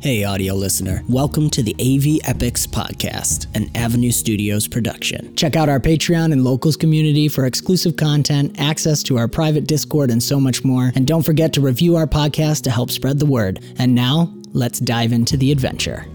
Hey, 0.00 0.22
audio 0.22 0.54
listener. 0.54 1.02
Welcome 1.08 1.50
to 1.50 1.60
the 1.60 1.74
AV 1.74 2.20
Epochs 2.30 2.68
Podcast, 2.68 3.48
an 3.56 3.68
Avenue 3.74 4.12
Studios 4.12 4.68
production. 4.68 5.34
Check 5.34 5.56
out 5.56 5.68
our 5.68 5.80
Patreon 5.80 6.30
and 6.30 6.44
locals 6.44 6.76
community 6.76 7.26
for 7.26 7.46
exclusive 7.46 7.96
content, 7.96 8.60
access 8.60 9.02
to 9.02 9.18
our 9.18 9.26
private 9.26 9.66
Discord, 9.66 10.12
and 10.12 10.22
so 10.22 10.38
much 10.38 10.62
more. 10.62 10.92
And 10.94 11.04
don't 11.04 11.24
forget 11.24 11.52
to 11.54 11.60
review 11.60 11.96
our 11.96 12.06
podcast 12.06 12.62
to 12.62 12.70
help 12.70 12.92
spread 12.92 13.18
the 13.18 13.26
word. 13.26 13.58
And 13.80 13.92
now, 13.92 14.32
let's 14.52 14.78
dive 14.78 15.12
into 15.12 15.36
the 15.36 15.50
adventure. 15.50 16.06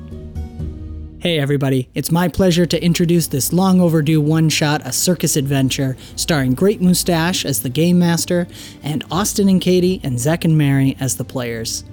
Hey, 1.19 1.37
everybody. 1.37 1.89
It's 1.93 2.09
my 2.09 2.29
pleasure 2.29 2.65
to 2.65 2.81
introduce 2.81 3.27
this 3.27 3.51
long 3.51 3.81
overdue 3.81 4.21
one 4.21 4.47
shot, 4.47 4.81
A 4.85 4.93
Circus 4.93 5.35
Adventure, 5.35 5.97
starring 6.15 6.53
Great 6.53 6.81
Moustache 6.81 7.43
as 7.43 7.61
the 7.61 7.69
Game 7.69 7.99
Master, 7.99 8.47
and 8.81 9.03
Austin 9.11 9.49
and 9.49 9.59
Katie 9.59 9.99
and 10.05 10.17
Zech 10.17 10.45
and 10.45 10.57
Mary 10.57 10.95
as 11.01 11.17
the 11.17 11.25
players. 11.25 11.83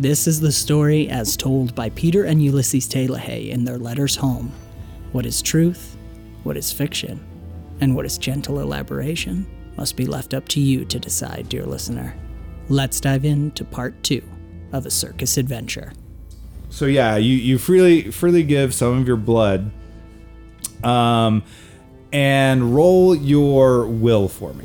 This 0.00 0.26
is 0.26 0.40
the 0.40 0.50
story 0.50 1.10
as 1.10 1.36
told 1.36 1.74
by 1.74 1.90
Peter 1.90 2.24
and 2.24 2.42
Ulysses 2.42 2.88
Taylor 2.88 3.20
in 3.20 3.66
their 3.66 3.76
letters 3.76 4.16
home. 4.16 4.50
What 5.12 5.26
is 5.26 5.42
truth? 5.42 5.94
What 6.42 6.56
is 6.56 6.72
fiction? 6.72 7.22
And 7.82 7.94
what 7.94 8.06
is 8.06 8.16
gentle 8.16 8.60
elaboration 8.60 9.46
must 9.76 9.98
be 9.98 10.06
left 10.06 10.32
up 10.32 10.48
to 10.48 10.58
you 10.58 10.86
to 10.86 10.98
decide, 10.98 11.50
dear 11.50 11.66
listener. 11.66 12.16
Let's 12.70 12.98
dive 12.98 13.26
into 13.26 13.62
part 13.62 14.02
two 14.02 14.22
of 14.72 14.86
A 14.86 14.90
Circus 14.90 15.36
Adventure. 15.36 15.92
So 16.70 16.86
yeah, 16.86 17.16
you 17.16 17.36
you 17.36 17.58
freely 17.58 18.10
freely 18.10 18.42
give 18.42 18.72
some 18.72 19.02
of 19.02 19.06
your 19.06 19.18
blood, 19.18 19.70
um, 20.82 21.42
and 22.10 22.74
roll 22.74 23.14
your 23.14 23.86
will 23.86 24.28
for 24.28 24.54
me. 24.54 24.64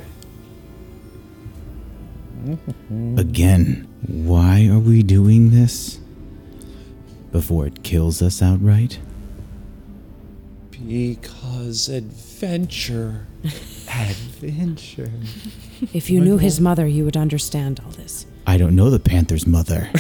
Again, 3.20 3.90
why 4.08 4.68
are 4.68 4.80
we 4.80 5.04
doing 5.04 5.52
this? 5.52 6.00
Before 7.32 7.66
it 7.68 7.84
kills 7.84 8.22
us 8.22 8.42
outright? 8.42 9.00
Because 10.88 11.90
adventure. 11.90 13.28
Adventure. 13.88 15.12
If 15.94 16.10
you 16.10 16.20
knew 16.22 16.38
his 16.38 16.60
mother, 16.60 16.88
you 16.88 17.06
would 17.06 17.18
understand 17.18 17.80
all 17.84 17.92
this. 17.92 18.26
I 18.48 18.58
don't 18.58 18.76
know 18.76 18.90
the 18.90 19.00
Panther's 19.00 19.48
mother. 19.48 19.90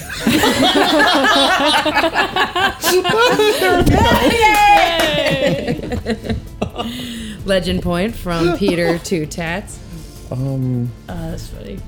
Legend 7.46 7.82
point 7.84 8.16
from 8.16 8.58
Peter 8.58 8.98
to 9.00 9.26
Tats. 9.26 9.80
Um, 10.32 10.92
Uh, 11.08 11.32
that's 11.32 11.48
funny. 11.48 11.80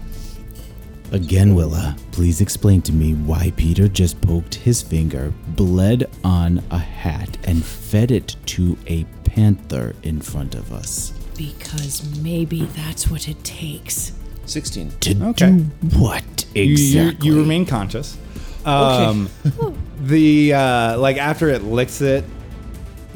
Again, 1.12 1.56
Willa, 1.56 1.96
please 2.12 2.42
explain 2.42 2.82
to 2.84 2.92
me 2.92 3.14
why 3.14 3.52
Peter 3.56 3.88
just 3.88 4.20
poked 4.22 4.56
his 4.56 4.82
finger, 4.82 5.34
bled 5.50 6.10
on 6.24 6.62
a 6.70 6.78
hat, 6.78 7.38
and 7.46 7.64
fed 7.64 8.12
it 8.12 8.36
to 8.48 8.78
a 8.88 9.06
panther 9.24 9.96
in 10.04 10.20
front 10.20 10.54
of 10.56 10.74
us. 10.74 11.12
Because 11.38 12.04
maybe 12.22 12.66
that's 12.66 13.10
what 13.10 13.30
it 13.30 13.42
takes. 13.46 14.12
16. 14.48 14.92
To 15.00 15.26
Okay. 15.28 15.52
do 15.52 15.64
what 15.98 16.46
You, 16.54 16.64
you, 16.64 16.72
exactly? 16.74 17.28
you 17.28 17.40
remain 17.40 17.66
conscious. 17.66 18.18
Um, 18.66 19.30
the 20.02 20.54
uh, 20.54 20.98
like 21.00 21.18
after 21.18 21.48
it 21.48 21.64
licks 21.64 22.02
it, 22.02 22.26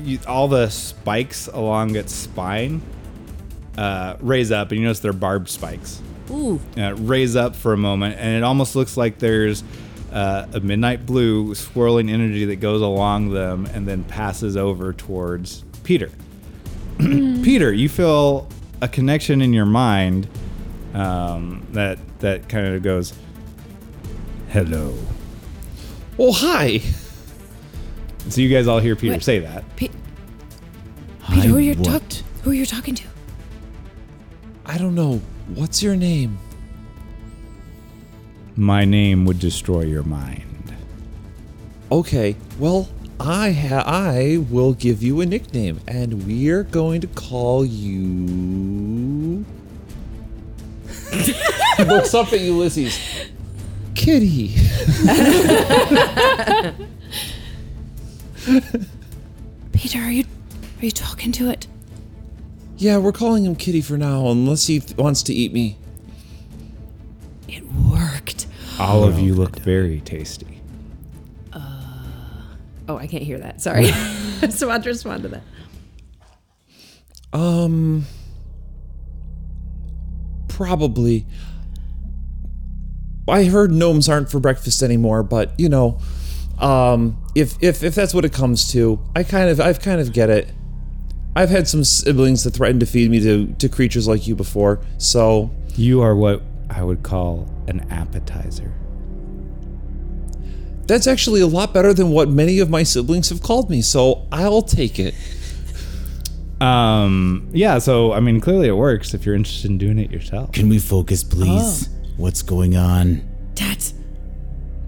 you, 0.02 0.18
all 0.28 0.48
the 0.48 0.70
spikes 0.70 1.48
along 1.48 1.96
its 1.98 2.14
spine 2.14 2.82
uh, 3.78 4.16
raise 4.22 4.52
up, 4.52 4.70
and 4.72 4.80
you 4.80 4.86
notice 4.86 5.00
they're 5.00 5.12
barbed 5.14 5.50
spikes. 5.50 6.02
Ooh. 6.32 6.60
uh, 6.78 6.96
raise 6.96 7.36
up 7.36 7.56
for 7.56 7.74
a 7.74 7.78
moment, 7.78 8.16
and 8.20 8.36
it 8.36 8.44
almost 8.44 8.76
looks 8.76 8.96
like 8.98 9.20
there's 9.20 9.64
uh, 10.12 10.48
a 10.54 10.60
midnight 10.60 11.06
blue 11.06 11.54
swirling 11.56 12.10
energy 12.10 12.46
that 12.46 12.58
goes 12.58 12.82
along 12.82 13.32
them 13.32 13.66
and 13.68 13.88
then 13.88 14.04
passes 14.04 14.58
over 14.58 14.94
towards 14.94 15.64
Peter. 15.84 16.10
Peter, 16.98 17.72
you 17.74 17.88
feel 17.90 18.48
a 18.82 18.88
connection 18.88 19.42
in 19.42 19.54
your 19.54 19.66
mind 19.66 20.28
um, 20.94 21.66
that 21.72 21.98
that 22.20 22.48
kind 22.50 22.68
of 22.76 22.84
goes, 22.84 23.14
"Hello." 24.50 24.96
Oh, 26.20 26.32
hi. 26.32 26.80
So 28.30 28.42
you 28.42 28.50
guys 28.50 28.68
all 28.68 28.80
hear 28.80 28.96
Peter 28.96 29.14
Wait. 29.14 29.24
say 29.24 29.40
that. 29.40 29.64
Pe- 29.76 29.90
Peter, 31.32 31.48
who 31.48 31.58
are 31.58 31.62
you 31.62 31.74
what? 31.74 31.86
talk- 31.86 32.24
Who 32.44 32.52
are 32.52 32.54
you 32.54 32.66
talking 32.66 32.94
to? 32.96 33.04
I 34.66 34.78
don't 34.78 34.94
know. 34.94 35.22
What's 35.56 35.84
your 35.84 35.96
name? 35.96 36.38
My 38.56 38.86
name 38.86 39.26
would 39.26 39.40
destroy 39.40 39.82
your 39.82 40.04
mind. 40.04 40.74
Okay, 41.92 42.36
well, 42.58 42.88
I 43.20 43.52
ha- 43.52 43.84
I 43.86 44.38
will 44.50 44.74
give 44.74 45.04
you 45.04 45.20
a 45.20 45.26
nickname, 45.26 45.82
and 45.88 46.26
we're 46.26 46.64
going 46.64 47.02
to 47.02 47.08
call 47.08 47.66
you. 47.66 49.46
he 51.12 51.84
looks 51.84 52.14
up 52.14 52.32
at 52.32 52.40
Ulysses. 52.40 52.98
Kitty. 53.94 54.56
Peter, 59.74 60.00
are 60.00 60.12
you 60.12 60.24
are 60.80 60.86
you 60.86 60.92
talking 60.92 61.32
to 61.34 61.50
it? 61.50 61.68
Yeah, 62.82 62.98
we're 62.98 63.12
calling 63.12 63.46
him 63.46 63.56
Kitty 63.56 63.82
for 63.82 63.96
now, 63.96 64.30
unless 64.30 64.66
he 64.66 64.80
th- 64.80 64.98
wants 64.98 65.22
to 65.24 65.34
eat 65.36 65.54
me. 65.54 65.78
It 67.48 67.64
worked. 67.72 68.48
All 68.80 69.04
of 69.04 69.20
you 69.20 69.36
look 69.36 69.60
very 69.60 70.02
tasty. 70.02 70.60
Oh, 72.90 72.98
I 72.98 73.06
can't 73.06 73.22
hear 73.22 73.38
that. 73.38 73.62
Sorry. 73.62 73.86
so 74.50 74.72
I'll 74.72 74.82
respond 74.82 75.22
to 75.22 75.30
that. 75.30 75.44
Um. 77.32 78.06
Probably. 80.48 81.28
I 83.28 83.44
heard 83.44 83.72
gnomes 83.72 84.10
aren't 84.10 84.32
for 84.32 84.40
breakfast 84.40 84.82
anymore, 84.82 85.22
but 85.22 85.54
you 85.60 85.70
know, 85.70 86.00
um, 86.58 87.24
if 87.36 87.62
if 87.62 87.84
if 87.84 87.94
that's 87.94 88.16
what 88.16 88.26
it 88.26 88.34
comes 88.34 88.72
to, 88.72 89.00
I 89.16 89.22
kind 89.22 89.52
of 89.52 89.62
I've 89.62 89.80
kind 89.80 90.02
of 90.02 90.12
get 90.14 90.32
it. 90.32 90.50
I've 91.36 91.50
had 91.50 91.68
some 91.68 91.84
siblings 91.84 92.44
that 92.44 92.52
threatened 92.52 92.80
to 92.82 92.86
feed 92.86 93.10
me 93.10 93.20
to 93.22 93.48
to 93.54 93.70
creatures 93.70 94.08
like 94.08 94.28
you 94.28 94.36
before, 94.36 94.80
so 94.98 95.50
You 95.76 96.02
are 96.02 96.16
what 96.16 96.42
I 96.70 96.84
would 96.84 97.04
call 97.04 97.50
an 97.68 97.86
appetizer. 97.90 98.72
that's 100.88 101.08
actually 101.08 101.40
a 101.40 101.48
lot 101.48 101.74
better 101.74 101.94
than 101.94 102.10
what 102.10 102.28
many 102.28 102.60
of 102.60 102.70
my 102.70 102.84
siblings 102.84 103.30
have 103.30 103.42
called 103.42 103.70
me. 103.70 103.82
So 103.82 104.28
I'll 104.32 104.62
take 104.62 105.00
it. 105.00 105.14
Um, 106.60 107.50
yeah, 107.54 107.80
so 107.80 108.12
I 108.14 108.20
mean, 108.20 108.40
clearly 108.40 108.68
it 108.68 108.74
works 108.76 109.14
if 109.14 109.26
you're 109.26 109.36
interested 109.36 109.72
in 109.72 109.78
doing 109.78 109.98
it 109.98 110.12
yourself. 110.12 110.52
Can 110.52 110.70
we 110.70 110.80
focus, 110.80 111.24
please? 111.24 111.88
Oh. 111.90 111.98
What's 112.18 112.42
going 112.44 112.76
on? 112.76 113.28
Tats, 113.56 113.94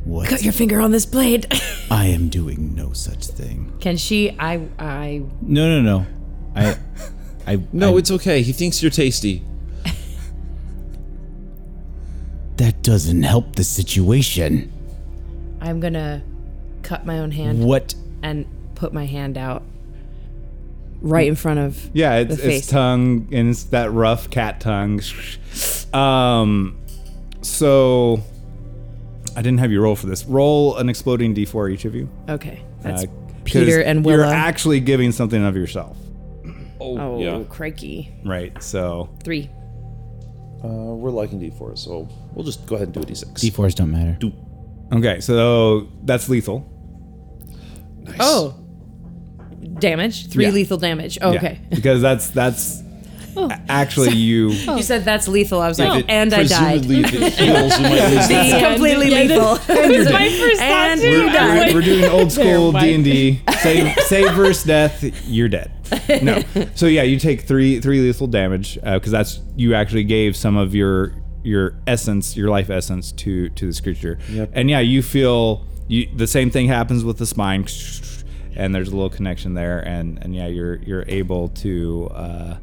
What? 0.03 0.27
cut 0.29 0.43
your 0.43 0.53
finger 0.53 0.79
on 0.81 0.91
this 0.91 1.05
blade. 1.05 1.47
I 1.89 2.07
am 2.07 2.27
doing 2.29 2.75
no 2.75 2.93
such 2.93 3.25
thing. 3.27 3.73
Can 3.79 3.97
she? 3.97 4.35
I. 4.37 4.67
I. 4.77 5.23
No, 5.41 5.67
no, 5.67 5.81
no. 5.81 6.05
I, 6.55 6.77
I. 7.47 7.59
No, 7.71 7.95
I- 7.95 7.99
it's 7.99 8.11
okay. 8.11 8.41
He 8.41 8.51
thinks 8.53 8.81
you're 8.81 8.91
tasty. 8.91 9.43
that 12.57 12.81
doesn't 12.83 13.23
help 13.23 13.55
the 13.55 13.63
situation. 13.63 14.71
I'm 15.61 15.79
gonna 15.79 16.21
cut 16.83 17.05
my 17.05 17.19
own 17.19 17.31
hand 17.31 17.63
What? 17.63 17.95
and 18.21 18.45
put 18.75 18.93
my 18.93 19.05
hand 19.05 19.37
out 19.37 19.63
right 21.01 21.27
in 21.27 21.35
front 21.35 21.59
of. 21.59 21.89
Yeah, 21.93 22.17
it's, 22.17 22.29
the 22.29 22.33
it's 22.35 22.43
face. 22.65 22.67
tongue 22.67 23.27
and 23.31 23.49
it's 23.49 23.63
that 23.65 23.91
rough 23.91 24.29
cat 24.29 24.59
tongue. 24.59 25.01
Um, 25.93 26.79
so 27.43 28.19
I 29.35 29.43
didn't 29.43 29.59
have 29.59 29.71
you 29.71 29.79
roll 29.79 29.95
for 29.95 30.07
this. 30.07 30.25
Roll 30.25 30.75
an 30.77 30.89
exploding 30.89 31.35
d4 31.35 31.71
each 31.71 31.85
of 31.85 31.93
you. 31.93 32.09
Okay, 32.27 32.63
that's 32.81 33.03
Uh, 33.03 33.05
'cause 33.05 33.15
Peter 33.43 33.79
and 33.79 34.03
You're 34.03 34.23
actually 34.23 34.79
giving 34.79 35.11
something 35.11 35.43
of 35.45 35.55
yourself, 35.55 35.95
oh, 36.83 37.45
crikey! 37.49 38.11
right? 38.25 38.61
So 38.61 39.09
Three. 39.23 39.49
Uh, 40.63 40.67
we're 40.95 41.09
liking 41.11 41.39
D4, 41.41 41.77
so 41.77 42.07
we'll 42.33 42.45
just 42.45 42.65
go 42.65 42.75
ahead 42.75 42.87
and 42.87 42.93
do 42.93 43.01
a 43.01 43.05
D6. 43.05 43.33
D4s 43.33 43.75
don't 43.75 43.91
matter. 43.91 44.17
okay, 44.93 45.19
so 45.19 45.89
that's 46.03 46.29
lethal. 46.29 46.69
Oh, 48.19 48.55
damage. 49.79 50.29
Three 50.29 50.45
Yeah. 50.45 50.51
lethal 50.51 50.77
damage. 50.77 51.17
Yeah, 51.17 51.27
okay. 51.29 51.59
because 51.69 52.01
that's 52.01 52.29
that's 52.29 52.81
a- 53.35 53.61
actually 53.69 54.15
you. 54.15 54.49
You 54.75 54.83
said 54.83 55.03
that's 55.03 55.27
lethal. 55.27 55.59
I 55.59 55.67
was 55.67 55.79
like, 55.79 56.05
and 56.07 56.33
I 56.33 56.43
died. 56.43 56.85
Presumably, 56.85 57.27
it 57.27 57.33
heals, 57.39 57.77
you 57.79 57.83
might 57.83 58.09
lose 58.09 58.27
It's 58.29 58.63
completely 58.65 59.09
lethal. 59.09 59.57
you're 59.91 60.11
my 60.11 60.29
first 60.29 60.61
and 60.61 61.01
We're, 61.01 61.27
we're, 61.27 61.73
we're 61.73 61.81
doing 61.81 62.05
old 62.05 62.31
school 62.31 62.71
D 62.71 62.93
and 62.95 63.03
D. 63.03 63.41
Save 63.61 63.97
save 64.05 64.33
versus 64.33 64.63
death. 64.63 65.03
You're 65.27 65.49
dead. 65.49 65.71
No. 66.21 66.41
So 66.75 66.85
yeah, 66.87 67.03
you 67.03 67.19
take 67.19 67.41
three 67.41 67.79
three 67.79 67.99
lethal 68.01 68.27
damage 68.27 68.75
because 68.83 69.11
that's 69.11 69.39
you 69.55 69.73
actually 69.75 70.03
gave 70.03 70.35
some 70.35 70.57
of 70.57 70.73
your 70.75 71.13
your 71.43 71.75
essence, 71.87 72.37
your 72.37 72.49
life 72.49 72.69
essence 72.69 73.11
to 73.13 73.49
to 73.49 73.65
this 73.65 73.81
creature. 73.81 74.17
Yep. 74.29 74.51
And 74.53 74.69
yeah, 74.69 74.79
you 74.79 75.01
feel 75.01 75.65
you 75.87 76.07
the 76.15 76.27
same 76.27 76.49
thing 76.49 76.67
happens 76.67 77.03
with 77.03 77.17
the 77.17 77.25
spine, 77.25 77.65
and 78.55 78.73
there's 78.73 78.87
a 78.89 78.95
little 78.95 79.09
connection 79.09 79.53
there, 79.53 79.79
and 79.87 80.17
and 80.23 80.33
yeah, 80.35 80.47
you're 80.47 80.75
you're 80.83 81.05
able 81.07 81.49
to 81.49 82.09
uh, 82.13 82.57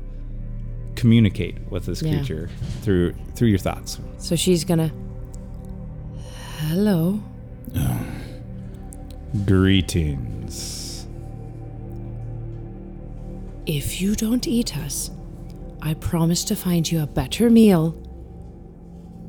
communicate 0.97 1.59
with 1.71 1.85
this 1.87 2.01
Yeah. 2.03 2.17
creature 2.17 2.49
through 2.83 3.15
through 3.35 3.49
your 3.49 3.59
thoughts. 3.59 3.99
So 4.19 4.35
she's 4.37 4.65
gonna. 4.65 4.91
Hello. 6.69 7.21
Greetings. 9.47 10.80
If 13.73 14.01
you 14.01 14.17
don't 14.17 14.49
eat 14.49 14.77
us, 14.77 15.13
I 15.81 15.95
promise 15.95 16.43
to 16.47 16.57
find 16.57 16.91
you 16.91 17.05
a 17.05 17.07
better 17.07 17.49
meal 17.49 17.93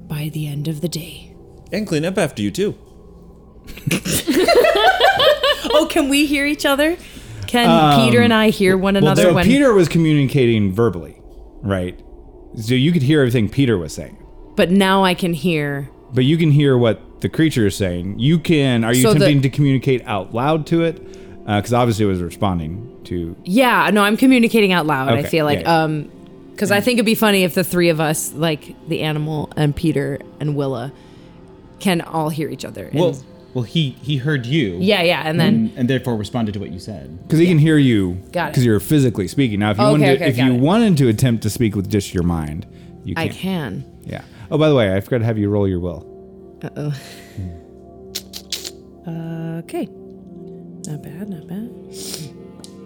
by 0.09 0.29
the 0.33 0.47
end 0.47 0.67
of 0.67 0.81
the 0.81 0.89
day. 0.89 1.35
And 1.71 1.85
clean 1.85 2.03
up 2.03 2.17
after 2.17 2.41
you 2.41 2.49
too. 2.49 2.75
Oh, 5.73 5.85
can 5.89 6.09
we 6.09 6.25
hear 6.25 6.45
each 6.45 6.65
other? 6.65 6.97
Can 7.47 7.69
um, 7.69 8.03
Peter 8.03 8.21
and 8.21 8.33
I 8.33 8.49
hear 8.49 8.75
one 8.77 8.95
another 8.95 9.21
so 9.21 9.33
when 9.33 9.45
Peter 9.45 9.73
was 9.73 9.87
communicating 9.87 10.73
verbally, 10.73 11.21
right? 11.61 11.97
So 12.57 12.73
you 12.73 12.91
could 12.91 13.03
hear 13.03 13.21
everything 13.21 13.47
Peter 13.47 13.77
was 13.77 13.93
saying. 13.93 14.17
But 14.55 14.71
now 14.71 15.03
I 15.05 15.13
can 15.13 15.33
hear. 15.33 15.89
But 16.13 16.25
you 16.25 16.37
can 16.37 16.51
hear 16.51 16.77
what 16.77 17.21
the 17.21 17.29
creature 17.29 17.67
is 17.67 17.75
saying. 17.75 18.19
You 18.19 18.39
can. 18.39 18.83
Are 18.83 18.93
you 18.93 19.03
So 19.03 19.13
the- 19.13 19.17
attempting 19.17 19.43
to 19.43 19.49
communicate 19.49 20.05
out 20.05 20.33
loud 20.33 20.65
to 20.67 20.83
it? 20.83 21.20
Because 21.45 21.73
obviously 21.73 22.05
it 22.05 22.07
was 22.09 22.21
responding 22.21 22.99
to. 23.05 23.35
Yeah, 23.43 23.89
no, 23.91 24.03
I'm 24.03 24.15
communicating 24.17 24.71
out 24.73 24.85
loud. 24.85 25.09
I 25.09 25.23
feel 25.23 25.45
like 25.45 25.61
yeah. 25.61 25.83
um 25.83 26.11
because 26.51 26.71
I 26.71 26.79
think 26.81 26.97
it'd 26.97 27.05
be 27.07 27.15
funny 27.15 27.43
if 27.43 27.55
the 27.55 27.63
three 27.63 27.89
of 27.89 27.99
us, 27.99 28.33
like 28.33 28.75
the 28.87 29.01
animal 29.01 29.51
and 29.57 29.75
Peter 29.75 30.19
and 30.39 30.55
Willa, 30.55 30.91
can 31.79 32.01
all 32.01 32.29
hear 32.29 32.49
each 32.49 32.63
other. 32.65 32.85
And- 32.85 32.99
Well, 32.99 33.17
well, 33.55 33.63
he 33.63 33.89
he 34.01 34.17
heard 34.17 34.45
you. 34.45 34.77
yeah, 34.79 35.01
yeah, 35.01 35.23
and 35.25 35.39
then 35.39 35.47
And, 35.55 35.71
and 35.79 35.89
therefore 35.89 36.15
responded 36.15 36.53
to 36.53 36.59
what 36.59 36.71
you 36.71 36.79
said. 36.79 37.21
Because 37.23 37.39
he 37.39 37.47
can 37.47 37.57
hear 37.57 37.77
you. 37.77 38.13
Got 38.31 38.49
it. 38.49 38.51
Because 38.51 38.65
you're 38.65 38.79
physically 38.79 39.27
speaking. 39.27 39.59
Now, 39.59 39.71
if 39.71 39.77
you 39.77 39.83
Okay, 39.83 39.91
wanted, 39.91 40.05
to, 40.05 40.13
okay, 40.23 40.29
if 40.29 40.37
you 40.37 40.53
it. 40.53 40.59
wanted 40.59 40.97
to 40.97 41.07
attempt 41.09 41.43
to 41.43 41.49
speak 41.49 41.75
with 41.75 41.89
just 41.89 42.13
your 42.13 42.23
mind, 42.23 42.65
you 43.03 43.15
can. 43.15 43.23
I 43.23 43.27
can. 43.27 43.35
can. 43.81 43.99
Yeah. 44.05 44.21
Oh, 44.51 44.57
by 44.57 44.69
the 44.69 44.75
way, 44.75 44.95
I 44.95 45.01
forgot 45.01 45.17
to 45.19 45.25
have 45.25 45.37
you 45.37 45.49
roll 45.49 45.67
your 45.67 45.79
will. 45.79 46.05
Uh 46.63 46.69
oh. 46.77 47.01
Mm. 47.41 47.57
Uh, 49.07 49.59
okay. 49.63 49.89
Not 50.87 51.01
bad, 51.03 51.29
not 51.29 51.47
bad. 51.47 51.69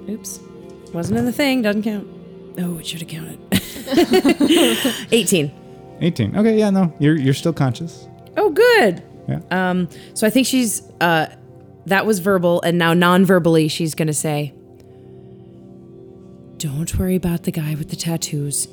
Oops. 0.10 0.40
Wasn't 0.94 1.18
in 1.18 1.26
the 1.26 1.32
thing, 1.32 1.62
doesn't 1.62 1.84
count. 1.84 2.08
Oh, 2.58 2.78
it 2.78 2.86
should 2.88 3.02
have 3.02 3.10
counted. 3.10 3.40
18. 5.12 5.52
18. 6.02 6.36
Okay. 6.38 6.58
Yeah. 6.58 6.70
No, 6.70 6.94
you're 7.00 7.16
you're 7.18 7.34
still 7.34 7.54
conscious. 7.54 8.08
Oh, 8.38 8.50
good. 8.50 9.02
Yeah. 9.28 9.40
Um, 9.52 9.90
so 10.14 10.28
I 10.28 10.30
think 10.30 10.46
she's 10.48 10.82
uh 11.02 11.28
that 11.86 12.06
was 12.06 12.20
verbal 12.20 12.62
and 12.62 12.78
now 12.78 12.94
non-verbally 12.94 13.68
she's 13.68 13.94
going 13.96 14.08
to 14.08 14.14
say 14.14 14.54
Don't 16.58 16.98
worry 16.98 17.16
about 17.16 17.44
the 17.44 17.52
guy 17.52 17.76
with 17.76 17.90
the 17.90 17.96
tattoos. 17.96 18.68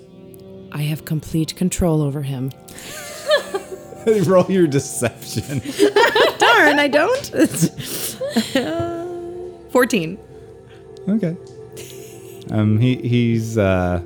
I 0.73 0.83
have 0.83 1.05
complete 1.05 1.55
control 1.57 2.01
over 2.03 2.23
him. 2.23 2.51
roll 4.27 4.47
your 4.51 4.67
deception. 4.67 5.61
Darn, 6.39 6.79
I 6.79 6.89
don't. 6.89 7.31
14. 9.73 10.19
Okay. 11.09 11.37
Um, 12.51 12.79
he 12.79 12.97
he's 12.97 13.57
uh, 13.59 14.03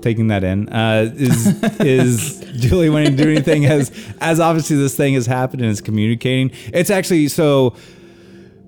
taking 0.00 0.28
that 0.28 0.44
in. 0.44 0.68
Uh, 0.68 1.12
is 1.16 1.46
is 1.80 2.40
Julie 2.56 2.88
wanting 2.90 3.16
to 3.16 3.22
do 3.24 3.30
anything 3.30 3.66
as 3.66 3.90
as 4.20 4.40
obviously 4.40 4.76
this 4.76 4.96
thing 4.96 5.14
has 5.14 5.26
happened 5.26 5.62
and 5.62 5.70
is 5.70 5.80
communicating? 5.80 6.50
It's 6.72 6.90
actually 6.90 7.28
so. 7.28 7.74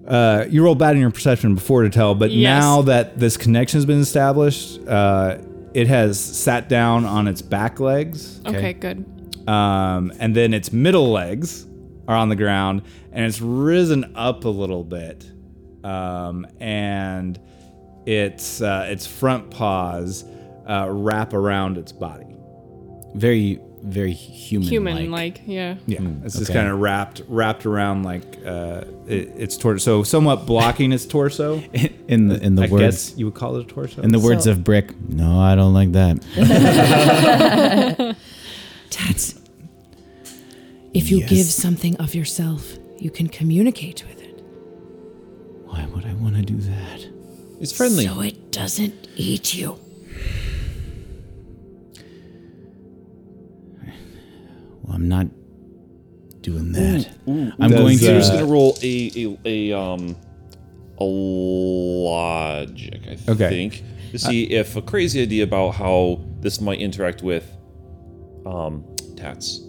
Uh, 0.07 0.45
you 0.51 0.65
rolled 0.65 0.79
bad 0.79 0.97
in 0.97 1.01
your 1.01 1.11
perception 1.13 1.55
before 1.55 1.83
to 1.83 1.91
tell, 1.91 2.17
but 2.17 2.33
Yes. 2.33 2.61
now 2.63 2.83
that 2.83 3.21
this 3.21 3.37
connection 3.37 3.77
has 3.79 3.87
been 3.87 4.01
established, 4.01 4.81
uh, 4.89 5.39
it 5.73 5.87
has 5.87 6.19
sat 6.19 6.69
down 6.69 7.05
on 7.05 7.29
its 7.29 7.43
back 7.43 7.79
legs. 7.79 8.41
Okay, 8.45 8.73
good. 8.73 9.05
um, 9.49 10.13
and 10.19 10.35
then 10.35 10.53
its 10.53 10.73
middle 10.73 11.13
legs 11.13 11.65
are 12.09 12.17
on 12.17 12.29
the 12.29 12.35
ground, 12.35 12.83
and 13.13 13.25
it's 13.25 13.41
risen 13.41 14.11
up 14.17 14.45
a 14.45 14.49
little 14.49 14.83
bit, 14.83 15.31
um, 15.85 16.47
and 16.61 17.39
its 18.07 18.61
uh, 18.63 18.87
its 18.89 19.07
front 19.07 19.51
paws 19.51 20.25
uh, 20.67 20.87
wrap 20.91 21.33
around 21.35 21.79
its 21.79 21.93
body. 21.93 22.27
Very, 23.15 23.61
very 23.83 24.13
human. 24.13 24.69
Human 24.69 25.11
like, 25.11 25.41
yeah. 25.47 25.75
Yeah, 25.87 26.01
it's 26.25 26.39
just 26.39 26.53
kind 26.53 26.69
of 26.69 26.79
wrapped 26.81 27.23
wrapped 27.29 27.67
around 27.67 28.05
like 28.05 28.39
uh, 28.47 28.85
it, 29.07 29.33
its 29.37 29.57
torso, 29.57 29.79
so 29.79 30.03
somewhat 30.05 30.47
blocking 30.47 30.93
its 30.93 31.07
torso. 31.07 31.63
In 32.09 32.27
the 32.29 32.41
in 32.43 32.55
the 32.57 32.65
I 32.65 32.67
words 32.69 32.83
guess 32.83 33.17
you 33.19 33.25
would 33.27 33.35
call 33.35 33.55
it 33.57 33.63
a 33.63 33.69
torso. 33.69 34.03
in 34.03 34.11
the 34.11 34.19
words 34.19 34.45
So- 34.45 34.51
of 34.53 34.65
Brick. 34.65 34.99
No, 35.09 35.39
I 35.41 35.55
don't 35.55 35.73
like 35.75 35.93
that. 35.93 36.17
Tats. 38.91 39.37
If 40.93 41.09
you 41.11 41.19
Yes. 41.19 41.31
give 41.31 41.47
something 41.47 41.97
of 41.99 42.15
yourself, 42.17 42.77
you 42.99 43.11
can 43.13 43.29
communicate 43.29 44.03
with 44.09 44.20
it. 44.20 44.20
Why 45.71 45.87
would 45.95 46.05
I 46.05 46.15
want 46.15 46.35
to 46.37 46.43
do 46.43 46.57
that? 46.57 47.07
It's 47.61 47.73
friendly. 47.73 48.07
So 48.07 48.21
it 48.21 48.51
doesn't 48.53 49.09
eat 49.17 49.55
you. 49.55 49.79
Well, 54.83 54.95
I'm 54.97 55.09
not 55.09 55.27
doing 56.43 56.73
that. 56.73 57.09
I'm 57.27 57.71
Does, 57.71 57.71
going 57.71 57.99
to. 57.99 58.05
You're 58.05 58.17
uh, 58.17 58.21
just 58.21 58.33
gonna 58.33 58.47
roll 58.47 58.77
a 58.83 59.13
a, 59.15 59.39
a 59.73 59.73
um 59.79 60.17
a 60.99 61.05
logic, 61.05 63.01
I 63.07 63.17
Okay. 63.31 63.49
think, 63.49 63.83
to 64.11 64.19
see 64.19 64.45
if 64.45 64.77
a 64.77 64.83
crazy 64.83 65.23
idea 65.23 65.45
about 65.45 65.71
how 65.71 66.21
this 66.41 66.61
might 66.61 66.81
interact 66.81 67.23
with 67.23 67.47
um 68.47 68.85
tats. 69.17 69.61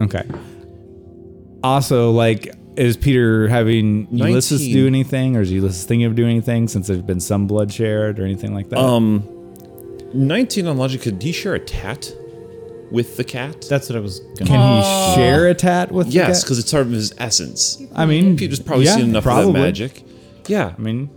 Okay. 0.00 0.22
Also, 1.64 2.12
like, 2.12 2.54
is 2.78 2.96
Peter 2.96 3.48
having 3.48 4.06
Ulysses 4.10 4.60
do 4.66 4.86
anything, 4.86 5.36
or 5.36 5.40
is 5.42 5.50
Ulysses 5.52 5.84
thinking 5.84 6.06
of 6.06 6.14
doing 6.14 6.30
anything 6.30 6.68
since 6.68 6.86
there's 6.86 7.02
been 7.02 7.20
some 7.20 7.46
blood 7.46 7.72
shared 7.72 8.18
or 8.18 8.24
anything 8.24 8.54
like 8.54 8.68
that? 8.70 8.78
Um, 8.78 9.24
nineteen 10.14 10.66
on 10.66 10.78
logic. 10.78 11.02
Could 11.02 11.22
he 11.22 11.32
share 11.32 11.54
a 11.54 11.58
tat 11.60 12.10
with 12.90 13.16
the 13.16 13.24
cat? 13.24 13.66
That's 13.68 13.88
what 13.90 13.96
I 13.96 14.00
was. 14.00 14.20
Gonna 14.20 14.46
Can 14.50 14.76
he 14.76 15.14
share 15.14 15.48
a 15.48 15.54
tat 15.54 15.90
with? 15.92 16.08
yes, 16.08 16.42
because 16.44 16.58
it's 16.58 16.70
part 16.70 16.86
of 16.86 16.92
his 16.92 17.12
essence. 17.18 17.82
I 17.94 18.06
mean, 18.06 18.36
Peter's 18.36 18.60
probably 18.60 18.86
yeah, 18.86 18.94
seen 18.96 19.10
enough 19.10 19.24
probably. 19.24 19.48
of 19.48 19.54
that 19.54 19.60
magic. 19.60 20.02
Yeah, 20.46 20.72
I 20.76 20.80
mean, 20.80 21.10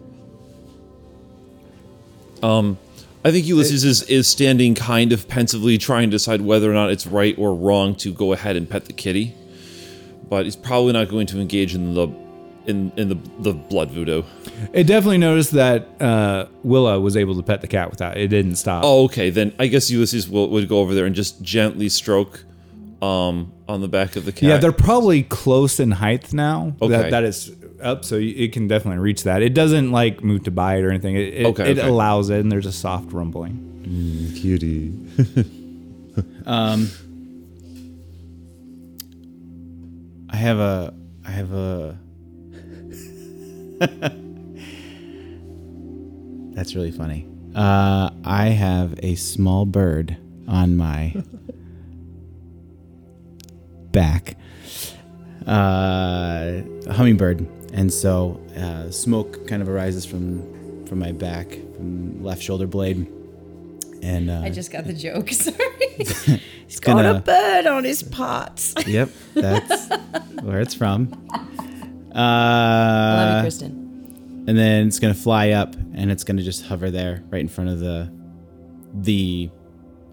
Um, 2.44 2.78
I 3.24 3.32
think 3.32 3.46
Ulysses 3.46 3.84
is, 3.84 4.02
is 4.04 4.28
standing 4.28 4.74
kind 4.74 5.14
of 5.14 5.28
pensively 5.28 5.78
trying 5.78 6.10
to 6.10 6.16
decide 6.16 6.42
whether 6.42 6.70
or 6.70 6.74
not 6.74 6.90
it's 6.90 7.06
right 7.06 7.36
or 7.38 7.54
wrong 7.54 7.96
to 7.98 8.12
go 8.12 8.34
ahead 8.34 8.56
and 8.56 8.68
pet 8.70 8.86
the 8.86 8.94
kitty. 8.94 9.36
But 10.32 10.46
he's 10.46 10.56
probably 10.56 10.94
not 10.94 11.10
going 11.10 11.28
to 11.28 11.42
engage 11.42 11.76
in 11.76 11.94
the 11.94 12.08
in, 12.66 12.92
in 12.96 13.10
the, 13.10 13.18
the 13.40 13.54
blood 13.54 13.90
voodoo. 13.92 14.24
it 14.72 14.86
definitely 14.86 15.18
noticed 15.18 15.52
that 15.52 15.90
uh, 16.02 16.46
Willa 16.64 17.00
was 17.02 17.18
able 17.18 17.36
to 17.36 17.44
pet 17.44 17.60
the 17.60 17.68
cat 17.68 17.90
without 17.90 18.18
it 18.18 18.30
didn't 18.30 18.56
stop. 18.56 18.84
Oh, 18.86 19.04
okay. 19.06 19.30
Then 19.30 19.52
I 19.60 19.68
guess 19.68 19.90
Ulysses 19.92 20.30
will, 20.30 20.48
would 20.52 20.70
go 20.70 20.80
over 20.80 20.94
there 20.96 21.06
and 21.06 21.14
just 21.16 21.42
gently 21.42 21.90
stroke 21.90 22.46
um, 23.02 23.52
on 23.68 23.82
the 23.82 23.88
back 23.90 24.16
of 24.16 24.24
the 24.26 24.32
cat. 24.32 24.44
yeah, 24.44 24.58
they're 24.58 24.72
probably 24.72 25.24
close 25.24 25.80
in 25.82 25.92
height 25.92 26.32
now. 26.34 26.76
Okay. 26.82 26.94
That, 26.96 27.12
that 27.12 27.24
is 27.26 27.52
up, 27.82 28.06
so 28.06 28.16
you- 28.18 28.36
it 28.46 28.54
can 28.54 28.68
definitely 28.70 29.00
reach 29.02 29.24
that. 29.24 29.42
It 29.42 29.54
doesn't 29.54 29.92
like 29.92 30.24
move 30.24 30.44
to 30.44 30.52
bite 30.52 30.84
or 30.84 30.92
anything. 30.92 31.16
It, 31.18 31.34
it, 31.34 31.46
Okay, 31.48 31.72
it 31.72 31.78
okay. 31.80 31.88
allows 31.88 32.30
it, 32.30 32.40
and 32.40 32.50
there's 32.52 32.68
a 32.68 32.72
soft 32.72 33.12
rumbling. 33.12 34.34
Cutie. 34.40 34.94
Um, 36.46 36.90
I 40.32 40.36
have 40.38 40.60
a. 40.60 40.94
I 41.26 41.32
have 41.32 41.54
a. 41.54 41.98
That's 46.56 46.76
really 46.76 46.92
funny. 46.92 47.28
Uh, 47.56 48.12
I 48.24 48.48
have 48.48 48.98
a 49.04 49.16
small 49.16 49.66
bird 49.66 50.18
on 50.48 50.78
my 50.78 51.16
back, 53.92 54.36
uh, 55.48 56.62
a 56.88 56.94
hummingbird, 56.94 57.46
and 57.74 57.92
so 57.92 58.40
uh, 58.56 58.90
smoke 58.90 59.48
kind 59.48 59.62
of 59.62 59.70
arises 59.70 60.06
from 60.06 60.86
from 60.86 61.00
my 61.00 61.12
back, 61.12 61.50
from 61.76 62.24
left 62.24 62.42
shoulder 62.42 62.68
blade, 62.68 63.08
and 64.02 64.30
uh, 64.30 64.42
I 64.44 64.50
just 64.50 64.72
got 64.72 64.86
the 64.86 64.94
joke. 64.94 65.30
Sorry. 65.32 66.42
It's 66.72 66.80
gonna 66.80 67.04
got 67.04 67.16
a 67.18 67.20
bird 67.20 67.68
on 67.68 67.84
his 67.84 68.02
pots. 68.04 68.74
Yep, 68.88 69.10
that's 69.34 69.90
where 70.42 70.62
it's 70.62 70.74
from. 70.74 71.10
Love 71.32 71.48
you, 72.10 72.20
Uh, 72.20 73.42
Kristen. 73.42 74.44
and 74.48 74.58
then 74.58 74.88
it's 74.88 75.00
gonna 75.00 75.14
fly 75.14 75.52
up, 75.52 75.76
and 75.94 76.10
it's 76.12 76.24
gonna 76.24 76.42
just 76.44 76.66
hover 76.66 76.90
there, 76.90 77.24
right 77.30 77.42
in 77.42 77.48
front 77.48 77.70
of 77.70 77.80
the, 77.80 78.12
the, 78.94 79.50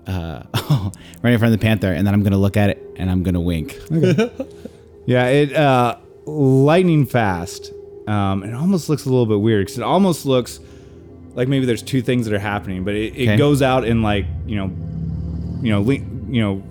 uh, 0.07 0.43
right 1.23 1.33
in 1.33 1.39
front 1.39 1.53
of 1.55 1.61
the 1.61 1.65
panther, 1.65 1.93
and 1.93 2.07
then 2.07 2.13
I'm 2.15 2.23
gonna 2.23 2.39
look 2.39 2.57
at 2.57 2.71
it 2.71 2.85
and 2.97 3.11
I'm 3.11 3.23
gonna 3.23 3.41
wink. 3.41 3.79
Yeah, 5.07 5.25
it 5.29 5.55
uh, 5.57 5.97
lightning 6.27 7.07
fast. 7.07 7.73
Um, 8.07 8.43
it 8.45 8.53
almost 8.53 8.91
looks 8.91 9.07
a 9.07 9.09
little 9.09 9.25
bit 9.25 9.41
weird 9.41 9.65
because 9.67 9.79
it 9.79 9.83
almost 9.85 10.27
looks 10.27 10.61
like 11.33 11.49
maybe 11.49 11.65
there's 11.65 11.83
two 11.83 12.03
things 12.03 12.27
that 12.27 12.35
are 12.35 12.39
happening, 12.39 12.85
but 12.85 12.93
it, 12.95 13.17
it 13.17 13.23
Okay. 13.29 13.37
goes 13.39 13.63
out 13.63 13.85
in 13.87 14.03
like 14.03 14.27
you 14.47 14.57
know, 14.57 14.67
you 15.63 15.71
know, 15.73 15.81
le- 15.81 16.05
you 16.29 16.41
know, 16.41 16.63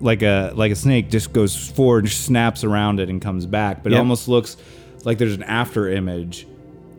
like 0.00 0.22
a 0.22 0.52
like 0.54 0.72
a 0.72 0.76
snake 0.76 1.10
just 1.10 1.32
goes 1.32 1.54
forward, 1.56 2.04
and 2.04 2.12
snaps 2.12 2.64
around 2.64 3.00
it, 3.00 3.08
and 3.08 3.20
comes 3.22 3.46
back. 3.46 3.82
But 3.82 3.92
it 3.92 3.94
Yep. 3.94 4.00
almost 4.00 4.28
looks 4.28 4.56
like 5.04 5.18
there's 5.18 5.34
an 5.34 5.42
after 5.44 5.88
image 5.88 6.46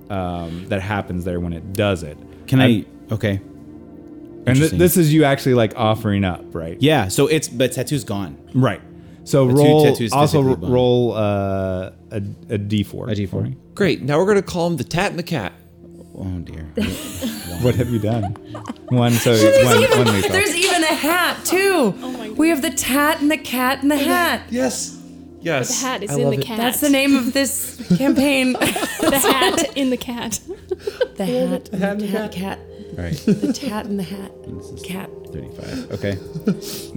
um, 0.09 0.65
that 0.69 0.81
happens 0.81 1.25
there 1.25 1.39
when 1.39 1.53
it 1.53 1.73
does 1.73 2.03
it. 2.03 2.17
Can 2.47 2.61
I? 2.61 2.85
Okay. 3.11 3.31
And 3.39 4.45
th- 4.45 4.47
Interesting. 4.55 4.79
this 4.79 4.95
is 4.97 5.13
you 5.13 5.25
actually 5.25 5.55
like 5.55 5.73
offering 5.75 6.23
up, 6.23 6.43
right? 6.55 6.77
Yeah. 6.79 7.09
So 7.09 7.27
it's 7.27 7.49
but 7.49 7.73
tattoo's 7.73 8.03
gone. 8.05 8.37
Right. 8.53 8.81
So 9.25 9.47
two 9.49 9.55
roll 9.55 9.83
tattoos 9.83 10.13
also 10.13 10.41
physically 10.41 10.61
bond. 10.61 10.73
roll 10.73 11.13
uh, 11.13 11.91
a 12.11 12.15
a 12.15 12.57
d4. 12.57 13.11
A 13.11 13.15
D4. 13.15 13.55
Great. 13.75 14.01
Now 14.01 14.17
we're 14.17 14.25
gonna 14.25 14.41
call 14.41 14.67
him 14.67 14.77
the 14.77 14.85
Tat 14.85 15.09
and 15.09 15.19
the 15.19 15.23
Cat. 15.23 15.51
Oh 16.17 16.39
dear. 16.39 16.65
What 17.63 17.73
have 17.75 17.89
you 17.89 17.97
done? 17.99 18.23
One. 18.89 19.13
So 19.13 19.31
one, 19.31 19.81
even, 19.83 19.97
one 19.97 20.07
lethal. 20.13 20.29
there's 20.31 20.55
even 20.55 20.83
a 20.83 20.93
hat 20.93 21.43
too. 21.43 21.95
Oh 22.01 22.11
my! 22.11 22.29
we 22.29 22.49
have 22.49 22.61
the 22.61 22.69
tat 22.69 23.19
and 23.19 23.31
the 23.31 23.37
cat 23.37 23.81
and 23.81 23.89
the 23.89 23.97
hat. 23.97 24.43
Yes. 24.49 25.01
Yes. 25.41 25.69
The 25.81 25.87
hat 25.87 26.03
is 26.03 26.11
I 26.11 26.19
in 26.19 26.29
the 26.29 26.37
it. 26.37 26.45
cat. 26.45 26.57
That's 26.57 26.79
the 26.81 26.89
name 26.89 27.15
of 27.15 27.33
this 27.33 27.81
campaign. 27.97 28.53
the 28.53 29.19
hat 29.23 29.75
in 29.77 29.89
the 29.89 29.97
cat. 29.97 30.39
the 31.15 31.25
hat, 31.25 31.65
the 31.65 31.77
hat, 31.77 31.91
and 31.93 32.01
the 32.01 32.29
cat, 32.31 32.59
All 32.97 33.03
right. 33.03 33.15
the 33.25 33.53
tat 33.53 33.85
and 33.85 33.97
the 33.99 34.03
hat, 34.03 34.31
cat. 34.83 35.09
Thirty-five. 35.33 35.91
Okay. 35.93 36.17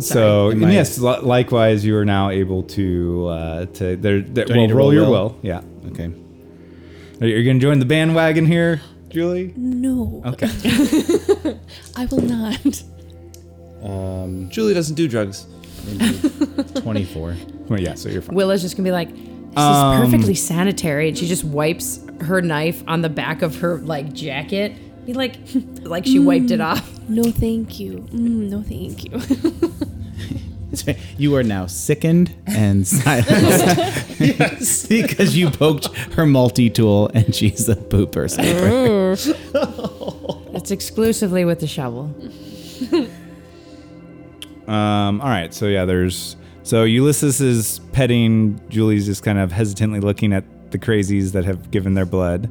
So 0.00 0.50
Am 0.50 0.62
and 0.62 0.66
I- 0.66 0.72
yes, 0.74 0.98
li- 0.98 1.20
likewise, 1.22 1.84
you 1.84 1.96
are 1.96 2.04
now 2.04 2.28
able 2.30 2.62
to 2.64 3.26
uh, 3.28 3.66
to 3.66 3.96
there. 3.96 4.20
there 4.20 4.46
well, 4.48 4.56
roll, 4.56 4.68
roll 4.76 4.92
your 4.94 5.04
will? 5.04 5.10
will. 5.30 5.38
Yeah. 5.42 5.62
Okay. 5.88 6.10
Are 7.22 7.26
you 7.26 7.44
going 7.44 7.58
to 7.58 7.62
join 7.62 7.78
the 7.80 7.84
bandwagon 7.86 8.46
here, 8.46 8.80
Julie? 9.10 9.52
No, 9.56 10.22
Okay. 10.24 10.48
I 11.96 12.06
will 12.06 12.20
not. 12.22 12.82
Um, 13.82 14.48
Julie 14.50 14.74
doesn't 14.74 14.94
do 14.94 15.08
drugs. 15.08 15.46
Twenty-four. 16.82 17.36
well, 17.68 17.80
yeah. 17.80 17.94
So 17.94 18.08
you're 18.08 18.22
fine. 18.22 18.36
Willa's 18.36 18.62
just 18.62 18.76
gonna 18.76 18.86
be 18.86 18.92
like, 18.92 19.08
this 19.14 19.56
Um, 19.56 20.02
is 20.02 20.10
perfectly 20.10 20.34
sanitary, 20.34 21.08
and 21.08 21.16
she 21.18 21.26
just 21.26 21.44
wipes 21.44 22.00
her 22.20 22.40
knife 22.42 22.82
on 22.86 23.00
the 23.02 23.08
back 23.08 23.42
of 23.42 23.56
her 23.60 23.78
like 23.78 24.12
jacket. 24.12 24.72
Be 25.06 25.14
like, 25.14 25.36
like 25.82 26.04
she 26.04 26.18
wiped 26.18 26.50
it 26.50 26.60
off. 26.60 26.86
No, 27.08 27.24
thank 27.24 27.80
you. 27.80 28.06
Mm, 28.12 28.50
no, 28.50 28.62
thank 28.62 29.04
you. 29.04 29.90
You 31.18 31.34
are 31.36 31.42
now 31.42 31.66
sickened 31.66 32.34
and 32.46 32.86
silenced. 32.86 34.20
yes. 34.20 34.86
Because 34.88 35.36
you 35.36 35.50
poked 35.50 35.86
her 36.14 36.26
multi-tool 36.26 37.10
and 37.14 37.34
she's 37.34 37.68
a 37.68 37.76
pooper 37.76 38.28
sniper. 38.30 39.14
It's 40.56 40.70
exclusively 40.70 41.44
with 41.44 41.60
the 41.60 41.66
shovel. 41.66 42.14
Um. 44.66 45.20
All 45.20 45.28
right. 45.28 45.52
So 45.52 45.66
yeah, 45.66 45.84
there's. 45.84 46.36
So 46.62 46.84
Ulysses 46.84 47.40
is 47.40 47.80
petting. 47.92 48.60
Julie's 48.68 49.06
just 49.06 49.22
kind 49.22 49.38
of 49.38 49.50
hesitantly 49.50 50.00
looking 50.00 50.32
at 50.32 50.44
the 50.70 50.78
crazies 50.78 51.32
that 51.32 51.44
have 51.44 51.70
given 51.70 51.94
their 51.94 52.06
blood. 52.06 52.48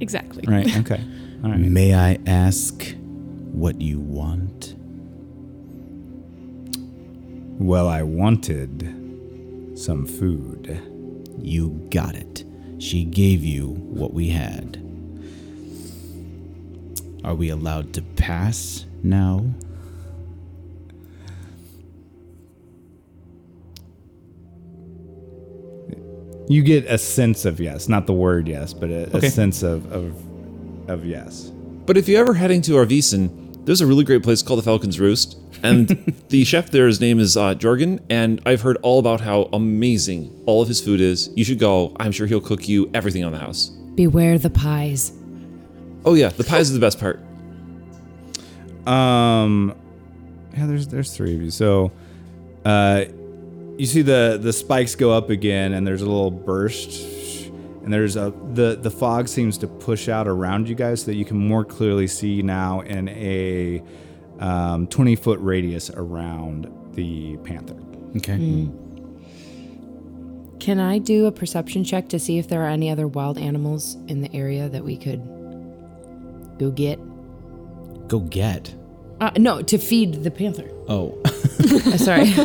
Exactly. 0.00 0.44
Right. 0.46 0.74
Okay. 0.78 1.00
All 1.44 1.50
right. 1.50 1.58
May 1.58 1.94
I 1.94 2.18
ask 2.26 2.94
what 3.52 3.80
you 3.80 4.00
want? 4.00 4.74
Well, 7.62 7.86
I 7.86 8.02
wanted 8.02 9.78
some 9.78 10.04
food. 10.04 10.80
You 11.40 11.70
got 11.90 12.16
it. 12.16 12.44
She 12.78 13.04
gave 13.04 13.44
you 13.44 13.68
what 13.68 14.12
we 14.12 14.30
had. 14.30 14.78
Are 17.24 17.36
we 17.36 17.50
allowed 17.50 17.92
to 17.94 18.02
pass 18.02 18.84
now? 19.04 19.46
You 26.48 26.62
get 26.62 26.84
a 26.86 26.98
sense 26.98 27.44
of 27.44 27.60
yes, 27.60 27.88
not 27.88 28.06
the 28.06 28.12
word 28.12 28.48
yes, 28.48 28.74
but 28.74 28.90
a, 28.90 29.16
Okay. 29.16 29.28
a 29.28 29.30
sense 29.30 29.62
of, 29.62 29.90
of 29.92 30.14
of 30.88 31.06
yes. 31.06 31.52
But 31.86 31.96
if 31.96 32.08
you're 32.08 32.20
ever 32.20 32.34
heading 32.34 32.60
to 32.62 32.72
Arvisen, 32.72 33.64
there's 33.64 33.80
a 33.80 33.86
really 33.86 34.02
great 34.04 34.22
place 34.24 34.42
called 34.42 34.58
the 34.58 34.64
Falcon's 34.64 34.98
Roost. 34.98 35.38
And 35.62 35.88
the 36.28 36.44
chef 36.44 36.70
there, 36.70 36.86
his 36.86 37.00
name 37.00 37.18
is 37.20 37.36
uh, 37.36 37.54
Jorgen. 37.54 38.00
And 38.10 38.40
I've 38.44 38.62
heard 38.62 38.78
all 38.82 38.98
about 38.98 39.20
how 39.20 39.48
amazing 39.52 40.42
all 40.46 40.62
of 40.62 40.68
his 40.68 40.80
food 40.80 41.00
is. 41.00 41.30
You 41.34 41.44
should 41.44 41.58
go. 41.58 41.94
I'm 41.98 42.12
sure 42.12 42.26
he'll 42.26 42.40
cook 42.40 42.68
you 42.68 42.90
everything 42.94 43.24
on 43.24 43.32
the 43.32 43.38
house. 43.38 43.68
Beware 43.94 44.38
the 44.38 44.50
pies. 44.50 45.12
Oh, 46.04 46.14
yeah. 46.14 46.28
The 46.28 46.44
pies 46.44 46.70
are 46.70 46.74
the 46.74 46.80
best 46.80 46.98
part. 46.98 47.20
Um, 48.86 49.74
yeah, 50.56 50.66
there's 50.66 50.88
there's 50.88 51.14
three 51.14 51.34
of 51.34 51.42
you. 51.42 51.50
So, 51.50 51.92
uh, 52.64 53.04
you 53.78 53.86
see 53.86 54.02
the 54.02 54.38
the 54.40 54.52
spikes 54.52 54.94
go 54.94 55.12
up 55.12 55.30
again, 55.30 55.72
and 55.72 55.86
there's 55.86 56.02
a 56.02 56.06
little 56.06 56.30
burst, 56.30 57.48
and 57.84 57.92
there's 57.92 58.16
a 58.16 58.32
the 58.54 58.76
the 58.80 58.90
fog 58.90 59.28
seems 59.28 59.56
to 59.58 59.66
push 59.66 60.08
out 60.08 60.26
around 60.26 60.68
you 60.68 60.74
guys 60.74 61.02
so 61.02 61.06
that 61.06 61.14
you 61.14 61.24
can 61.24 61.36
more 61.36 61.64
clearly 61.64 62.06
see 62.06 62.42
now 62.42 62.80
in 62.80 63.08
a 63.10 63.82
um, 64.42 64.86
20 64.88 65.16
foot 65.16 65.38
radius 65.40 65.90
around 65.90 66.66
the 66.94 67.36
panther. 67.38 67.76
Okay. 68.16 68.68
Can 70.58 70.78
I 70.78 70.98
do 70.98 71.26
a 71.26 71.32
perception 71.32 71.84
check 71.84 72.08
to 72.10 72.18
see 72.18 72.38
if 72.38 72.48
there 72.48 72.62
are 72.62 72.68
any 72.68 72.90
other 72.90 73.08
wild 73.08 73.38
animals 73.38 73.96
in 74.08 74.20
the 74.20 74.34
area 74.34 74.68
that 74.68 74.84
we 74.84 74.96
could 74.96 75.22
go 76.58 76.70
get? 76.70 76.98
Go 78.08 78.20
get. 78.20 78.74
Uh, 79.20 79.30
no, 79.38 79.62
to 79.62 79.78
feed 79.78 80.24
the 80.24 80.30
panther. 80.30 80.68
Oh. 80.88 81.20
Uh, 81.24 81.96
sorry. 81.96 82.32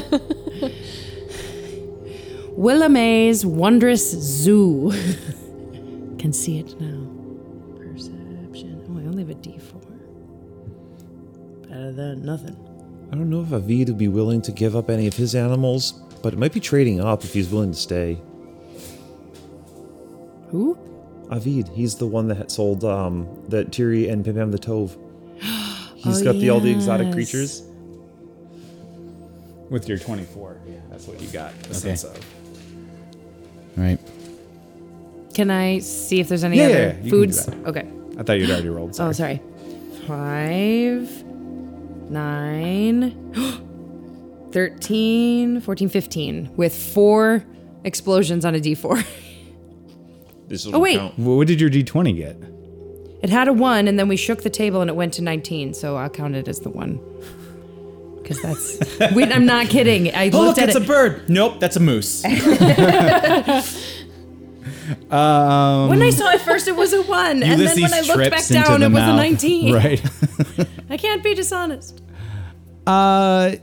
Willa 2.51 2.89
May's 2.89 3.45
Wondrous 3.45 4.09
Zoo. 4.11 4.91
Can 6.19 6.33
see 6.33 6.59
it 6.59 6.79
now. 6.79 7.06
Better 11.69 11.91
than 11.91 12.25
nothing. 12.25 12.55
I 13.11 13.15
don't 13.15 13.29
know 13.29 13.41
if 13.41 13.51
Avid 13.53 13.89
would 13.89 13.97
be 13.97 14.07
willing 14.07 14.41
to 14.43 14.51
give 14.51 14.75
up 14.75 14.89
any 14.89 15.07
of 15.07 15.15
his 15.15 15.35
animals, 15.35 15.93
but 16.21 16.33
it 16.33 16.39
might 16.39 16.53
be 16.53 16.59
trading 16.59 16.99
up 17.01 17.23
if 17.23 17.33
he's 17.33 17.49
willing 17.49 17.71
to 17.71 17.77
stay. 17.77 18.19
Who? 20.49 20.77
Avid, 21.31 21.67
he's 21.69 21.95
the 21.95 22.07
one 22.07 22.27
that 22.29 22.51
sold 22.51 22.83
um, 22.85 23.27
that 23.49 23.71
Tiri 23.71 24.09
and 24.11 24.23
Pim 24.23 24.35
Pam 24.35 24.51
the 24.51 24.57
Tove. 24.57 24.97
He's 25.95 26.21
Oh, 26.21 26.23
got 26.23 26.35
the 26.39 26.49
all 26.51 26.59
the 26.61 26.71
exotic 26.71 27.11
creatures. 27.11 27.63
With 29.69 29.89
your 29.89 29.97
24, 29.97 30.61
yeah, 30.65 30.75
that's 30.89 31.05
what 31.07 31.19
you 31.21 31.27
got 31.27 31.51
a 31.69 31.73
sense 31.73 32.05
of. 32.05 32.17
Right. 33.75 33.99
Can 35.33 35.51
I 35.51 35.79
see 35.79 36.21
if 36.21 36.29
there's 36.29 36.45
any 36.45 36.57
Yeah, 36.59 36.63
other 36.65 36.73
yeah, 36.73 36.79
yeah, 36.79 36.87
you 36.87 36.93
can 36.93 37.03
do 37.03 37.09
foods? 37.09 37.45
that. 37.45 37.55
Okay. 37.67 37.87
I 38.17 38.23
thought 38.23 38.39
you'd 38.39 38.49
already 38.49 38.69
rolled. 38.69 38.91
Oh, 38.91 39.11
Sorry. 39.11 39.13
sorry. 39.13 39.41
Five, 40.07 41.23
nine, 42.09 43.13
13, 44.51 45.61
14, 45.61 45.89
15, 45.89 46.51
with 46.55 46.73
four 46.75 47.43
explosions 47.83 48.45
on 48.45 48.55
a 48.55 48.59
d4. 48.59 49.05
This 50.47 50.65
Oh, 50.65 50.79
wait. 50.79 50.97
Count. 50.97 51.19
What 51.19 51.45
did 51.45 51.59
your 51.59 51.69
D20 51.69 52.15
get? 52.15 52.37
It 53.21 53.29
had 53.29 53.49
a 53.49 53.53
one, 53.53 53.89
and 53.89 53.99
then 53.99 54.07
we 54.07 54.15
shook 54.15 54.43
the 54.43 54.49
table, 54.49 54.79
and 54.79 54.89
it 54.89 54.95
went 54.95 55.13
to 55.15 55.21
19, 55.21 55.73
so 55.73 55.97
I'll 55.97 56.09
count 56.09 56.35
it 56.37 56.47
as 56.47 56.61
the 56.61 56.69
one. 56.69 57.01
Because 58.23 58.41
that's. 58.41 58.79
Wait, 59.13 59.29
I'm 59.35 59.45
not 59.45 59.67
kidding. 59.67 60.15
I 60.15 60.29
Oh, 60.29 60.43
looked 60.43 60.57
look, 60.57 60.57
at 60.59 60.69
it's 60.69 60.77
it. 60.77 60.83
a 60.83 60.85
bird. 60.85 61.29
Nope, 61.29 61.59
that's 61.59 61.75
a 61.75 61.81
moose. 61.81 62.23
Um, 65.11 65.89
when 65.89 66.01
I 66.01 66.09
saw 66.11 66.29
it 66.31 66.41
first, 66.41 66.67
it 66.67 66.75
was 66.75 66.93
a 66.93 67.01
one. 67.03 67.43
and 67.43 67.59
then 67.61 67.81
when 67.81 67.93
I 67.93 68.01
looked 68.01 68.31
back 68.31 68.45
down, 68.47 68.79
the 68.79 68.85
it 68.87 68.91
was 68.91 69.03
a 69.03 69.15
19. 69.15 69.73
right. 69.73 70.01
I 70.89 70.97
can't 70.97 71.23
be 71.23 71.33
dishonest. 71.33 72.01
Uh, 72.85 73.55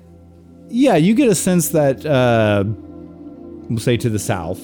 yeah, 0.69 0.97
you 0.97 1.15
get 1.15 1.29
a 1.29 1.35
sense 1.35 1.71
that, 1.71 2.05
uh, 2.05 2.65
we'll 2.67 3.79
say 3.79 3.97
to 3.97 4.11
the 4.11 4.19
south. 4.19 4.61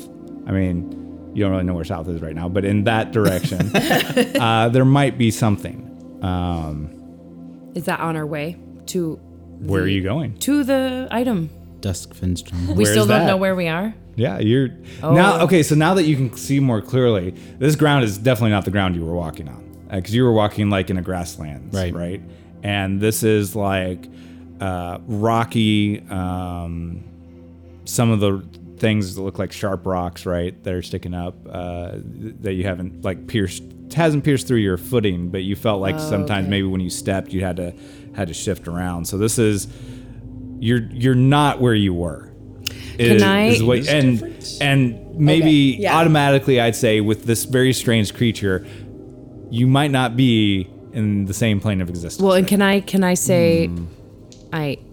I 0.47 0.53
mean, 0.53 1.31
you 1.35 1.43
don't 1.45 1.53
really 1.53 1.65
know 1.65 1.75
where 1.75 1.85
south 1.85 2.09
is 2.09 2.21
right 2.21 2.35
now, 2.35 2.49
but 2.49 2.65
in 2.65 2.85
that 2.85 3.13
direction, 3.13 3.75
uh, 4.41 4.69
there 4.69 4.85
might 4.85 5.17
be 5.17 5.31
something. 5.31 5.87
Um, 6.23 7.71
Is 7.75 7.85
that 7.87 8.01
on 8.01 8.17
our 8.17 8.27
way 8.27 8.57
to 8.87 9.17
where 9.61 9.83
are 9.83 9.89
you 9.89 10.03
going? 10.03 10.37
to 10.39 10.65
the 10.65 11.09
item? 11.11 11.51
Dusk 11.81 12.15
Finstrom. 12.15 12.69
We 12.69 12.75
Where's 12.75 12.91
still 12.91 13.07
don't 13.07 13.21
that? 13.21 13.27
know 13.27 13.37
where 13.37 13.55
we 13.55 13.69
are. 13.69 13.95
Yeah, 14.17 14.39
you're 14.39 14.69
now 15.03 15.41
Oh. 15.41 15.45
okay. 15.45 15.63
So 15.63 15.75
now 15.75 15.95
that 15.95 16.05
you 16.05 16.17
can 16.17 16.37
see 16.37 16.61
more 16.61 16.81
clearly, 16.83 17.31
this 17.59 17.77
ground 17.77 18.05
is 18.05 18.19
definitely 18.19 18.51
not 18.51 18.65
the 18.65 18.71
ground 18.71 18.95
you 18.97 19.05
were 19.05 19.15
walking 19.15 19.49
on 19.49 19.65
because 19.91 20.15
you 20.15 20.25
were 20.25 20.33
walking 20.33 20.69
like 20.71 20.91
in 20.91 20.99
a 20.99 21.03
grasslands, 21.03 21.75
Right. 21.75 21.93
Right, 21.95 22.21
and 22.63 23.01
this 23.01 23.23
is 23.23 23.57
like 23.57 24.07
uh, 24.61 24.99
rocky. 25.07 26.01
Um, 26.11 27.05
some 27.85 28.11
of 28.11 28.21
the 28.21 28.45
things 28.77 29.15
that 29.17 29.23
look 29.23 29.39
like 29.39 29.53
sharp 29.53 29.85
rocks, 29.87 30.27
right? 30.27 30.63
That 30.65 30.75
are 30.75 30.83
sticking 30.83 31.15
up 31.15 31.35
uh, 31.51 31.93
th- 31.93 32.35
that 32.41 32.53
you 32.55 32.65
haven't 32.65 33.03
like 33.05 33.27
pierced 33.27 33.63
hasn't 33.95 34.23
pierced 34.23 34.47
through 34.47 34.59
your 34.59 34.77
footing, 34.77 35.31
but 35.31 35.43
you 35.43 35.57
felt 35.57 35.81
like 35.81 35.99
sometimes 35.99 36.47
maybe 36.49 36.67
when 36.67 36.81
you 36.81 36.91
stepped 36.91 37.33
you 37.33 37.41
had 37.41 37.57
to 37.57 37.73
had 38.15 38.29
to 38.29 38.35
shift 38.35 38.69
around. 38.69 39.07
So 39.07 39.17
this 39.19 39.39
is 39.39 39.67
you're 40.61 40.83
you're 40.93 41.15
not 41.17 41.61
where 41.61 41.75
you 41.75 41.93
were. 41.95 42.33
Is- 42.99 43.23
I- 43.23 43.45
is 43.47 43.63
what- 43.63 43.89
and 43.89 44.23
and 44.61 45.17
maybe 45.19 45.73
Okay, 45.75 45.83
yeah. 45.83 45.97
automatically 45.97 46.61
I'd 46.61 46.77
say 46.77 47.01
with 47.01 47.25
this 47.25 47.45
very 47.45 47.73
strange 47.73 48.15
creature, 48.15 48.65
you 49.51 49.67
might 49.67 49.91
not 49.91 50.17
be 50.17 50.69
in 50.93 51.25
the 51.25 51.35
same 51.35 51.61
plane 51.61 51.81
of 51.81 51.89
existence. 51.89 52.23
Well, 52.23 52.35
and 52.35 52.47
can 52.47 52.61
I 52.63 52.81
can 52.81 53.03
I 53.03 53.15
say, 53.15 53.71
I. 54.53 54.79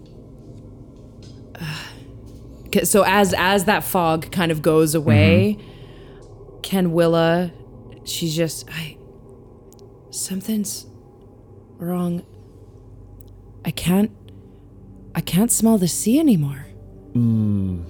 Uh, 1.60 2.84
so 2.84 3.02
as 3.06 3.34
as 3.36 3.64
that 3.64 3.82
fog 3.82 4.30
kind 4.30 4.52
of 4.52 4.62
goes 4.62 4.94
away, 4.94 5.58
can 6.62 6.92
Willa? 6.92 7.50
She's 8.04 8.36
just 8.36 8.68
I. 8.70 8.96
Something's 10.10 10.86
wrong. 11.78 12.24
I 13.64 13.70
can't. 13.70 14.10
I 15.14 15.20
can't 15.20 15.50
smell 15.50 15.78
the 15.78 15.88
sea 15.88 16.18
anymore. 16.18 16.66
Hmm. 17.12 17.82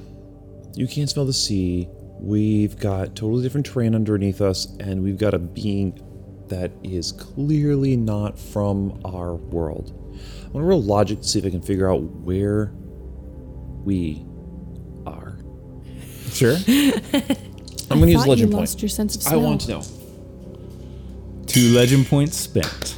You 0.74 0.86
can't 0.86 1.10
smell 1.10 1.26
the 1.26 1.32
sea. 1.32 1.88
We've 2.20 2.76
got 2.78 3.14
totally 3.16 3.42
different 3.42 3.66
terrain 3.66 3.94
underneath 3.94 4.40
us, 4.40 4.66
and 4.80 5.02
we've 5.02 5.18
got 5.18 5.34
a 5.34 5.38
being 5.38 6.00
that 6.48 6.72
is 6.82 7.12
clearly 7.12 7.96
not 7.96 8.38
from 8.38 9.00
our 9.04 9.34
world. 9.34 9.92
I'm 10.46 10.52
gonna 10.52 10.64
roll 10.64 10.82
logic 10.82 11.20
to 11.20 11.28
see 11.28 11.38
if 11.38 11.44
I 11.44 11.50
can 11.50 11.60
figure 11.60 11.90
out 11.92 12.02
where 12.02 12.72
we 13.84 14.24
are. 15.06 15.36
sure. 16.32 16.56
I'm 17.90 18.00
gonna 18.00 18.06
use 18.12 18.16
Thought 18.20 18.24
you 18.24 18.30
legend 18.30 18.54
lost 18.54 18.74
point. 18.76 18.82
your 18.82 18.88
sense 18.88 19.16
of 19.16 19.22
I 19.26 19.30
smell. 19.30 19.40
want 19.42 19.60
to 19.62 19.70
know. 19.70 19.82
Two 21.46 21.72
legend 21.74 22.06
points 22.06 22.36
spent. 22.36 22.94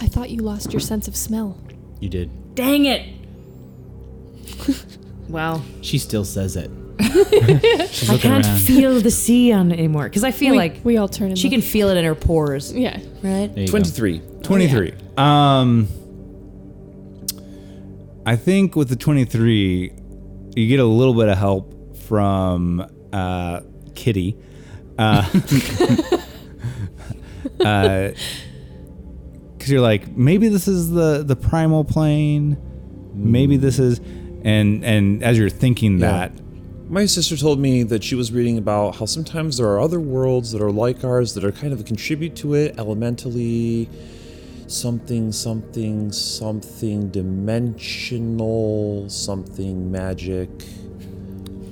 I 0.00 0.06
thought 0.06 0.30
you 0.30 0.40
lost 0.42 0.72
your 0.72 0.80
sense 0.80 1.08
of 1.08 1.16
smell. 1.16 1.56
You 2.02 2.08
did. 2.08 2.54
Dang 2.56 2.84
it! 2.86 3.06
well, 5.28 5.62
She 5.82 5.98
still 5.98 6.24
says 6.24 6.56
it. 6.56 6.68
She's 7.92 8.08
I 8.10 8.12
looking 8.14 8.30
can't 8.30 8.44
around. 8.44 8.58
feel 8.60 9.00
the 9.00 9.10
sea 9.10 9.52
on 9.52 9.70
anymore 9.72 10.04
because 10.04 10.24
I 10.24 10.30
feel 10.32 10.50
we, 10.52 10.56
like 10.58 10.80
we 10.84 10.96
all 10.96 11.08
turn. 11.08 11.28
And 11.28 11.38
she 11.38 11.48
look. 11.48 11.52
can 11.52 11.62
feel 11.62 11.88
it 11.90 11.96
in 11.96 12.04
her 12.04 12.14
pores, 12.14 12.72
Yeah. 12.72 12.96
right? 13.22 13.46
There 13.54 13.60
you 13.60 13.66
go. 13.66 13.70
Twenty-three. 13.70 14.20
23. 14.42 14.94
Um 15.16 15.86
I 18.26 18.36
think 18.36 18.74
with 18.76 18.88
the 18.88 18.96
23 18.96 19.92
you 20.56 20.66
get 20.68 20.80
a 20.80 20.84
little 20.84 21.14
bit 21.14 21.28
of 21.28 21.38
help 21.38 21.96
from 21.98 22.84
uh 23.12 23.60
Kitty. 23.94 24.36
Uh 24.98 25.28
uh 27.64 28.10
cuz 29.62 29.70
you're 29.70 29.80
like 29.92 30.16
maybe 30.16 30.48
this 30.48 30.66
is 30.68 30.90
the 30.90 31.22
the 31.24 31.36
primal 31.36 31.84
plane. 31.84 32.56
Maybe 33.14 33.56
this 33.56 33.78
is 33.78 34.00
and 34.44 34.84
and 34.84 35.22
as 35.22 35.38
you're 35.38 35.50
thinking 35.64 35.98
that 35.98 36.32
My 36.90 37.06
sister 37.06 37.36
told 37.36 37.58
me 37.58 37.84
that 37.84 38.02
she 38.04 38.14
was 38.14 38.32
reading 38.32 38.58
about 38.58 38.96
how 38.96 39.06
sometimes 39.06 39.56
there 39.58 39.66
are 39.72 39.80
other 39.80 40.00
worlds 40.00 40.52
that 40.52 40.60
are 40.60 40.72
like 40.86 41.04
ours 41.04 41.32
that 41.34 41.44
are 41.44 41.52
kind 41.62 41.72
of 41.72 41.84
contribute 41.86 42.34
to 42.42 42.54
it 42.54 42.74
elementally, 42.78 43.88
something, 44.66 45.32
something, 45.32 46.12
something 46.12 47.08
dimensional, 47.08 49.08
something 49.08 49.90
magic. 49.90 50.50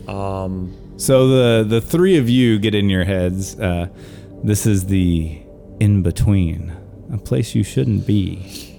Um, 0.08 0.72
So 0.96 1.28
the 1.28 1.64
the 1.68 1.80
three 1.80 2.18
of 2.18 2.28
you 2.28 2.58
get 2.58 2.74
in 2.74 2.88
your 2.90 3.04
heads. 3.04 3.58
Uh, 3.58 3.88
this 4.44 4.66
is 4.66 4.86
the 4.86 5.38
in 5.80 6.02
between, 6.02 6.72
a 7.12 7.18
place 7.18 7.54
you 7.54 7.62
shouldn't 7.64 8.06
be. 8.06 8.78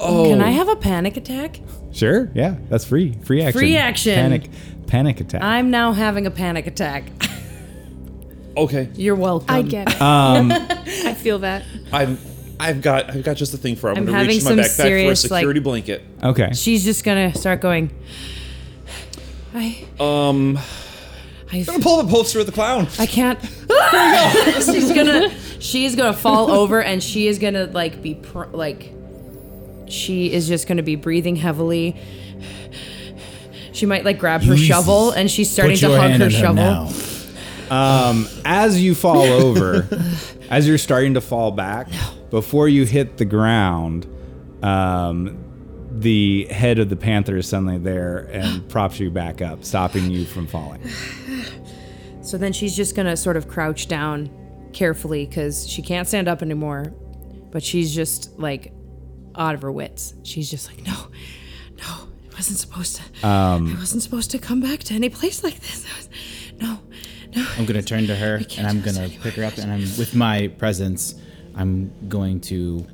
oh, 0.00 0.28
Can 0.28 0.40
I 0.42 0.50
have 0.50 0.68
a 0.68 0.76
panic 0.76 1.16
attack? 1.16 1.60
Sure, 1.92 2.30
yeah, 2.34 2.56
that's 2.68 2.84
free. 2.84 3.12
Free 3.22 3.42
action. 3.42 3.58
Free 3.60 3.76
action. 3.76 4.14
Panic, 4.14 4.50
panic 4.86 5.20
attack. 5.20 5.42
I'm 5.42 5.70
now 5.70 5.92
having 5.92 6.26
a 6.26 6.30
panic 6.30 6.66
attack. 6.66 7.04
okay. 8.56 8.88
You're 8.94 9.14
welcome. 9.14 9.54
I 9.54 9.62
get 9.62 9.92
it. 9.94 10.00
um, 10.02 10.50
I 10.52 11.14
feel 11.14 11.38
that. 11.40 11.64
I'm. 11.92 12.18
I've 12.58 12.82
got. 12.82 13.10
I've 13.10 13.24
got 13.24 13.36
just 13.36 13.52
the 13.52 13.58
thing 13.58 13.76
for. 13.76 13.90
I'm, 13.90 13.98
I'm 13.98 14.04
gonna 14.06 14.16
having 14.18 14.28
reach 14.36 14.44
my 14.44 14.50
some 14.50 14.58
backpack 14.58 14.68
serious, 14.70 15.22
for 15.22 15.28
a 15.28 15.30
like- 15.30 15.40
security 15.40 15.60
blanket. 15.60 16.02
okay. 16.22 16.52
She's 16.52 16.84
just 16.84 17.04
gonna 17.04 17.34
start 17.34 17.60
going. 17.60 17.90
I. 19.54 19.86
Um, 20.00 20.58
I'm 21.52 21.62
gonna 21.64 21.78
pull 21.80 22.00
up 22.00 22.06
a 22.06 22.10
poster 22.10 22.40
of 22.40 22.46
the 22.46 22.52
clown. 22.52 22.88
I 22.98 23.06
can't. 23.06 23.40
she's 24.64 24.92
gonna. 24.92 25.30
She's 25.64 25.96
gonna 25.96 26.12
fall 26.12 26.50
over, 26.60 26.82
and 26.82 27.02
she 27.02 27.26
is 27.26 27.38
gonna 27.38 27.64
like 27.66 28.02
be 28.02 28.14
pr- 28.16 28.44
like. 28.52 28.92
She 29.88 30.30
is 30.32 30.46
just 30.46 30.66
gonna 30.66 30.82
be 30.82 30.96
breathing 30.96 31.36
heavily. 31.36 31.96
She 33.72 33.86
might 33.86 34.04
like 34.04 34.18
grab 34.18 34.42
her 34.42 34.48
Ulysses, 34.48 34.66
shovel, 34.66 35.10
and 35.12 35.30
she's 35.30 35.50
starting 35.50 35.76
Put 35.76 35.80
to 35.80 35.88
your 35.88 35.98
hug 35.98 36.10
hand 36.10 36.22
her 36.22 36.26
on 36.26 36.30
shovel. 36.30 36.54
now. 37.70 38.28
As 38.44 38.82
you 38.82 38.94
fall 38.94 39.22
over, 39.22 39.88
as 40.50 40.68
you're 40.68 40.78
starting 40.78 41.14
to 41.14 41.20
fall 41.22 41.50
back, 41.50 41.88
before 42.30 42.68
you 42.68 42.84
hit 42.84 43.16
the 43.16 43.24
ground, 43.24 44.06
um, 44.62 45.38
the 45.90 46.44
head 46.50 46.78
of 46.78 46.88
the 46.90 46.96
panther 46.96 47.38
is 47.38 47.48
suddenly 47.48 47.78
there 47.78 48.28
and 48.32 48.68
props 48.68 49.00
you 49.00 49.10
back 49.10 49.40
up, 49.40 49.64
stopping 49.64 50.10
you 50.10 50.24
from 50.26 50.46
falling. 50.46 50.82
So 52.22 52.38
then 52.38 52.54
she's 52.54 52.74
just 52.74 52.96
gonna 52.96 53.18
sort 53.18 53.36
of 53.36 53.48
crouch 53.48 53.86
down 53.86 54.30
carefully 54.74 55.26
because 55.26 55.68
she 55.68 55.82
can't 55.82 56.06
stand 56.06 56.28
up 56.28 56.42
anymore. 56.42 56.92
But 57.50 57.62
she's 57.62 57.94
just 57.94 58.38
like 58.38 58.72
out 59.36 59.54
of 59.54 59.62
her 59.62 59.72
wits. 59.72 60.14
She's 60.24 60.50
just 60.50 60.68
like, 60.68 60.84
no, 60.84 60.92
no, 61.78 61.84
I 61.86 62.34
wasn't 62.34 62.58
supposed 62.58 62.96
to. 62.96 63.26
Um, 63.26 63.76
I 63.76 63.78
wasn't 63.78 64.02
supposed 64.02 64.30
to 64.32 64.38
come 64.38 64.60
back 64.60 64.80
to 64.80 64.94
any 64.94 65.08
place 65.08 65.42
like 65.44 65.60
this. 65.60 65.86
Was, 65.96 66.08
no, 66.60 66.78
no. 67.34 67.46
I'm 67.56 67.64
gonna 67.64 67.82
turn 67.82 68.06
to 68.08 68.16
her 68.16 68.40
and 68.58 68.66
I'm 68.66 68.80
gonna 68.80 69.08
pick 69.08 69.34
her 69.34 69.44
up 69.44 69.56
and 69.58 69.72
I'm 69.72 69.82
with 69.98 70.14
my 70.14 70.48
presence. 70.48 71.14
I'm 71.56 71.92
going 72.08 72.40
to 72.42 72.84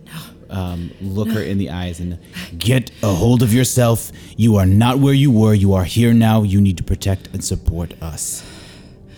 um, 0.50 0.90
look 1.00 1.28
her 1.30 1.42
in 1.42 1.58
the 1.58 1.70
eyes 1.70 2.00
and 2.00 2.18
get 2.58 2.90
a 3.02 3.14
hold 3.14 3.42
of 3.42 3.54
yourself. 3.54 4.12
You 4.36 4.56
are 4.56 4.66
not 4.66 4.98
where 4.98 5.14
you 5.14 5.30
were. 5.30 5.54
You 5.54 5.72
are 5.74 5.84
here 5.84 6.12
now. 6.12 6.42
You 6.42 6.60
need 6.60 6.76
to 6.76 6.82
protect 6.82 7.28
and 7.28 7.42
support 7.42 7.94
us. 8.02 8.44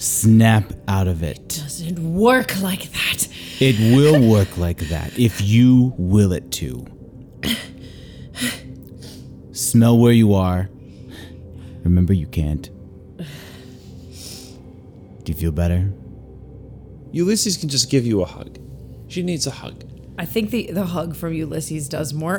Snap 0.02 0.72
out 0.88 1.06
of 1.06 1.22
it. 1.22 1.38
It 1.38 1.48
Doesn't 1.48 2.14
work 2.14 2.60
like 2.60 2.90
that. 2.90 3.28
It 3.60 3.78
will 3.94 4.28
work 4.28 4.58
like 4.58 4.78
that 4.88 5.16
if 5.16 5.40
you 5.40 5.94
will 5.96 6.32
it 6.32 6.50
to. 6.52 6.84
Smell 9.52 9.96
where 9.96 10.10
you 10.12 10.34
are. 10.34 10.68
Remember, 11.84 12.12
you 12.12 12.26
can't. 12.26 12.68
Do 15.22 15.30
you 15.32 15.34
feel 15.34 15.52
better? 15.52 15.92
Ulysses 17.12 17.56
can 17.56 17.68
just 17.68 17.88
give 17.88 18.04
you 18.04 18.22
a 18.22 18.26
hug. 18.26 18.58
She 19.06 19.22
needs 19.22 19.46
a 19.46 19.52
hug. 19.52 19.84
I 20.18 20.24
think 20.24 20.50
the, 20.50 20.72
the 20.72 20.86
hug 20.86 21.14
from 21.14 21.32
Ulysses 21.32 21.88
does 21.88 22.12
more. 22.12 22.38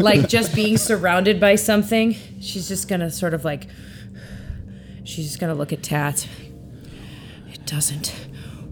like 0.00 0.28
just 0.28 0.56
being 0.56 0.76
surrounded 0.76 1.38
by 1.38 1.54
something. 1.54 2.16
She's 2.40 2.66
just 2.66 2.88
gonna 2.88 3.12
sort 3.12 3.32
of 3.32 3.44
like. 3.44 3.68
She's 5.06 5.26
just 5.26 5.38
gonna 5.38 5.54
look 5.54 5.72
at 5.72 5.82
Tat. 5.82 6.26
It 7.52 7.64
doesn't 7.64 8.12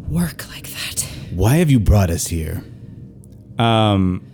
work 0.09 0.49
like 0.49 0.69
that. 0.69 1.07
Why 1.33 1.57
have 1.57 1.71
you 1.71 1.79
brought 1.79 2.11
us 2.11 2.27
here? 2.27 2.65
Um, 3.59 4.25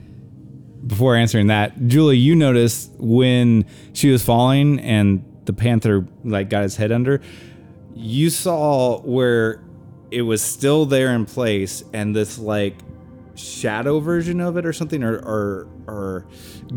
before 0.87 1.15
answering 1.15 1.49
that, 1.49 1.87
Julie, 1.89 2.17
you 2.17 2.35
noticed 2.35 2.91
when 2.99 3.67
she 3.93 4.11
was 4.11 4.23
falling 4.25 4.81
and 4.81 5.25
the 5.45 5.53
panther 5.53 6.07
like 6.25 6.49
got 6.49 6.63
his 6.63 6.77
head 6.77 6.91
under, 6.91 7.21
you 7.95 8.31
saw 8.31 9.01
where 9.03 9.63
it 10.11 10.23
was 10.23 10.41
still 10.41 10.87
there 10.87 11.15
in 11.15 11.27
place 11.27 11.85
and 11.93 12.17
this 12.17 12.39
like 12.39 12.77
shadow 13.35 14.01
version 14.01 14.41
of 14.41 14.57
it 14.57 14.65
or 14.65 14.73
something 14.73 15.03
or 15.03 15.17
or, 15.19 15.69
or 15.87 16.27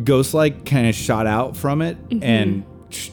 ghost 0.03 0.33
like 0.33 0.65
kind 0.65 0.87
of 0.87 0.95
shot 0.95 1.27
out 1.27 1.55
from 1.55 1.81
it 1.81 1.97
and 2.21 2.63
sh- 2.63 2.65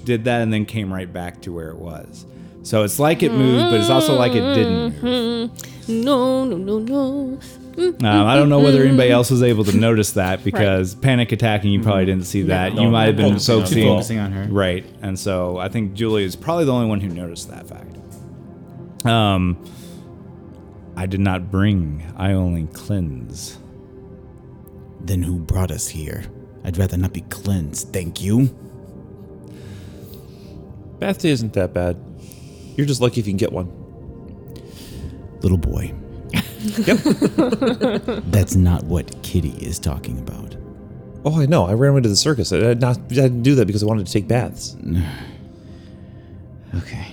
did 0.04 0.24
that 0.24 0.40
and 0.42 0.52
then 0.52 0.64
came 0.66 0.92
right 0.92 1.10
back 1.12 1.42
to 1.42 1.52
where 1.52 1.70
it 1.70 1.76
was. 1.78 2.26
So 2.62 2.82
it's 2.84 2.98
like 2.98 3.22
it 3.22 3.32
moved, 3.32 3.70
but 3.70 3.80
it's 3.80 3.90
also 3.90 4.14
like 4.16 4.32
it 4.32 4.54
didn't 4.54 5.02
move. 5.02 5.50
No, 5.88 6.44
no, 6.44 6.56
no, 6.56 6.78
no. 6.78 7.40
Um, 7.78 7.96
I 8.02 8.36
don't 8.36 8.50
know 8.50 8.60
whether 8.60 8.82
anybody 8.82 9.10
else 9.10 9.30
was 9.30 9.42
able 9.42 9.64
to 9.64 9.74
notice 9.76 10.12
that 10.12 10.44
because 10.44 10.94
panic 10.94 11.32
attacking, 11.32 11.72
you 11.72 11.80
probably 11.82 12.04
didn't 12.04 12.26
see 12.26 12.42
that. 12.42 12.74
you 12.74 12.90
might 12.90 13.06
have 13.06 13.16
been 13.16 13.38
focusing 13.38 13.54
on- 13.54 13.60
focusing, 13.62 13.84
focusing 13.84 14.18
on 14.18 14.32
her. 14.32 14.46
right? 14.52 14.84
And 15.00 15.18
so 15.18 15.56
I 15.56 15.68
think 15.68 15.94
Julie 15.94 16.24
is 16.24 16.36
probably 16.36 16.66
the 16.66 16.72
only 16.72 16.86
one 16.88 17.00
who 17.00 17.08
noticed 17.08 17.48
that 17.48 17.66
fact. 17.66 17.96
Um, 19.06 19.56
I 20.96 21.06
did 21.06 21.20
not 21.20 21.50
bring; 21.50 22.04
I 22.18 22.32
only 22.32 22.66
cleanse. 22.74 23.56
Then 25.00 25.22
who 25.22 25.38
brought 25.38 25.70
us 25.70 25.88
here? 25.88 26.24
I'd 26.62 26.76
rather 26.76 26.98
not 26.98 27.14
be 27.14 27.22
cleansed, 27.22 27.88
thank 27.94 28.20
you. 28.20 28.54
Bath 31.00 31.18
day 31.18 31.30
isn't 31.30 31.52
that 31.54 31.72
bad. 31.74 31.96
You're 32.76 32.86
just 32.86 33.00
lucky 33.00 33.20
if 33.20 33.26
you 33.26 33.32
can 33.32 33.38
get 33.38 33.52
one. 33.52 33.66
Little 35.42 35.58
boy. 35.58 35.92
Yep. 36.60 36.98
That's 38.26 38.54
not 38.54 38.84
what 38.84 39.22
Kitty 39.22 39.50
is 39.64 39.78
talking 39.78 40.18
about. 40.18 40.54
oh, 41.24 41.40
I 41.40 41.46
know. 41.46 41.64
I 41.64 41.72
ran 41.72 41.92
away 41.92 42.02
to 42.02 42.08
the 42.08 42.16
circus. 42.16 42.52
I, 42.52 42.58
did 42.58 42.80
not, 42.80 42.98
I 42.98 43.00
didn't 43.14 43.42
do 43.42 43.54
that 43.56 43.66
because 43.66 43.82
I 43.82 43.86
wanted 43.86 44.06
to 44.06 44.12
take 44.12 44.28
baths. 44.28 44.76
Okay. 46.72 47.04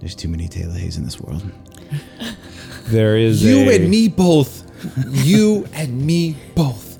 There's 0.00 0.14
too 0.14 0.28
many 0.28 0.48
Taylahays 0.48 0.98
in 0.98 1.04
this 1.04 1.18
world. 1.18 1.42
There 2.88 3.16
is 3.16 3.42
You 3.42 3.70
a- 3.70 3.76
and 3.76 3.88
me 3.88 4.08
both. 4.08 4.70
you 5.24 5.66
and 5.72 6.04
me 6.04 6.36
both. 6.54 6.98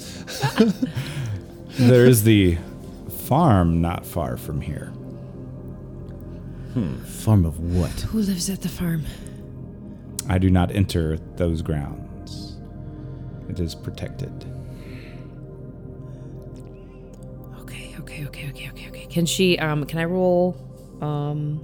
There 1.79 2.07
is 2.07 2.25
the 2.25 2.57
farm 3.27 3.83
not 3.83 4.07
far 4.07 4.39
from 4.39 4.63
here. 4.63 4.91
Farm 7.05 7.45
of 7.45 7.59
what? 7.61 7.91
Who 7.91 8.19
lives 8.21 8.49
at 8.51 8.63
the 8.63 8.69
farm? 8.69 9.05
I 10.29 10.39
do 10.39 10.51
not 10.51 10.71
enter 10.75 11.19
those 11.37 11.61
grounds. 11.63 12.57
It 13.49 13.61
is 13.61 13.75
protected. 13.75 14.33
Okay, 17.61 17.95
okay, 17.99 18.27
okay, 18.27 18.49
okay, 18.51 18.69
okay, 18.71 18.89
okay. 18.89 19.07
Can 19.07 19.27
she? 19.27 19.59
Um, 19.59 19.85
can 19.85 19.99
I 19.99 20.05
roll? 20.05 20.57
Um, 21.01 21.61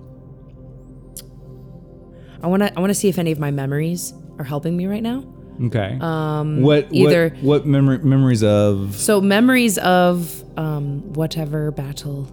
I 2.43 2.47
wanna, 2.47 2.71
I 2.77 2.81
wanna 2.81 2.95
see 2.95 3.09
if 3.09 3.19
any 3.19 3.33
of 3.33 3.39
my 3.39 3.51
memories 3.51 4.13
are 4.39 4.45
helping 4.45 4.77
me 4.77 4.87
right 4.87 5.03
now. 5.03 5.25
Okay. 5.65 5.99
Um, 6.01 6.63
what 6.63 6.87
either- 6.93 7.31
what, 7.41 7.43
what 7.43 7.67
memor- 7.67 7.99
memories 7.99 8.45
of 8.45 8.95
So 8.95 9.21
memories 9.21 9.77
of 9.79 10.45
um, 10.57 11.13
whatever 11.15 11.71
battle 11.73 12.29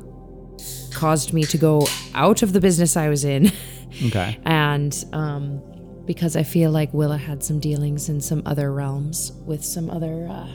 caused 0.95 1.33
me 1.33 1.43
to 1.43 1.57
go 1.57 1.85
out 2.13 2.41
of 2.41 2.53
the 2.53 2.59
business 2.59 2.97
I 2.97 3.09
was 3.09 3.23
in, 3.25 3.51
okay 4.07 4.39
and 4.45 5.05
um, 5.13 5.61
because 6.05 6.35
I 6.35 6.43
feel 6.43 6.71
like 6.71 6.93
Willa 6.93 7.17
had 7.17 7.43
some 7.43 7.59
dealings 7.59 8.09
in 8.09 8.21
some 8.21 8.41
other 8.45 8.71
realms 8.71 9.31
with 9.45 9.63
some 9.63 9.89
other 9.89 10.27
uh, 10.29 10.49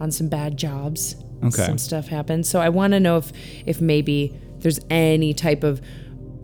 on 0.00 0.10
some 0.10 0.28
bad 0.28 0.56
jobs. 0.56 1.16
Okay. 1.44 1.66
Some 1.66 1.76
stuff 1.76 2.08
happened. 2.08 2.46
So 2.46 2.60
I 2.60 2.70
want 2.70 2.92
to 2.92 3.00
know 3.00 3.18
if 3.18 3.32
if 3.66 3.80
maybe 3.80 4.34
there's 4.60 4.80
any 4.88 5.34
type 5.34 5.62
of 5.64 5.82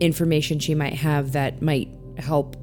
information 0.01 0.59
she 0.59 0.75
might 0.75 0.95
have 0.95 1.33
that 1.33 1.63
might 1.63 1.89
help 2.19 2.57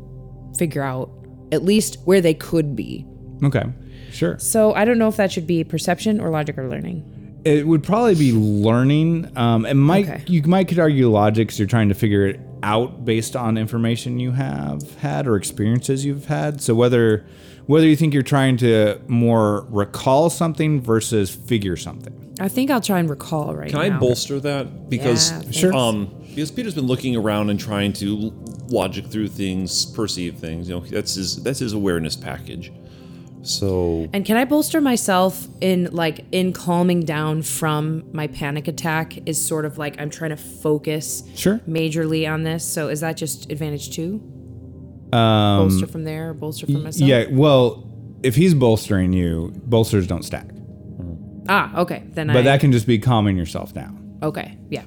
figure 0.58 0.84
out 0.84 1.10
at 1.52 1.64
least 1.64 1.98
where 2.06 2.22
they 2.22 2.34
could 2.34 2.76
be. 2.76 3.06
okay 3.44 3.64
sure 4.12 4.38
So 4.40 4.74
I 4.74 4.86
don't 4.86 4.98
know 4.98 5.08
if 5.08 5.18
that 5.18 5.32
should 5.32 5.48
be 5.48 5.64
perception 5.64 6.20
or 6.20 6.30
logic 6.30 6.58
or 6.58 6.68
learning. 6.68 7.04
It 7.46 7.66
would 7.66 7.84
probably 7.84 8.16
be 8.16 8.32
learning 8.34 9.32
um 9.38 9.66
it 9.66 9.74
might 9.76 10.08
Okay. 10.10 10.24
you 10.28 10.42
might 10.44 10.68
could 10.68 10.80
argue 10.80 11.10
logic 11.10 11.50
'cause 11.50 11.60
you're 11.60 11.68
trying 11.68 11.90
to 11.90 11.96
figure 11.96 12.26
it 12.28 12.40
out 12.64 13.06
based 13.06 13.36
on 13.36 13.58
information 13.58 14.20
you 14.20 14.32
have 14.32 14.82
had 14.96 15.26
or 15.28 15.36
experiences 15.38 16.04
you've 16.06 16.26
had 16.26 16.62
so 16.62 16.76
whether 16.76 17.26
whether 17.68 17.88
you 17.88 17.96
think 17.96 18.14
you're 18.14 18.24
trying 18.24 18.58
to 18.58 19.00
more 19.08 19.66
recall 19.70 20.30
something 20.30 20.82
versus 20.82 21.30
figure 21.30 21.78
something 21.78 22.14
I 22.42 22.48
think 22.48 22.72
I'll 22.72 22.80
try 22.80 23.00
and 23.00 23.10
recall 23.10 23.54
right 23.54 23.70
Can 23.70 23.80
now. 23.80 23.84
Can 23.86 23.94
I 23.96 24.00
bolster 24.00 24.40
that? 24.40 24.90
Because 24.90 25.30
Yeah, 25.32 25.52
Sure. 25.52 25.74
um, 25.74 26.08
because 26.30 26.52
Peter's 26.52 26.74
been 26.74 26.88
looking 26.88 27.18
around 27.18 27.50
and 27.50 27.60
trying 27.60 27.92
to 27.94 28.32
logic 28.70 29.08
through 29.08 29.28
things, 29.28 29.86
perceive 29.88 30.36
things. 30.36 30.70
You 30.70 30.76
know, 30.76 30.84
that's 30.90 31.16
his 31.16 31.36
that's 31.44 31.60
his 31.60 31.74
awareness 31.74 32.16
package. 32.16 32.72
So 33.42 34.08
And 34.14 34.26
can 34.26 34.36
I 34.38 34.46
bolster 34.46 34.82
myself 34.82 35.48
in 35.62 35.90
like 35.92 36.26
in 36.32 36.52
calming 36.54 37.06
down 37.06 37.42
from 37.42 38.04
my 38.12 38.28
panic 38.28 38.68
attack 38.68 39.18
is 39.28 39.44
sort 39.44 39.66
of 39.66 39.78
like 39.78 40.00
I'm 40.00 40.10
trying 40.10 40.32
to 40.32 40.38
focus 40.38 41.24
Sure. 41.36 41.60
majorly 41.68 42.30
on 42.32 42.44
this. 42.44 42.66
So 42.66 42.90
is 42.90 43.00
that 43.00 43.16
just 43.18 43.50
advantage 43.52 43.92
two? 43.96 44.22
um 45.12 45.70
Bolster 45.70 45.88
from 45.88 46.04
there 46.04 46.30
or 46.30 46.34
bolster 46.36 46.68
from 46.68 46.84
myself? 46.84 47.10
yeah 47.10 47.26
well 47.32 47.84
if 48.22 48.36
he's 48.36 48.54
bolstering 48.54 49.12
you 49.12 49.52
bolsters 49.66 50.06
don't 50.06 50.24
stack 50.24 50.46
Ah, 51.48 51.80
okay. 51.80 52.04
Then 52.10 52.30
I 52.30 52.34
but 52.34 52.44
that 52.44 52.60
can 52.60 52.72
just 52.72 52.86
be 52.86 53.00
calming 53.00 53.36
yourself 53.36 53.74
down 53.74 54.20
Okay. 54.22 54.56
Yeah. 54.70 54.84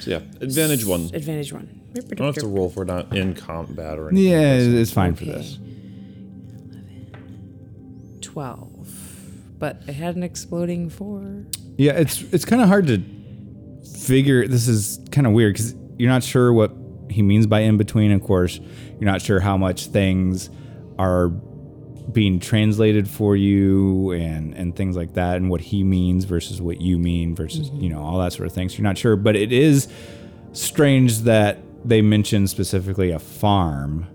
so 0.00 0.10
yeah, 0.10 0.16
advantage 0.40 0.84
one. 0.84 1.10
Advantage 1.12 1.52
one. 1.52 1.80
I 1.96 2.14
don't 2.14 2.26
have 2.26 2.34
to 2.36 2.46
roll 2.46 2.68
for 2.70 2.84
not 2.84 3.16
in 3.16 3.34
combat 3.34 3.98
or 3.98 4.10
anything. 4.10 4.30
yeah 4.30 4.52
it's 4.80 4.92
fine 4.92 5.14
for 5.16 5.24
this 5.24 5.58
Twelve. 8.34 8.88
But 9.58 9.82
it 9.86 9.94
had 9.94 10.16
an 10.16 10.24
exploding 10.24 10.90
four. 10.90 11.46
Yeah, 11.78 11.92
it's 11.92 12.20
it's 12.32 12.44
kind 12.44 12.60
of 12.60 12.68
hard 12.68 12.88
to 12.88 13.00
figure. 13.96 14.46
This 14.46 14.66
is 14.68 14.98
kind 15.12 15.26
of 15.26 15.32
weird 15.32 15.54
because 15.54 15.74
you're 15.98 16.10
not 16.10 16.24
sure 16.24 16.52
what 16.52 16.72
he 17.08 17.22
means 17.22 17.46
by 17.46 17.60
in 17.60 17.76
between. 17.76 18.10
Of 18.10 18.22
course, 18.22 18.58
you're 19.00 19.10
not 19.10 19.22
sure 19.22 19.38
how 19.38 19.56
much 19.56 19.86
things 19.86 20.50
are 20.98 21.28
being 22.10 22.40
translated 22.40 23.08
for 23.08 23.36
you 23.36 24.10
and 24.10 24.52
and 24.54 24.74
things 24.74 24.96
like 24.96 25.14
that, 25.14 25.36
and 25.36 25.48
what 25.48 25.60
he 25.60 25.84
means 25.84 26.24
versus 26.24 26.60
what 26.60 26.80
you 26.80 26.98
mean 26.98 27.36
versus 27.36 27.70
mm-hmm. 27.70 27.80
you 27.82 27.88
know 27.90 28.02
all 28.02 28.18
that 28.18 28.32
sort 28.32 28.48
of 28.48 28.52
thing. 28.52 28.68
So 28.68 28.78
you're 28.78 28.82
not 28.84 28.98
sure, 28.98 29.14
but 29.14 29.36
it 29.36 29.52
is 29.52 29.86
strange 30.52 31.20
that 31.20 31.58
they 31.84 32.02
mention 32.02 32.48
specifically 32.48 33.12
a 33.12 33.18
farm 33.20 34.06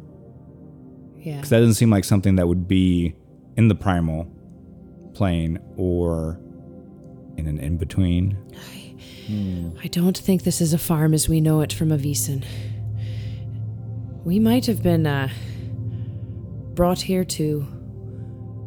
Yeah. 1.20 1.38
because 1.38 1.50
that 1.52 1.60
doesn't 1.60 1.76
seem 1.76 1.90
like 1.90 2.04
something 2.04 2.36
that 2.36 2.48
would 2.48 2.68
be 2.68 3.16
in 3.60 3.68
the 3.68 3.76
primal 3.76 4.26
plane 5.14 5.60
or 5.76 6.40
in 7.36 7.46
an 7.46 7.60
in 7.60 7.76
between. 7.76 8.38
I 9.84 9.90
don't 9.90 10.18
think 10.18 10.44
this 10.44 10.62
is 10.62 10.72
a 10.72 10.78
farm 10.78 11.14
as 11.14 11.28
we 11.28 11.42
know 11.42 11.60
it 11.60 11.74
from 11.74 11.90
Avisen. 11.90 12.46
We 14.24 14.40
might 14.40 14.66
have 14.66 14.82
been 14.82 15.06
uh, 15.06 15.28
brought 16.74 17.02
here 17.02 17.26
to 17.26 17.68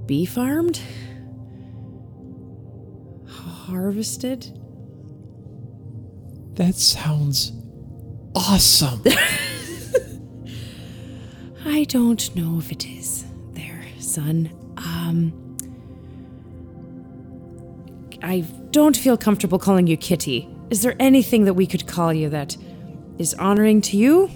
be 0.05 0.27
farmed, 0.27 0.79
harvested. 3.27 4.45
That 6.57 6.75
sounds 6.75 7.53
awesome. 8.35 9.03
I 11.65 11.85
don't 11.85 12.37
know 12.37 12.59
if 12.59 12.71
it 12.71 12.87
is 12.87 13.25
there, 13.55 13.87
son. 13.99 14.51
Um, 14.85 15.33
I 18.23 18.41
don't 18.71 18.97
feel 18.97 19.17
comfortable 19.17 19.59
calling 19.59 19.87
you 19.87 19.97
Kitty. 19.97 20.49
Is 20.71 20.83
there 20.83 20.97
anything 20.99 21.45
that 21.45 21.55
we 21.55 21.67
could 21.67 21.87
call 21.87 22.13
you 22.13 22.29
that 22.31 22.57
is 23.19 23.35
honoring 23.35 23.81
to 23.83 23.97
you? 23.97 24.31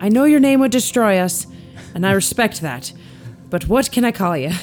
I 0.00 0.08
know 0.08 0.24
your 0.24 0.40
name 0.40 0.60
would 0.60 0.72
destroy 0.72 1.18
us, 1.18 1.46
and 1.94 2.06
I 2.06 2.12
respect 2.12 2.60
that. 2.62 2.92
But 3.50 3.68
what 3.68 3.92
can 3.92 4.04
I 4.04 4.12
call 4.12 4.36
you? 4.36 4.48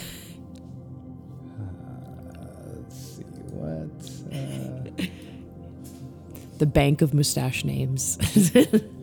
Let's 2.66 3.16
see, 3.16 3.24
what? 3.54 3.90
The 6.58 6.66
Bank 6.66 7.02
of 7.02 7.14
Mustache 7.14 7.64
Names. 7.64 8.18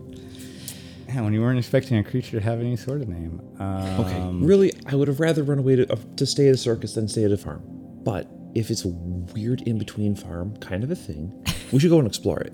Yeah, 1.16 1.22
when 1.22 1.32
you 1.32 1.40
weren't 1.40 1.58
expecting 1.58 1.96
a 1.96 2.04
creature 2.04 2.32
to 2.38 2.44
have 2.44 2.60
any 2.60 2.76
sort 2.76 3.00
of 3.00 3.08
name. 3.08 3.40
Um, 3.58 4.00
Okay. 4.00 4.20
really, 4.46 4.70
I 4.84 4.94
would 4.94 5.08
have 5.08 5.18
rather 5.18 5.42
run 5.42 5.58
away 5.58 5.76
to, 5.76 5.90
uh, 5.90 5.96
to 6.16 6.26
stay 6.26 6.46
at 6.48 6.54
a 6.54 6.58
circus 6.58 6.92
than 6.92 7.08
stay 7.08 7.24
at 7.24 7.32
a 7.32 7.38
farm. 7.38 7.62
But 8.04 8.30
if 8.54 8.70
it's 8.70 8.84
a 8.84 8.88
weird 8.88 9.62
in 9.62 9.78
between 9.78 10.14
farm 10.14 10.54
kind 10.58 10.84
of 10.84 10.90
a 10.90 10.94
thing, 10.94 11.32
we 11.72 11.78
should 11.78 11.88
go 11.88 11.98
and 11.98 12.06
explore 12.06 12.40
it. 12.40 12.52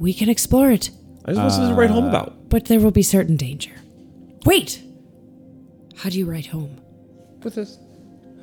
we 0.00 0.12
can 0.12 0.28
explore 0.28 0.70
it, 0.72 0.90
I 1.24 1.30
just 1.30 1.40
want 1.40 1.52
something 1.52 1.70
to 1.70 1.80
write 1.80 1.90
home 1.90 2.06
about. 2.06 2.48
but 2.48 2.64
there 2.64 2.80
will 2.80 2.90
be 2.90 3.02
certain 3.02 3.36
danger. 3.36 3.72
Wait! 4.44 4.82
How 5.96 6.10
do 6.10 6.18
you 6.18 6.26
write 6.26 6.46
home? 6.46 6.76
With 7.44 7.54
this, 7.54 7.78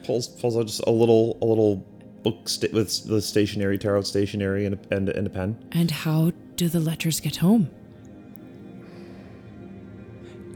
pulls 0.05 0.29
pulls 0.29 0.55
out 0.57 0.67
just 0.67 0.81
a 0.87 0.91
little 0.91 1.37
a 1.41 1.45
little 1.45 1.77
book 2.23 2.47
sta- 2.47 2.71
with 2.71 3.05
the 3.07 3.21
stationery, 3.21 3.77
tarot 3.77 4.01
stationery, 4.03 4.65
and 4.65 4.75
a, 4.75 4.95
and, 4.95 5.09
and 5.09 5.27
a 5.27 5.29
pen. 5.29 5.57
And 5.73 5.91
how 5.91 6.31
do 6.55 6.69
the 6.69 6.79
letters 6.79 7.19
get 7.19 7.35
home? 7.37 7.69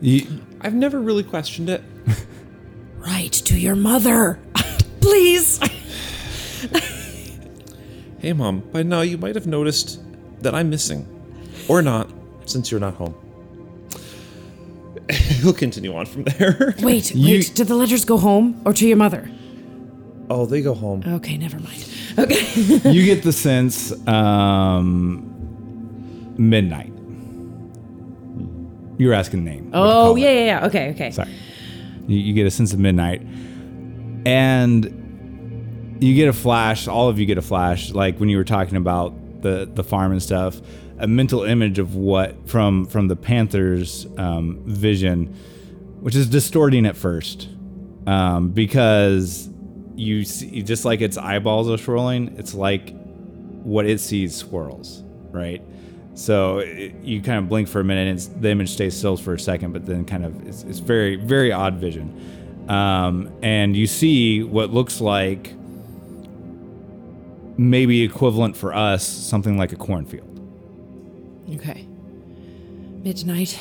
You, 0.01 0.25
I've 0.61 0.73
never 0.73 0.99
really 0.99 1.23
questioned 1.23 1.69
it. 1.69 1.83
Write 2.97 3.33
to 3.33 3.57
your 3.59 3.75
mother. 3.75 4.39
Please. 5.01 5.59
Hey, 8.19 8.33
mom. 8.33 8.59
By 8.73 8.83
now, 8.83 8.99
you 8.99 9.17
might 9.17 9.35
have 9.35 9.47
noticed 9.47 10.01
that 10.41 10.53
I'm 10.53 10.69
missing, 10.69 11.07
or 11.69 11.81
not, 11.81 12.09
since 12.45 12.69
you're 12.69 12.81
not 12.81 12.95
home. 12.95 13.15
He'll 15.09 15.53
continue 15.53 15.95
on 15.95 16.05
from 16.05 16.23
there. 16.25 16.75
Wait, 16.81 17.15
You- 17.15 17.37
wait. 17.37 17.55
Did 17.55 17.67
the 17.67 17.75
letters 17.75 18.03
go 18.03 18.17
home 18.17 18.61
or 18.65 18.73
to 18.73 18.85
your 18.85 18.97
mother? 18.97 19.31
Oh, 20.29 20.45
they 20.45 20.61
go 20.61 20.73
home. 20.73 21.01
Okay, 21.07 21.37
never 21.37 21.59
mind. 21.59 21.87
Okay. 22.19 22.43
you 22.91 23.05
get 23.05 23.23
the 23.23 23.31
sense 23.31 23.93
um, 24.05 25.23
midnight. 26.37 26.91
You 28.99 29.07
were 29.07 29.13
asking 29.13 29.45
the 29.45 29.51
name. 29.51 29.71
Oh, 29.73 30.17
yeah, 30.17 30.29
yeah, 30.29 30.45
yeah. 30.45 30.65
Okay, 30.67 30.89
okay. 30.91 31.09
Sorry. 31.09 31.33
You, 32.05 32.17
you 32.17 32.33
get 32.33 32.45
a 32.45 32.51
sense 32.51 32.73
of 32.73 32.79
midnight. 32.79 33.21
And 34.25 35.95
you 36.01 36.13
get 36.15 36.27
a 36.27 36.33
flash, 36.33 36.87
all 36.87 37.07
of 37.07 37.17
you 37.17 37.25
get 37.25 37.37
a 37.37 37.41
flash, 37.41 37.91
like 37.91 38.19
when 38.19 38.27
you 38.27 38.35
were 38.37 38.43
talking 38.43 38.75
about 38.75 39.41
the 39.41 39.69
the 39.73 39.83
farm 39.83 40.11
and 40.11 40.21
stuff, 40.21 40.59
a 40.97 41.07
mental 41.07 41.43
image 41.43 41.79
of 41.79 41.95
what 41.95 42.47
from 42.47 42.85
from 42.85 43.07
the 43.07 43.15
panther's 43.15 44.05
um, 44.17 44.61
vision, 44.65 45.33
which 46.01 46.15
is 46.15 46.27
distorting 46.27 46.85
at 46.85 46.97
first, 46.97 47.47
um, 48.05 48.49
because 48.49 49.49
you 49.95 50.25
see 50.25 50.61
just 50.61 50.83
like 50.83 50.99
its 50.99 51.17
eyeballs 51.17 51.69
are 51.69 51.77
swirling, 51.77 52.35
it's 52.37 52.53
like 52.53 52.93
what 53.63 53.85
it 53.85 53.99
sees 53.99 54.35
swirls, 54.35 55.03
right? 55.31 55.61
So 56.19 56.57
it, 56.57 56.93
you 57.01 57.21
kind 57.21 57.39
of 57.39 57.47
blink 57.47 57.69
for 57.69 57.79
a 57.79 57.83
minute, 57.83 58.09
and 58.09 58.41
the 58.41 58.49
image 58.49 58.71
stays 58.71 58.95
still 58.95 59.15
for 59.15 59.35
a 59.35 59.39
second, 59.39 59.71
but 59.71 59.85
then 59.85 60.03
kind 60.03 60.25
of 60.25 60.45
it's, 60.45 60.63
it's 60.63 60.79
very 60.79 61.15
very 61.15 61.53
odd 61.53 61.75
vision, 61.75 62.65
um, 62.67 63.31
and 63.41 63.73
you 63.73 63.87
see 63.87 64.43
what 64.43 64.69
looks 64.69 64.99
like 64.99 65.53
maybe 67.57 68.01
equivalent 68.03 68.57
for 68.57 68.73
us 68.73 69.07
something 69.07 69.57
like 69.57 69.71
a 69.71 69.77
cornfield. 69.77 70.27
Okay. 71.55 71.87
Midnight. 73.01 73.57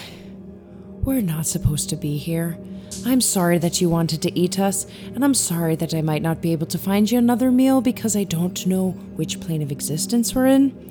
We're 1.05 1.21
not 1.21 1.47
supposed 1.47 1.89
to 1.91 1.97
be 1.97 2.17
here. 2.17 2.59
I'm 3.07 3.21
sorry 3.21 3.59
that 3.59 3.81
you 3.81 3.89
wanted 3.89 4.21
to 4.23 4.37
eat 4.37 4.59
us, 4.59 4.85
and 5.15 5.25
I'm 5.25 5.35
sorry 5.35 5.77
that 5.77 5.95
I 5.95 6.03
might 6.03 6.23
not 6.23 6.43
be 6.43 6.51
able 6.51 6.67
to 6.67 6.79
find 6.79 7.09
you 7.09 7.19
another 7.19 7.53
meal 7.53 7.81
because 7.81 8.17
I 8.17 8.25
don't 8.25 8.67
know 8.67 8.91
which 9.15 9.41
plane 9.41 9.63
of 9.63 9.71
existence 9.71 10.35
we're 10.35 10.47
in. 10.47 10.88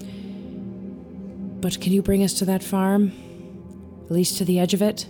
But 1.61 1.79
can 1.81 1.91
you 1.93 2.01
bring 2.01 2.23
us 2.23 2.33
to 2.35 2.45
that 2.45 2.63
farm? 2.63 3.11
At 4.05 4.11
least 4.11 4.37
to 4.37 4.45
the 4.45 4.59
edge 4.59 4.73
of 4.73 4.81
it? 4.81 5.07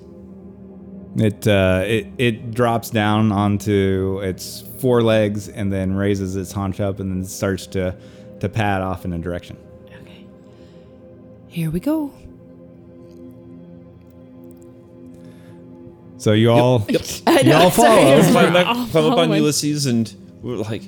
It 1.17 1.47
uh, 1.47 1.83
it 1.85 2.07
it 2.17 2.51
drops 2.53 2.89
down 2.89 3.31
onto 3.31 4.19
its 4.23 4.61
forelegs 4.79 5.49
and 5.49 5.71
then 5.73 5.95
raises 5.95 6.35
its 6.35 6.51
haunch 6.51 6.79
up 6.79 6.99
and 6.99 7.11
then 7.11 7.25
starts 7.25 7.65
to 7.67 7.95
to 8.39 8.49
pad 8.49 8.81
off 8.81 9.03
in 9.05 9.13
a 9.13 9.17
direction. 9.17 9.57
Okay. 9.87 10.25
Here 11.47 11.71
we 11.71 11.79
go. 11.79 12.11
So 16.17 16.33
you 16.33 16.51
all 16.51 16.85
you 16.89 17.53
all 17.53 17.71
Sorry. 17.71 17.71
follow. 17.71 18.21
Climb, 18.31 18.53
back, 18.53 18.91
climb 18.91 19.05
up 19.11 19.17
on 19.19 19.31
Ulysses, 19.31 19.85
and 19.85 20.13
we're 20.41 20.57
like, 20.57 20.83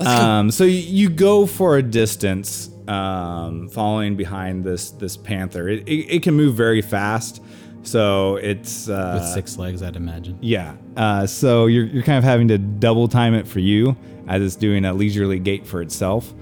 Um, 0.00 0.50
so 0.50 0.64
you, 0.64 0.72
you 0.78 1.08
go 1.08 1.46
for 1.46 1.76
a 1.76 1.82
distance, 1.82 2.68
um, 2.88 3.68
following 3.68 4.16
behind 4.16 4.64
this 4.64 4.90
this 4.90 5.16
panther. 5.16 5.68
It, 5.68 5.86
it, 5.88 6.16
it 6.16 6.22
can 6.22 6.34
move 6.34 6.54
very 6.54 6.82
fast, 6.82 7.42
so 7.82 8.36
it's 8.36 8.88
uh, 8.88 9.18
With 9.20 9.28
six 9.28 9.58
legs, 9.58 9.82
I'd 9.82 9.96
imagine. 9.96 10.38
Yeah. 10.40 10.76
Uh, 10.96 11.26
so 11.26 11.66
you're, 11.66 11.84
you're 11.84 12.02
kind 12.02 12.18
of 12.18 12.24
having 12.24 12.48
to 12.48 12.58
double 12.58 13.08
time 13.08 13.34
it 13.34 13.46
for 13.46 13.60
you 13.60 13.96
as 14.26 14.42
it's 14.42 14.56
doing 14.56 14.84
a 14.84 14.92
leisurely 14.92 15.38
gait 15.38 15.66
for 15.66 15.80
itself. 15.80 16.32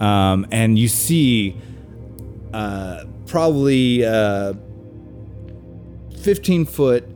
Um, 0.00 0.46
and 0.50 0.78
you 0.78 0.88
see 0.88 1.56
uh, 2.52 3.04
probably 3.26 4.04
uh, 4.04 4.54
15 6.22 6.66
foot 6.66 7.08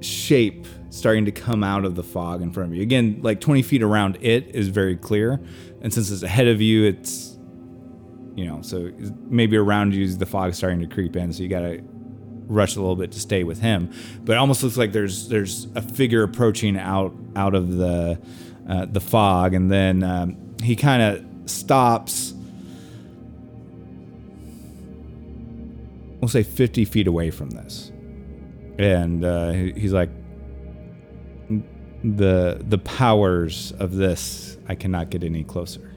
shape 0.00 0.66
starting 0.92 1.24
to 1.24 1.32
come 1.32 1.64
out 1.64 1.86
of 1.86 1.94
the 1.94 2.02
fog 2.02 2.42
in 2.42 2.52
front 2.52 2.70
of 2.70 2.76
you. 2.76 2.82
Again, 2.82 3.18
like 3.22 3.40
20 3.40 3.62
feet 3.62 3.82
around 3.82 4.18
it 4.20 4.54
is 4.54 4.68
very 4.68 4.94
clear. 4.94 5.40
And 5.80 5.92
since 5.92 6.10
it's 6.10 6.22
ahead 6.22 6.48
of 6.48 6.60
you, 6.60 6.84
it's, 6.84 7.38
you 8.34 8.44
know, 8.44 8.60
so 8.60 8.92
maybe 9.24 9.56
around 9.56 9.94
you 9.94 10.04
is 10.04 10.18
the 10.18 10.26
fog 10.26 10.52
starting 10.52 10.80
to 10.80 10.86
creep 10.86 11.16
in. 11.16 11.32
So 11.32 11.42
you 11.42 11.48
got 11.48 11.60
to 11.60 11.82
rush 12.46 12.76
a 12.76 12.80
little 12.80 12.94
bit 12.94 13.10
to 13.12 13.20
stay 13.20 13.42
with 13.42 13.60
him. 13.60 13.90
But 14.22 14.34
it 14.34 14.36
almost 14.36 14.62
looks 14.62 14.76
like 14.76 14.92
there's 14.92 15.28
there's 15.28 15.66
a 15.74 15.80
figure 15.80 16.22
approaching 16.24 16.76
out 16.76 17.14
out 17.36 17.54
of 17.54 17.76
the 17.76 18.20
uh, 18.68 18.84
the 18.84 19.00
fog, 19.00 19.54
and 19.54 19.72
then 19.72 20.02
um, 20.02 20.56
he 20.62 20.76
kind 20.76 21.02
of 21.02 21.50
stops. 21.50 22.34
We'll 26.20 26.28
say 26.28 26.42
50 26.42 26.84
feet 26.84 27.06
away 27.06 27.30
from 27.30 27.50
this, 27.50 27.90
and 28.78 29.24
uh, 29.24 29.52
he's 29.52 29.92
like, 29.92 30.10
"the 32.02 32.62
the 32.68 32.78
powers 32.78 33.72
of 33.78 33.94
this, 33.94 34.56
I 34.68 34.74
cannot 34.74 35.10
get 35.10 35.22
any 35.22 35.44
closer." 35.44 35.90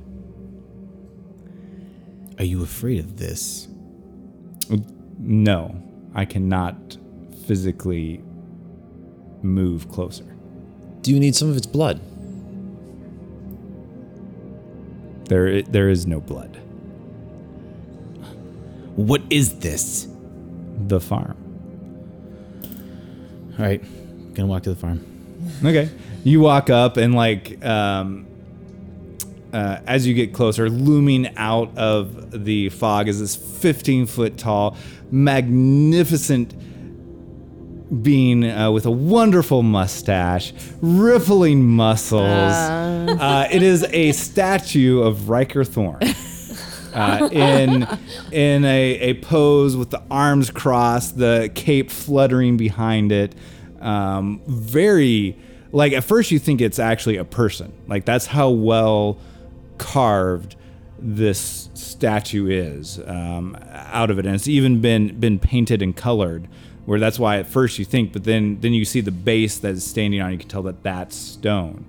Are 2.37 2.45
you 2.45 2.61
afraid 2.61 2.99
of 2.99 3.17
this? 3.17 3.67
No, 5.17 5.81
I 6.13 6.25
cannot 6.25 6.97
physically 7.45 8.21
move 9.41 9.89
closer. 9.89 10.25
"Do 11.01 11.11
you 11.11 11.19
need 11.19 11.35
some 11.35 11.49
of 11.49 11.57
its 11.57 11.67
blood?" 11.67 11.99
There, 15.27 15.63
there 15.63 15.89
is 15.89 16.05
no 16.05 16.19
blood. 16.19 16.57
What 18.95 19.23
is 19.29 19.55
this? 19.59 20.07
The 20.87 20.99
farm. 20.99 21.35
All 23.57 23.65
right, 23.65 23.83
gonna 24.35 24.47
walk 24.47 24.63
to 24.63 24.69
the 24.69 24.75
farm. 24.75 24.99
Okay. 25.63 25.89
You 26.23 26.39
walk 26.39 26.69
up 26.69 26.97
and 26.97 27.13
like, 27.13 27.63
um, 27.63 28.25
uh, 29.53 29.79
as 29.85 30.05
you 30.05 30.13
get 30.13 30.33
closer, 30.33 30.69
looming 30.69 31.35
out 31.37 31.77
of 31.77 32.43
the 32.45 32.69
fog 32.69 33.07
is 33.07 33.19
this 33.19 33.35
15 33.35 34.05
foot 34.05 34.37
tall, 34.37 34.75
magnificent 35.11 36.53
being 38.03 38.43
uh, 38.49 38.71
with 38.71 38.85
a 38.85 38.91
wonderful 38.91 39.63
mustache, 39.63 40.53
rippling 40.81 41.63
muscles. 41.63 42.21
Uh, 42.23 43.47
it 43.51 43.61
is 43.61 43.83
a 43.91 44.11
statue 44.11 45.01
of 45.01 45.29
Riker 45.29 45.63
Thorn. 45.63 46.01
uh, 46.93 47.29
in 47.31 47.87
in 48.31 48.65
a, 48.65 48.99
a 48.99 49.13
pose 49.15 49.75
with 49.75 49.91
the 49.91 50.01
arms 50.09 50.49
crossed, 50.49 51.17
the 51.17 51.51
cape 51.53 51.91
fluttering 51.91 52.57
behind 52.57 53.11
it. 53.11 53.35
Um, 53.81 54.41
very 54.47 55.37
like 55.71 55.91
at 55.93 56.03
first 56.03 56.31
you 56.31 56.39
think 56.39 56.61
it's 56.61 56.79
actually 56.79 57.17
a 57.17 57.25
person. 57.25 57.73
Like 57.87 58.05
that's 58.05 58.25
how 58.25 58.49
well 58.49 59.17
carved 59.77 60.55
this 60.97 61.69
statue 61.73 62.47
is 62.47 62.99
um, 63.05 63.57
out 63.73 64.09
of 64.09 64.17
it, 64.17 64.25
and 64.25 64.35
it's 64.35 64.47
even 64.47 64.81
been 64.81 65.19
been 65.19 65.39
painted 65.39 65.81
and 65.81 65.95
colored. 65.95 66.47
Where 66.85 66.99
that's 66.99 67.17
why 67.17 67.39
at 67.39 67.47
first 67.47 67.79
you 67.79 67.85
think, 67.85 68.13
but 68.13 68.23
then 68.23 68.59
then 68.61 68.73
you 68.73 68.85
see 68.85 69.01
the 69.01 69.11
base 69.11 69.59
that 69.59 69.71
is 69.71 69.83
standing 69.83 70.21
on. 70.21 70.31
You 70.31 70.37
can 70.37 70.47
tell 70.47 70.63
that 70.63 70.83
that's 70.83 71.15
stone, 71.15 71.85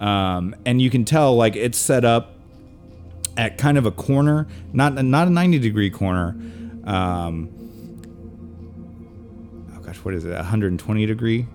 um, 0.00 0.56
and 0.64 0.82
you 0.82 0.90
can 0.90 1.04
tell 1.04 1.36
like 1.36 1.54
it's 1.54 1.78
set 1.78 2.04
up 2.04 2.34
at 3.36 3.56
kind 3.56 3.78
of 3.78 3.86
a 3.86 3.92
corner, 3.92 4.48
not 4.72 4.94
not 5.04 5.28
a 5.28 5.30
90 5.30 5.58
degree 5.58 5.90
corner. 5.90 6.34
Um, 6.84 7.50
what 10.08 10.14
is 10.14 10.24
it? 10.24 10.30
120 10.30 11.04
degree. 11.04 11.46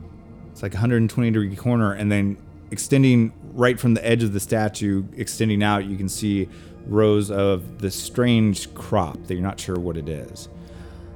It's 0.51 0.61
like 0.61 0.73
120 0.73 1.31
degree 1.31 1.55
corner, 1.55 1.93
and 1.93 2.11
then 2.11 2.37
extending 2.69 3.33
right 3.51 3.79
from 3.79 3.95
the 3.95 4.07
edge 4.07 4.21
of 4.21 4.31
the 4.31 4.39
statue, 4.39 5.03
extending 5.17 5.63
out, 5.63 5.85
you 5.85 5.97
can 5.97 6.07
see 6.07 6.47
rows 6.85 7.31
of 7.31 7.79
this 7.79 7.95
strange 7.95 8.71
crop 8.75 9.17
that 9.25 9.33
you're 9.33 9.41
not 9.41 9.59
sure 9.59 9.79
what 9.79 9.97
it 9.97 10.07
is. 10.07 10.49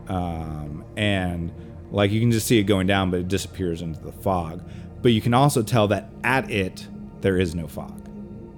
Um, 0.07 0.83
and 0.95 1.53
like 1.91 2.09
you 2.09 2.19
can 2.19 2.31
just 2.31 2.47
see 2.47 2.57
it 2.57 2.63
going 2.63 2.87
down, 2.87 3.11
but 3.11 3.19
it 3.19 3.27
disappears 3.27 3.83
into 3.83 3.99
the 3.99 4.13
fog. 4.13 4.67
But 5.03 5.11
you 5.11 5.21
can 5.21 5.35
also 5.35 5.61
tell 5.61 5.89
that 5.89 6.09
at 6.23 6.49
it 6.49 6.87
there 7.21 7.37
is 7.37 7.53
no 7.53 7.67
fog, 7.67 8.01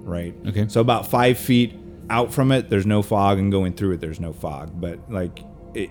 right? 0.06 0.34
Okay. 0.48 0.70
So 0.70 0.80
about 0.80 1.06
five 1.06 1.38
feet 1.38 1.78
out 2.10 2.34
from 2.34 2.54
it, 2.54 2.70
there's 2.70 2.86
no 2.86 3.02
fog, 3.02 3.40
and 3.40 3.52
going 3.52 3.74
through 3.74 3.96
it, 3.96 4.00
there's 4.00 4.22
no 4.22 4.32
fog. 4.32 4.80
But 4.80 5.12
like 5.12 5.44
it, 5.74 5.90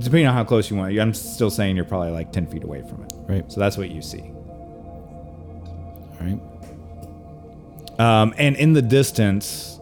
depending 0.00 0.26
on 0.26 0.34
how 0.34 0.44
close 0.44 0.70
you 0.70 0.76
want, 0.76 0.98
I'm 0.98 1.14
still 1.14 1.50
saying 1.50 1.76
you're 1.76 1.84
probably 1.84 2.10
like 2.10 2.32
ten 2.32 2.46
feet 2.46 2.64
away 2.64 2.82
from 2.82 3.04
it. 3.04 3.12
Right. 3.28 3.52
So 3.52 3.60
that's 3.60 3.76
what 3.76 3.90
you 3.90 4.02
see. 4.02 4.22
All 4.22 6.18
right. 6.20 6.40
Um, 8.00 8.34
and 8.38 8.56
in 8.56 8.72
the 8.72 8.82
distance 8.82 9.78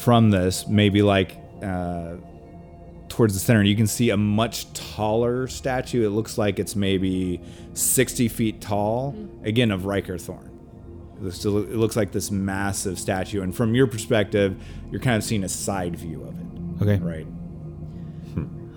from 0.00 0.30
this, 0.30 0.66
maybe 0.68 1.00
like 1.02 1.36
uh, 1.62 2.16
towards 3.08 3.34
the 3.34 3.40
center, 3.40 3.62
you 3.62 3.76
can 3.76 3.86
see 3.86 4.10
a 4.10 4.16
much 4.16 4.70
taller 4.74 5.46
statue. 5.48 6.04
It 6.06 6.10
looks 6.10 6.36
like 6.36 6.58
it's 6.58 6.76
maybe 6.76 7.40
60 7.74 8.28
feet 8.28 8.60
tall, 8.60 9.14
again, 9.42 9.70
of 9.70 9.86
Riker 9.86 10.18
Thorn. 10.18 10.50
It 11.16 11.22
looks, 11.22 11.44
it 11.44 11.48
looks 11.50 11.96
like 11.96 12.12
this 12.12 12.30
massive 12.30 12.98
statue. 12.98 13.42
And 13.42 13.54
from 13.54 13.74
your 13.74 13.86
perspective, 13.86 14.60
you're 14.90 15.00
kind 15.00 15.16
of 15.16 15.24
seeing 15.24 15.44
a 15.44 15.48
side 15.48 15.96
view 15.96 16.24
of 16.24 16.38
it, 16.38 16.82
Okay. 16.82 17.02
right? 17.04 17.26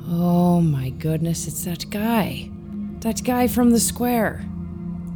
Oh 0.08 0.62
my 0.62 0.90
goodness, 0.90 1.48
it's 1.48 1.66
that 1.66 1.90
guy. 1.90 2.50
That 3.00 3.24
guy 3.24 3.48
from 3.48 3.72
the 3.72 3.80
square 3.80 4.38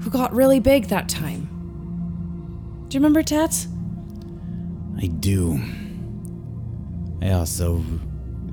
who 0.01 0.09
got 0.09 0.33
really 0.33 0.59
big 0.59 0.85
that 0.85 1.09
time. 1.09 1.45
Do 2.87 2.95
you 2.95 2.99
remember 2.99 3.21
Tats? 3.23 3.67
I 4.97 5.07
do. 5.07 5.61
I 7.21 7.31
also 7.31 7.83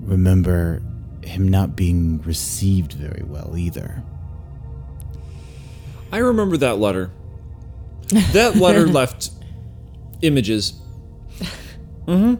remember 0.02 0.82
him 1.22 1.48
not 1.48 1.74
being 1.76 2.20
received 2.22 2.92
very 2.92 3.22
well 3.24 3.56
either. 3.56 4.02
I 6.12 6.18
remember 6.18 6.56
that 6.58 6.78
letter. 6.78 7.10
That 8.32 8.56
letter 8.56 8.86
left 8.86 9.30
images. 10.22 10.74
Mhm. 12.06 12.38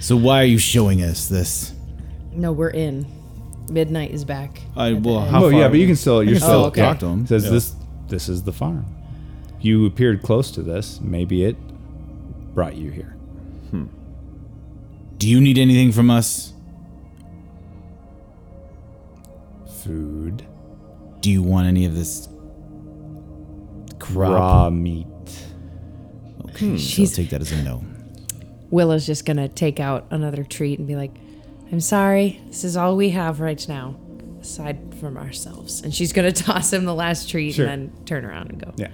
So 0.00 0.16
why 0.16 0.40
are 0.42 0.46
you 0.46 0.58
showing 0.58 1.02
us 1.02 1.28
this? 1.28 1.72
No, 2.32 2.52
we're 2.52 2.70
in. 2.70 3.06
Midnight 3.70 4.10
is 4.10 4.24
back. 4.24 4.60
I 4.76 4.94
well, 4.94 5.20
how 5.20 5.44
Oh 5.44 5.50
far? 5.50 5.58
yeah, 5.60 5.68
but 5.68 5.78
you 5.78 5.86
can 5.86 5.96
still 5.96 6.14
oh, 6.14 6.20
you're 6.20 6.32
can 6.34 6.40
still 6.42 6.48
still 6.50 6.64
okay. 6.66 6.80
talk 6.82 6.98
to 7.00 7.06
him. 7.06 7.26
Says 7.26 7.44
Yeah. 7.44 7.50
this 7.50 7.74
this 8.08 8.28
is 8.28 8.42
the 8.42 8.52
farm. 8.52 8.86
You 9.60 9.86
appeared 9.86 10.22
close 10.22 10.50
to 10.52 10.62
this. 10.62 11.00
Maybe 11.00 11.44
it 11.44 11.56
brought 12.54 12.76
you 12.76 12.90
here. 12.90 13.14
Hmm. 13.70 13.84
Do 15.18 15.28
you 15.28 15.40
need 15.40 15.58
anything 15.58 15.92
from 15.92 16.10
us? 16.10 16.52
Food, 19.82 20.44
Do 21.20 21.30
you 21.30 21.42
want 21.42 21.66
any 21.66 21.84
of 21.86 21.94
this 21.94 22.28
crop? 23.98 24.32
raw 24.32 24.70
meat. 24.70 25.06
Okay, 26.50 26.70
hmm. 26.70 26.76
She's- 26.76 27.10
I'll 27.10 27.16
take 27.16 27.30
that 27.30 27.40
as 27.40 27.52
a 27.52 27.62
no. 27.62 27.82
Willa's 28.70 29.06
just 29.06 29.24
gonna 29.24 29.48
take 29.48 29.80
out 29.80 30.06
another 30.10 30.44
treat 30.44 30.78
and 30.78 30.86
be 30.86 30.96
like, 30.96 31.12
"I'm 31.72 31.80
sorry, 31.80 32.40
this 32.48 32.64
is 32.64 32.76
all 32.76 32.96
we 32.96 33.10
have 33.10 33.40
right 33.40 33.66
now, 33.68 33.96
aside 34.40 34.78
from 35.00 35.16
ourselves." 35.16 35.82
And 35.82 35.94
she's 35.94 36.12
gonna 36.12 36.32
toss 36.46 36.72
him 36.72 36.84
the 36.84 36.94
last 36.94 37.28
treat 37.30 37.54
Sure. 37.54 37.66
and 37.66 37.90
then 37.90 38.04
turn 38.04 38.24
around 38.24 38.50
and 38.50 38.62
go. 38.64 38.72
Yeah. 38.76 38.88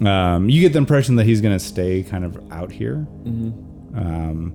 Um, 0.00 0.48
you 0.48 0.60
get 0.60 0.72
the 0.72 0.78
impression 0.78 1.16
that 1.16 1.26
he's 1.26 1.40
going 1.40 1.58
to 1.58 1.64
stay 1.64 2.04
kind 2.04 2.24
of 2.24 2.40
out 2.52 2.70
here, 2.70 3.04
um, 3.96 4.54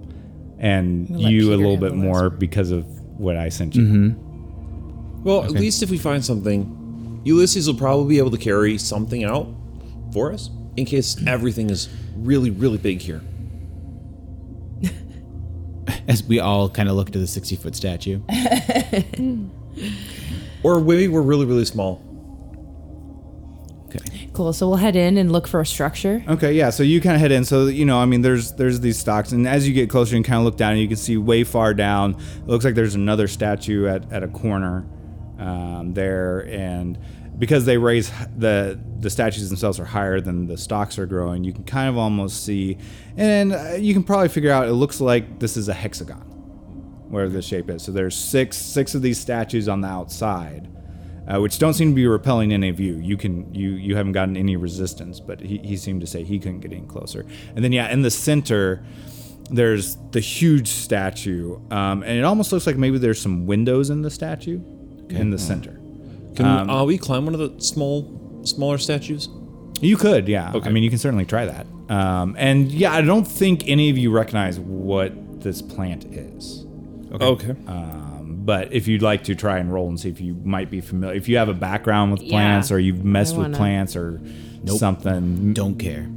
and 0.57 1.05
gonna 1.09 1.19
let 1.19 1.31
you 1.33 1.39
a 1.39 1.41
Peter 1.41 1.57
little 1.57 1.71
have 1.71 1.79
bit 1.81 1.89
the 1.89 1.95
more 1.97 2.29
last 2.29 2.39
because 2.39 2.71
of 2.71 2.85
what 3.19 3.35
I 3.35 3.49
sent 3.49 3.75
you. 3.75 4.15
Well, 5.23 5.43
at 5.43 5.51
least 5.51 5.83
if 5.83 5.89
we 5.89 5.97
find 5.97 6.23
something, 6.23 7.21
Ulysses 7.25 7.67
will 7.67 7.75
probably 7.75 8.15
be 8.15 8.19
able 8.19 8.31
to 8.31 8.37
carry 8.37 8.77
something 8.77 9.25
out 9.25 9.47
for 10.13 10.31
us 10.31 10.49
in 10.77 10.85
case 10.85 11.17
everything 11.27 11.69
is 11.69 11.89
really, 12.15 12.49
really 12.49 12.77
big 12.77 13.01
here. 13.01 13.21
As 16.07 16.23
we 16.23 16.39
all 16.39 16.69
kind 16.69 16.89
of 16.89 16.95
look 16.95 17.11
to 17.11 17.19
the 17.19 17.27
sixty 17.27 17.55
foot 17.55 17.75
statue. 17.75 18.21
Or 20.63 20.79
maybe 20.79 21.09
we're 21.09 21.21
really, 21.21 21.45
really 21.45 21.65
small. 21.65 22.01
Okay. 23.87 24.29
Cool. 24.33 24.53
So 24.53 24.67
we'll 24.67 24.77
head 24.77 24.95
in 24.95 25.17
and 25.17 25.31
look 25.31 25.47
for 25.47 25.59
a 25.59 25.65
structure. 25.65 26.23
Okay, 26.27 26.53
yeah. 26.53 26.71
So 26.71 26.81
you 26.81 27.01
kind 27.01 27.15
of 27.15 27.21
head 27.21 27.31
in. 27.31 27.45
So 27.45 27.67
you 27.67 27.85
know, 27.85 27.99
I 27.99 28.05
mean, 28.05 28.21
there's 28.21 28.53
there's 28.53 28.79
these 28.79 28.97
stalks, 28.97 29.33
and 29.33 29.47
as 29.47 29.67
you 29.67 29.73
get 29.73 29.89
closer, 29.89 30.15
and 30.15 30.25
kind 30.25 30.39
of 30.39 30.45
look 30.45 30.57
down, 30.57 30.71
and 30.71 30.81
you 30.81 30.87
can 30.87 30.97
see 30.97 31.17
way 31.17 31.43
far 31.43 31.73
down. 31.73 32.15
It 32.15 32.47
looks 32.47 32.65
like 32.65 32.75
there's 32.75 32.95
another 32.95 33.27
statue 33.27 33.87
at, 33.87 34.11
at 34.11 34.23
a 34.23 34.27
corner 34.29 34.87
um, 35.37 35.93
there, 35.93 36.47
and 36.47 36.97
because 37.37 37.65
they 37.65 37.77
raise 37.77 38.11
the 38.37 38.79
the 38.99 39.09
statues 39.09 39.49
themselves 39.49 39.79
are 39.79 39.85
higher 39.85 40.21
than 40.21 40.47
the 40.47 40.57
stalks 40.57 40.97
are 40.97 41.05
growing, 41.05 41.43
you 41.43 41.53
can 41.53 41.63
kind 41.63 41.89
of 41.89 41.97
almost 41.97 42.45
see, 42.45 42.77
and 43.17 43.53
uh, 43.53 43.73
you 43.73 43.93
can 43.93 44.03
probably 44.03 44.29
figure 44.29 44.51
out. 44.51 44.67
It 44.67 44.73
looks 44.73 45.01
like 45.01 45.39
this 45.39 45.57
is 45.57 45.67
a 45.67 45.73
hexagon, 45.73 46.21
where 47.09 47.27
the 47.29 47.41
shape 47.41 47.69
is. 47.69 47.83
So 47.83 47.91
there's 47.91 48.15
six 48.15 48.57
six 48.57 48.95
of 48.95 49.01
these 49.01 49.19
statues 49.19 49.67
on 49.67 49.81
the 49.81 49.87
outside 49.87 50.69
uh, 51.27 51.39
which 51.39 51.59
don't 51.59 51.73
seem 51.73 51.91
to 51.91 51.95
be 51.95 52.07
repelling 52.07 52.53
any 52.53 52.69
of 52.69 52.79
you. 52.79 52.95
You 52.95 53.17
can 53.17 53.53
you 53.53 53.71
you 53.71 53.95
haven't 53.95 54.11
gotten 54.13 54.35
any 54.35 54.55
resistance, 54.55 55.19
but 55.19 55.39
he, 55.39 55.57
he 55.59 55.77
seemed 55.77 56.01
to 56.01 56.07
say 56.07 56.23
he 56.23 56.39
couldn't 56.39 56.59
get 56.59 56.71
any 56.71 56.85
closer. 56.85 57.25
And 57.55 57.63
then 57.63 57.71
yeah, 57.71 57.91
in 57.91 58.01
the 58.01 58.11
center, 58.11 58.83
there's 59.49 59.97
the 60.11 60.19
huge 60.19 60.67
statue, 60.67 61.59
um, 61.71 62.03
and 62.03 62.17
it 62.17 62.23
almost 62.23 62.51
looks 62.51 62.67
like 62.67 62.77
maybe 62.77 62.97
there's 62.97 63.21
some 63.21 63.45
windows 63.45 63.89
in 63.89 64.01
the 64.01 64.11
statue 64.11 64.61
in 65.09 65.29
the 65.29 65.37
center. 65.39 65.79
Can 66.35 66.45
Um, 66.45 66.69
uh, 66.69 66.83
we 66.83 66.97
climb 66.97 67.25
one 67.25 67.33
of 67.33 67.39
the 67.39 67.61
small, 67.61 68.41
smaller 68.43 68.77
statues? 68.77 69.29
You 69.81 69.97
could, 69.97 70.27
yeah. 70.27 70.51
Okay. 70.53 70.69
I 70.69 70.71
mean, 70.71 70.83
you 70.83 70.89
can 70.89 70.99
certainly 70.99 71.25
try 71.25 71.45
that. 71.45 71.67
Um, 71.89 72.35
and 72.39 72.71
yeah, 72.71 72.93
I 72.93 73.01
don't 73.01 73.27
think 73.27 73.67
any 73.67 73.89
of 73.89 73.97
you 73.97 74.09
recognize 74.11 74.59
what 74.59 75.41
this 75.41 75.61
plant 75.61 76.05
is. 76.05 76.65
Okay. 77.11 77.55
Um, 77.67 78.37
but 78.45 78.71
if 78.73 78.87
you'd 78.87 79.01
like 79.01 79.23
to 79.25 79.35
try 79.35 79.57
and 79.59 79.71
roll 79.71 79.87
and 79.89 79.99
see 79.99 80.09
if 80.09 80.19
you 80.21 80.35
might 80.43 80.71
be 80.71 80.81
familiar, 80.81 81.15
if 81.15 81.27
you 81.29 81.37
have 81.37 81.49
a 81.49 81.53
background 81.53 82.11
with 82.11 82.21
Yeah. 82.21 82.29
plants 82.31 82.71
or 82.71 82.79
you've 82.79 83.03
messed 83.03 83.35
with 83.37 83.53
plants 83.53 83.95
or 83.95 84.21
something, 84.65 85.53
Don't 85.53 85.75
care. 85.77 86.07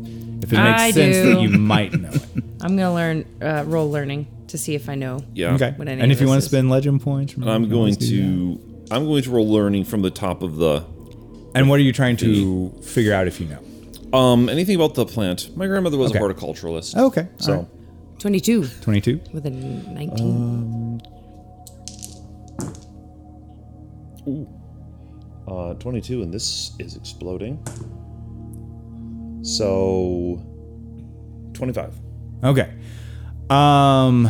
if 0.42 0.52
it 0.52 0.56
makes 0.56 0.80
I 0.82 0.90
sense 0.92 1.16
do. 1.16 1.34
that 1.34 1.40
you 1.42 1.48
might 1.50 1.92
know 1.92 2.10
it. 2.10 2.22
I'm 2.60 2.76
gonna 2.76 2.94
learn 2.94 3.24
uh, 3.42 3.64
roll 3.66 3.90
learning 3.90 4.26
to 4.48 4.58
see 4.58 4.74
if 4.74 4.88
I 4.88 4.94
know. 4.94 5.20
yeah. 5.34 5.54
Okay. 5.54 5.72
What 5.76 5.88
any 5.88 6.00
And 6.00 6.10
of 6.12 6.16
if 6.16 6.20
you 6.22 6.28
want 6.28 6.40
to 6.42 6.48
spend 6.48 6.70
legend 6.70 7.00
points, 7.02 7.34
I'm 7.34 7.68
going 7.68 7.72
always 7.72 7.96
to. 7.98 8.60
I'm 8.90 9.06
going 9.06 9.22
to 9.22 9.30
roll 9.30 9.50
learning 9.50 9.84
from 9.84 10.02
the 10.02 10.10
top 10.10 10.42
of 10.42 10.56
the. 10.56 10.84
And 11.54 11.68
what 11.68 11.78
are 11.80 11.82
you 11.82 11.92
trying 11.92 12.16
to 12.18 12.70
figure 12.82 13.12
out 13.14 13.26
if 13.26 13.40
you 13.40 13.46
know? 13.48 14.16
Um, 14.18 14.48
anything 14.48 14.76
about 14.76 14.94
the 14.94 15.04
plant? 15.06 15.56
My 15.56 15.66
grandmother 15.66 15.96
was 15.98 16.10
Okay. 16.10 16.18
a 16.18 16.22
horticulturalist. 16.22 16.96
Okay. 16.96 17.28
So, 17.38 17.52
all 17.52 17.58
right. 17.60 17.68
22 18.18 18.66
22. 18.80 19.20
with 19.32 19.46
a 19.46 19.50
19. 19.50 21.00
uh, 25.48 25.74
22, 25.74 26.22
and 26.22 26.32
this 26.32 26.72
is 26.78 26.96
exploding. 26.96 27.58
So, 29.42 30.42
25. 31.54 31.94
Okay. 32.44 32.72
Um, 33.48 34.28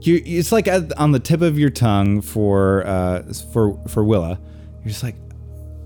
you 0.00 0.22
it's 0.24 0.52
like 0.52 0.68
at, 0.68 0.96
on 0.98 1.12
the 1.12 1.20
tip 1.20 1.42
of 1.42 1.58
your 1.58 1.70
tongue 1.70 2.20
for 2.20 2.86
uh 2.86 3.22
for 3.52 3.78
for 3.88 4.04
Willa. 4.04 4.38
You're 4.80 4.88
just 4.88 5.02
like, 5.02 5.16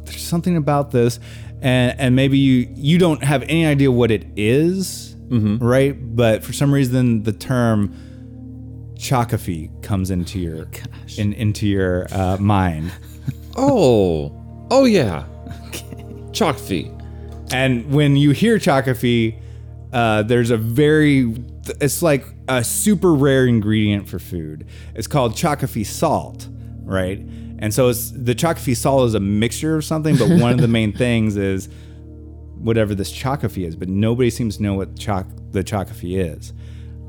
there's 0.05 0.23
something 0.23 0.57
about 0.57 0.91
this, 0.91 1.19
and 1.61 1.99
and 1.99 2.17
maybe 2.17 2.39
you 2.39 2.69
you 2.75 2.99
don't 2.99 3.23
have 3.25 3.43
any 3.45 3.67
idea 3.67 3.91
what 3.91 4.11
it 4.11 4.27
is, 4.37 5.17
right? 5.59 5.97
But 6.17 6.45
for 6.45 6.53
some 6.53 6.73
reason, 6.73 7.23
the 7.23 7.33
term 7.33 7.95
chakafy 8.95 9.83
comes 9.83 10.11
into 10.11 10.39
your 10.39 10.69
in 11.17 11.33
into 11.33 11.67
your 11.67 12.07
uh, 12.13 12.37
mind. 12.39 12.93
Oh, 13.55 14.33
oh 14.71 14.87
yeah. 14.87 15.27
Fee. 16.57 16.91
And 17.53 17.93
when 17.93 18.17
you 18.17 18.31
hear 18.31 18.57
chakafi, 18.59 19.39
uh, 19.93 20.23
there's 20.23 20.51
a 20.51 20.57
very, 20.57 21.37
it's 21.81 22.03
like 22.03 22.27
a 22.59 22.65
super 22.65 23.15
rare 23.15 23.47
ingredient 23.47 24.09
for 24.09 24.19
food. 24.19 24.67
It's 24.95 25.07
called 25.07 25.35
chakafi 25.35 25.87
salt, 25.87 26.49
right? 26.83 27.19
And 27.59 27.73
so 27.73 27.89
it's 27.89 28.11
the 28.11 28.35
chakafi 28.35 28.77
salt 28.77 29.09
is 29.09 29.15
a 29.15 29.21
mixture 29.21 29.77
of 29.77 29.85
something, 29.85 30.17
but 30.17 30.29
one 30.29 30.53
of 30.53 30.61
the 30.61 30.69
main 30.69 30.93
things 30.97 31.37
is 31.37 31.69
whatever 32.57 32.95
this 32.95 33.13
chakafi 33.13 33.67
is, 33.67 33.77
but 33.77 33.89
nobody 33.89 34.31
seems 34.31 34.57
to 34.57 34.63
know 34.63 34.75
what 34.75 34.97
chak 34.99 35.27
the 35.51 35.63
chakafi 35.63 36.19
is. 36.19 36.53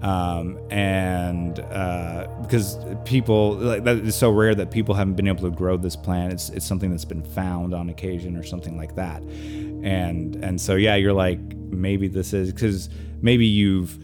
Um, 0.04 0.60
and 0.70 1.60
uh, 1.60 2.28
because 2.42 2.78
people 3.06 3.54
like 3.54 3.86
that 3.86 4.00
is 4.00 4.16
so 4.16 4.32
rare 4.32 4.54
that 4.54 4.70
people 4.70 4.94
haven't 4.96 5.14
been 5.16 5.30
able 5.30 5.50
to 5.50 5.56
grow 5.56 5.78
this 5.78 5.96
plant. 5.96 6.34
It's 6.34 6.50
it's 6.50 6.66
something 6.66 6.92
that's 6.92 7.06
been 7.06 7.24
found 7.24 7.74
on 7.74 7.90
occasion 7.90 8.36
or 8.36 8.44
something 8.44 8.76
like 8.76 8.96
that. 8.96 9.22
And 9.22 10.36
and 10.36 10.60
so 10.60 10.76
yeah, 10.76 10.96
you're 10.96 11.14
like 11.14 11.40
maybe 11.56 12.10
this 12.10 12.34
is 12.34 12.52
because 12.52 12.90
maybe 13.22 13.46
you've 13.46 13.98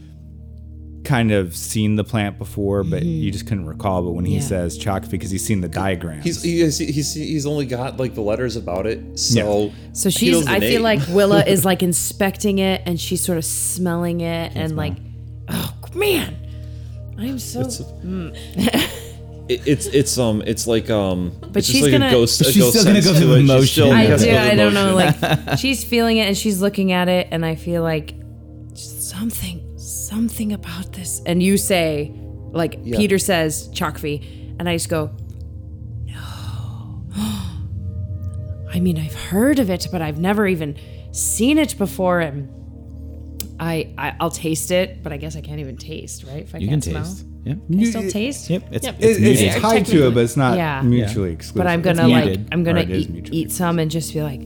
kind 1.10 1.32
of 1.32 1.56
seen 1.56 1.95
the 1.95 2.04
plant 2.04 2.38
before, 2.38 2.84
but 2.84 3.04
you 3.04 3.32
just 3.32 3.48
couldn't 3.48 3.65
recall. 3.65 4.04
But 4.04 4.12
when 4.12 4.26
he 4.26 4.36
Yeah. 4.36 4.41
says 4.41 4.78
chakafi, 4.78 5.10
because 5.12 5.32
he's 5.32 5.43
seen 5.43 5.60
the 5.62 5.67
diagrams. 5.67 6.24
He's, 6.24 6.41
he's, 6.43 6.78
he's, 6.78 7.13
he's 7.13 7.45
only 7.45 7.65
got 7.65 7.98
like 7.98 8.13
the 8.13 8.22
letters 8.22 8.56
about 8.56 8.86
it. 8.86 9.17
So, 9.19 9.72
So 9.93 10.10
she's, 10.10 10.45
the 10.45 10.52
I 10.52 10.60
feel 10.60 10.82
like 10.82 11.00
Willa 11.10 11.43
is 11.48 11.65
like 11.65 11.82
inspecting 11.84 12.60
it 12.60 12.82
and 12.86 13.00
she's 13.00 13.22
sort 13.26 13.38
of 13.38 13.45
smelling 13.45 14.22
it 14.22 14.54
and 14.56 14.76
like, 14.78 14.93
oh 15.50 15.74
man, 15.95 16.36
I'm 17.17 17.39
so. 17.39 17.63
It, 19.50 19.63
it's 19.67 19.88
it's 19.88 20.15
um 20.19 20.43
it's 20.45 20.67
like 20.67 20.91
um 20.91 21.32
But 21.52 21.65
she's 21.65 21.82
like 21.82 21.91
gonna- 21.91 22.10
a 22.10 22.12
ghost. 22.12 22.39
A 22.41 22.43
She's 22.43 22.58
ghost 22.58 22.80
still 22.82 22.86
gonna 22.93 23.02
go 23.04 23.15
through 23.15 23.34
it. 23.34 23.39
She's 23.41 23.50
emotion. 23.50 23.65
still 23.67 23.91
I 23.91 24.04
gonna 24.06 24.17
do. 24.19 24.26
go 24.28 24.38
I 24.38 24.54
don't 24.54 24.74
know. 24.76 24.93
Like 24.93 25.58
she's 25.58 25.84
feeling 25.84 26.17
it 26.17 26.28
and 26.28 26.38
she's 26.38 26.62
looking 26.62 26.91
at 26.91 27.08
it, 27.10 27.30
and 27.32 27.43
I 27.43 27.56
feel 27.56 27.82
like 27.82 28.13
something, 28.76 29.60
something 29.80 30.54
about 30.54 30.94
this. 30.94 31.21
And 31.25 31.42
you 31.42 31.58
say, 31.58 32.12
like 32.52 32.84
Peter 32.84 33.17
says, 33.17 33.69
Chakvi, 33.69 34.56
and 34.60 34.67
I 34.67 34.75
just 34.75 34.90
go, 34.90 35.12
no. 36.06 37.06
I 38.73 38.80
mean, 38.80 38.98
I've 39.00 39.15
heard 39.15 39.60
of 39.60 39.69
it, 39.69 39.88
but 39.92 40.02
I've 40.02 40.19
never 40.19 40.48
even 40.48 40.77
seen 41.12 41.58
it 41.58 41.77
before. 41.77 42.19
And 42.19 42.50
I, 43.60 43.94
I 43.98 44.15
I'll 44.19 44.30
taste 44.32 44.71
it, 44.71 45.02
but 45.02 45.12
I 45.13 45.17
guess 45.17 45.36
I 45.36 45.42
can't 45.42 45.60
even 45.60 45.77
taste, 45.77 46.23
right? 46.23 46.44
If 46.44 46.54
I 46.56 46.60
You 46.60 46.67
can 46.67 46.82
can't 46.82 46.84
smell. 46.84 47.04
taste. 47.04 47.25
Yep. 47.46 47.58
Can 47.71 47.80
I 47.80 47.84
still 47.86 48.10
taste? 48.12 48.50
Yep. 48.50 48.63
It's, 48.71 48.86
Yep. 48.86 48.96
it's 49.00 49.19
It- 49.19 49.42
it's, 49.48 49.56
tied 49.62 49.86
to 49.88 50.08
it, 50.08 50.13
but 50.13 50.23
it's 50.23 50.38
not 50.38 50.58
Yeah. 50.58 50.82
mutually 50.82 51.32
exclusive. 51.32 51.56
But 51.58 51.67
I'm 51.67 51.82
gonna 51.82 52.08
like 52.08 52.40
I'm 52.52 52.63
gonna 52.63 52.82
or 52.82 52.90
eat, 52.90 53.30
eat 53.34 53.52
some 53.52 53.80
and 53.80 53.90
just 53.90 54.13
be 54.13 54.21
like, 54.21 54.42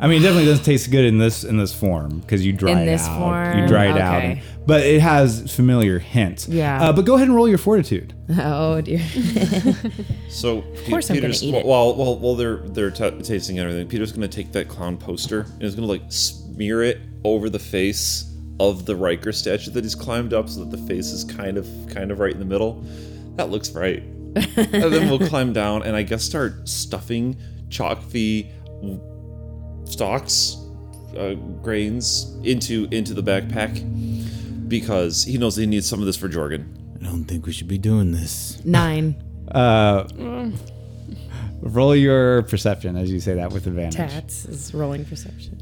I 0.00 0.06
mean, 0.08 0.20
it 0.20 0.24
definitely 0.24 0.46
doesn't 0.46 0.64
taste 0.64 0.90
good 0.90 1.04
in 1.04 1.18
this 1.18 1.44
in 1.44 1.56
this 1.58 1.74
form 1.74 2.20
because 2.20 2.44
you 2.44 2.52
dry 2.52 2.70
In 2.72 2.78
it 2.78 2.86
this 2.86 3.06
out. 3.06 3.18
form, 3.18 3.58
you 3.58 3.66
dry 3.66 3.84
it 3.86 3.98
out, 4.00 4.16
okay. 4.16 4.32
and- 4.32 4.40
but 4.66 4.82
it 4.86 5.00
has 5.00 5.52
familiar 5.52 5.98
hints. 5.98 6.46
Yeah. 6.48 6.80
Uh, 6.82 6.92
but 6.92 7.04
go 7.04 7.16
ahead 7.16 7.26
and 7.26 7.34
roll 7.34 7.48
your 7.48 7.58
fortitude. 7.58 8.14
oh 8.38 8.80
dear. 8.80 9.00
So 10.28 10.58
of 10.58 10.84
course 10.88 11.10
I'm 11.10 11.16
gonna 11.20 11.34
eat 11.40 11.54
it. 11.54 11.64
While 11.66 11.94
while 11.96 12.16
while 12.18 12.34
they're 12.36 12.58
they're 12.68 12.90
t- 12.90 13.10
tasting 13.22 13.58
everything, 13.58 13.88
Peter's 13.88 14.12
gonna 14.12 14.28
take 14.28 14.52
that 14.52 14.68
clown 14.68 14.96
poster 14.96 15.40
and 15.40 15.62
he's 15.62 15.74
gonna 15.74 15.86
like 15.88 16.02
smear 16.08 16.82
it 16.82 17.00
over 17.24 17.50
the 17.50 17.58
face 17.58 18.32
of 18.60 18.86
the 18.86 18.94
Riker 18.94 19.32
statue 19.32 19.70
that 19.72 19.82
he's 19.84 19.94
climbed 19.94 20.32
up 20.32 20.48
so 20.48 20.60
that 20.64 20.70
the 20.70 20.86
face 20.86 21.06
is 21.06 21.24
kind 21.24 21.56
of 21.58 21.66
kind 21.88 22.10
of 22.10 22.20
right 22.20 22.32
in 22.32 22.38
the 22.38 22.44
middle. 22.44 22.84
That 23.36 23.50
looks 23.50 23.70
right. 23.72 24.02
and 24.36 24.46
then 24.92 25.10
we'll 25.10 25.26
climb 25.28 25.52
down 25.52 25.82
and 25.82 25.96
I 25.96 26.02
guess 26.02 26.22
start 26.22 26.68
stuffing 26.68 27.36
chalky 27.70 28.50
stalks, 29.90 30.56
uh, 31.16 31.34
grains 31.62 32.34
into 32.44 32.86
into 32.90 33.14
the 33.14 33.22
backpack 33.22 34.68
because 34.68 35.24
he 35.24 35.36
knows 35.38 35.56
he 35.56 35.66
needs 35.66 35.88
some 35.88 36.00
of 36.00 36.06
this 36.06 36.16
for 36.16 36.28
Jorgen. 36.28 36.76
I 37.00 37.04
don't 37.04 37.24
think 37.24 37.46
we 37.46 37.52
should 37.52 37.68
be 37.68 37.78
doing 37.78 38.12
this. 38.12 38.62
Nine. 38.64 39.16
Uh, 39.50 40.06
roll 41.60 41.96
your 41.96 42.42
perception 42.44 42.96
as 42.96 43.10
you 43.10 43.18
say 43.18 43.34
that 43.34 43.50
with 43.50 43.66
advantage. 43.66 43.96
Tats 43.96 44.44
is 44.44 44.72
rolling 44.72 45.04
perception. 45.04 45.60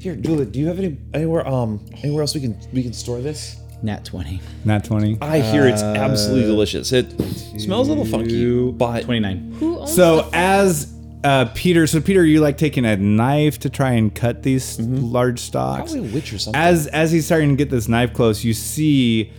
Here, 0.00 0.16
Julia, 0.16 0.44
do 0.44 0.58
you 0.58 0.66
have 0.66 0.78
any 0.78 0.98
anywhere 1.14 1.46
um 1.46 1.84
anywhere 2.02 2.22
else 2.22 2.34
we 2.34 2.40
can 2.40 2.58
we 2.72 2.82
can 2.82 2.92
store 2.92 3.20
this? 3.20 3.60
Nat 3.82 4.04
20. 4.04 4.40
Nat 4.64 4.82
20. 4.84 5.18
I 5.20 5.38
hear 5.38 5.68
it's 5.68 5.82
absolutely 5.82 6.46
delicious. 6.46 6.90
It 6.92 7.12
smells 7.60 7.86
a 7.86 7.92
little 7.92 8.04
funky, 8.04 8.72
but 8.72 9.04
29. 9.04 9.52
Who 9.60 9.78
owns 9.78 9.94
So 9.94 10.28
as 10.32 10.92
uh, 11.28 11.44
Peter, 11.54 11.86
so 11.86 12.00
Peter, 12.00 12.24
you 12.24 12.40
like 12.40 12.56
taking 12.56 12.84
a 12.86 12.96
knife 12.96 13.58
to 13.60 13.70
try 13.70 13.92
and 13.92 14.14
cut 14.14 14.42
these 14.42 14.80
large 14.80 15.40
stalks. 15.40 15.92
probably 15.92 16.08
a 16.10 16.14
witch 16.14 16.32
or 16.32 16.38
something. 16.38 16.60
As 16.60 16.86
as 16.86 17.12
he's 17.12 17.26
starting 17.26 17.50
to 17.50 17.56
get 17.56 17.70
this 17.70 17.86
knife 17.88 18.14
close, 18.14 18.44
you 18.44 18.54
see 18.54 19.32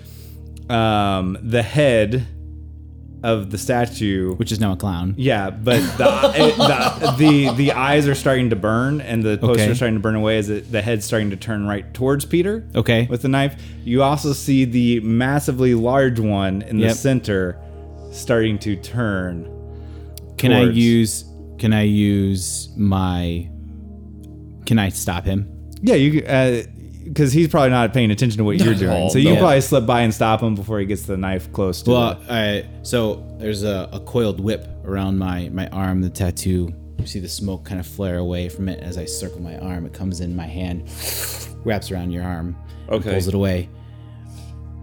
um, 0.69 1.37
the 1.41 1.63
head 1.63 2.27
of 3.23 3.49
the 3.49 3.57
statue. 3.57 4.35
Which 4.35 4.51
is 4.51 4.59
now 4.59 4.73
a 4.73 4.77
clown. 4.77 5.15
Yeah, 5.17 5.49
but 5.49 5.79
the, 5.97 6.31
it, 6.35 6.55
the 6.57 7.15
the 7.17 7.53
the 7.55 7.71
eyes 7.71 8.07
are 8.07 8.15
starting 8.15 8.51
to 8.51 8.55
burn, 8.55 9.01
and 9.01 9.23
the 9.23 9.37
poster 9.37 9.63
Okay. 9.63 9.71
is 9.71 9.77
starting 9.77 9.95
to 9.95 10.01
burn 10.01 10.15
away 10.15 10.37
as 10.37 10.49
it, 10.49 10.71
the 10.71 10.81
head's 10.81 11.05
starting 11.05 11.31
to 11.31 11.37
turn 11.37 11.65
right 11.67 11.91
towards 11.93 12.23
Peter. 12.23 12.67
Okay. 12.75 13.07
with 13.07 13.23
the 13.23 13.29
knife. 13.29 13.61
You 13.83 14.03
also 14.03 14.33
see 14.33 14.65
the 14.65 14.99
massively 14.99 15.73
large 15.73 16.19
one 16.19 16.61
in 16.61 16.77
the 16.77 16.91
center 16.93 17.59
starting 18.11 18.59
to 18.59 18.75
turn. 18.75 19.55
Can 20.37 20.53
I 20.53 20.63
use 20.63 21.25
can 21.60 21.74
I 21.74 21.84
use 21.84 22.70
my 22.78 23.49
Can 24.66 24.80
I 24.80 24.89
stop 24.89 25.26
him? 25.26 25.47
Yeah, 25.82 25.95
you 25.95 26.22
because 27.03 27.32
he's 27.34 27.47
probably 27.47 27.72
not 27.72 27.91
paying 27.93 28.12
attention 28.12 28.38
to 28.38 28.43
what 28.43 28.57
you're 28.57 28.74
doing. 28.86 29.05
No, 29.05 29.10
so 29.10 29.18
you 29.18 29.26
no. 29.26 29.32
can 29.32 29.39
probably 29.39 29.62
slip 29.62 29.86
by 29.86 30.01
and 30.01 30.14
stop 30.14 30.41
him 30.41 30.53
before 30.55 30.80
he 30.80 30.86
gets 30.86 31.03
the 31.03 31.18
knife 31.18 31.51
close 31.53 31.82
to. 31.84 31.91
Well, 31.91 32.16
the, 32.16 32.34
I 32.34 32.70
so 32.84 33.26
there's 33.39 33.64
a, 33.64 33.89
a 33.91 33.99
coiled 34.01 34.39
whip 34.39 34.68
around 34.86 35.18
my 35.18 35.49
my 35.49 35.68
arm, 35.70 36.01
the 36.01 36.10
tattoo. 36.10 36.74
You 36.97 37.07
see 37.07 37.20
the 37.20 37.30
smoke 37.30 37.64
kind 37.66 37.80
of 37.80 37.88
flare 37.88 38.18
away 38.18 38.49
from 38.49 38.68
it 38.68 38.82
as 38.82 38.97
I 38.97 39.05
circle 39.05 39.41
my 39.41 39.57
arm. 39.60 39.86
It 39.86 39.93
comes 39.93 40.20
in 40.20 40.36
my 40.36 40.45
hand, 40.47 40.84
wraps 41.64 41.91
around 41.91 42.12
your 42.12 42.24
arm, 42.24 42.57
Okay. 42.89 43.12
pulls 43.12 43.28
it 43.28 43.34
away. 43.34 43.70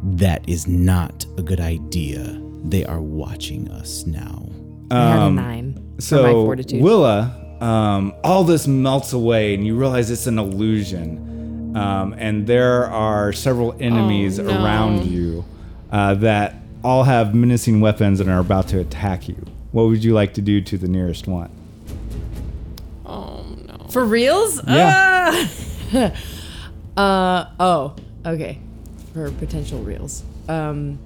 That 0.02 0.48
is 0.48 0.66
not 0.66 1.26
a 1.36 1.42
good 1.42 1.60
idea. 1.60 2.40
They 2.64 2.84
are 2.86 3.00
watching 3.02 3.70
us 3.70 4.06
now. 4.06 4.48
I 4.90 4.94
had 5.10 5.18
a 5.28 5.30
nine. 5.30 5.74
Um, 5.76 5.85
so 5.98 6.44
fortitude. 6.44 6.82
Willa, 6.82 7.34
um, 7.60 8.14
all 8.22 8.44
this 8.44 8.66
melts 8.66 9.12
away, 9.12 9.54
and 9.54 9.66
you 9.66 9.76
realize 9.76 10.10
it's 10.10 10.26
an 10.26 10.38
illusion. 10.38 11.74
Um, 11.76 12.14
and 12.16 12.46
there 12.46 12.86
are 12.86 13.32
several 13.34 13.74
enemies 13.80 14.38
Oh, 14.40 14.44
no. 14.44 14.64
around 14.64 15.04
you 15.06 15.44
uh, 15.92 16.14
that 16.14 16.54
all 16.82 17.04
have 17.04 17.34
menacing 17.34 17.80
weapons 17.80 18.20
and 18.20 18.30
are 18.30 18.38
about 18.40 18.68
to 18.68 18.80
attack 18.80 19.28
you. 19.28 19.36
What 19.72 19.84
would 19.88 20.02
you 20.02 20.14
like 20.14 20.32
to 20.34 20.40
do 20.42 20.60
to 20.62 20.78
the 20.78 20.88
nearest 20.88 21.26
one? 21.28 21.50
Oh 23.04 23.44
no. 23.66 23.88
For 23.90 24.04
reals? 24.06 24.62
Yeah. 24.66 25.46
Ah! 25.94 26.12
uh 26.96 27.50
oh. 27.60 27.94
Okay. 28.24 28.58
For 29.12 29.30
potential 29.32 29.80
reels. 29.82 30.22
Um 30.48 30.98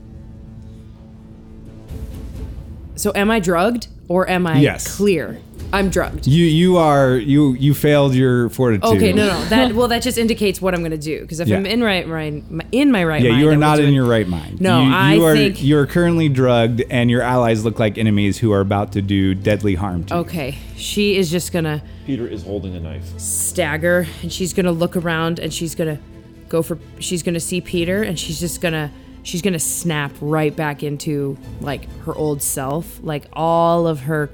So 2.94 3.10
am 3.14 3.30
I 3.30 3.40
drugged 3.40 3.88
or 4.10 4.28
am 4.28 4.44
I 4.44 4.58
Yes. 4.58 4.96
clear? 4.96 5.38
I'm 5.72 5.88
drugged. 5.88 6.26
You 6.26 6.44
you 6.46 6.76
are 6.78 7.16
you 7.16 7.54
you 7.54 7.74
failed 7.74 8.12
your 8.12 8.48
fortitude. 8.48 8.96
Okay, 8.96 9.12
no, 9.12 9.24
no. 9.28 9.44
That 9.44 9.72
well, 9.76 9.86
that 9.86 10.02
just 10.02 10.18
indicates 10.18 10.60
what 10.60 10.74
I'm 10.74 10.82
gonna 10.82 10.98
do. 10.98 11.20
Because 11.20 11.38
if 11.38 11.46
Yeah. 11.46 11.58
I'm 11.58 11.64
in 11.64 11.80
right, 11.80 12.08
right, 12.08 12.42
in 12.72 12.90
my 12.90 13.04
right 13.04 13.22
Yeah, 13.22 13.30
mind, 13.30 13.40
you 13.42 13.48
are 13.50 13.56
not 13.56 13.76
do 13.76 13.82
in 13.84 13.90
it. 13.90 13.92
your 13.92 14.04
right 14.06 14.26
mind. 14.26 14.60
No, 14.60 14.82
you, 14.82 14.92
I 14.92 15.16
are, 15.20 15.36
think- 15.36 15.62
you're 15.62 15.86
currently 15.86 16.28
drugged, 16.28 16.82
and 16.90 17.08
your 17.08 17.22
allies 17.22 17.64
look 17.64 17.78
like 17.78 17.98
enemies 17.98 18.36
who 18.38 18.50
are 18.50 18.58
about 18.60 18.90
to 18.94 19.00
do 19.02 19.32
deadly 19.32 19.76
harm 19.76 20.02
to 20.06 20.14
you. 20.14 20.20
Okay, 20.22 20.58
she 20.76 21.16
is 21.16 21.30
just 21.30 21.52
gonna 21.52 21.80
Peter 22.04 22.26
is 22.26 22.42
holding 22.42 22.74
a 22.74 22.80
knife. 22.80 23.04
stagger 23.20 24.08
and 24.22 24.32
she's 24.32 24.52
gonna 24.52 24.72
look 24.72 24.96
around 24.96 25.38
and 25.38 25.54
she's 25.54 25.76
gonna 25.76 26.00
go 26.48 26.62
for 26.62 26.78
she's 26.98 27.22
gonna 27.22 27.38
see 27.38 27.60
Peter 27.60 28.02
and 28.02 28.18
she's 28.18 28.40
just 28.40 28.60
gonna 28.60 28.90
she's 29.22 29.42
gonna 29.42 29.58
snap 29.58 30.12
right 30.20 30.54
back 30.54 30.82
into 30.82 31.36
like 31.60 31.90
her 32.00 32.14
old 32.14 32.42
self. 32.42 33.00
Like 33.02 33.26
all 33.32 33.86
of 33.86 34.00
her 34.00 34.30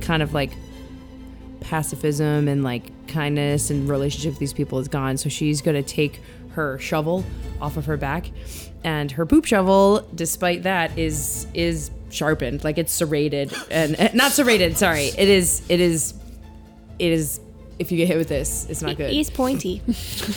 kind 0.00 0.22
of 0.22 0.34
like 0.34 0.52
pacifism 1.60 2.48
and 2.48 2.62
like 2.62 3.08
kindness 3.08 3.70
and 3.70 3.88
relationship 3.88 4.32
with 4.32 4.38
these 4.38 4.52
people 4.52 4.78
is 4.78 4.88
gone. 4.88 5.16
So 5.16 5.28
she's 5.28 5.60
gonna 5.60 5.82
take 5.82 6.20
her 6.50 6.78
shovel 6.78 7.24
off 7.60 7.76
of 7.76 7.86
her 7.86 7.96
back. 7.96 8.30
And 8.84 9.10
her 9.12 9.26
poop 9.26 9.44
shovel 9.44 10.08
despite 10.14 10.62
that 10.62 10.96
is 10.98 11.46
is 11.54 11.90
sharpened. 12.10 12.64
Like 12.64 12.78
it's 12.78 12.92
serrated 12.92 13.52
and 13.70 13.96
not 14.14 14.32
serrated 14.32 14.76
sorry. 14.76 15.06
It 15.06 15.28
is 15.28 15.62
it 15.68 15.80
is 15.80 16.14
it 16.98 17.12
is 17.12 17.40
if 17.78 17.92
you 17.92 17.96
get 17.96 18.08
hit 18.08 18.18
with 18.18 18.28
this 18.28 18.66
it's 18.68 18.82
not 18.82 18.96
good. 18.96 19.10
He's 19.10 19.30
pointy. 19.30 19.82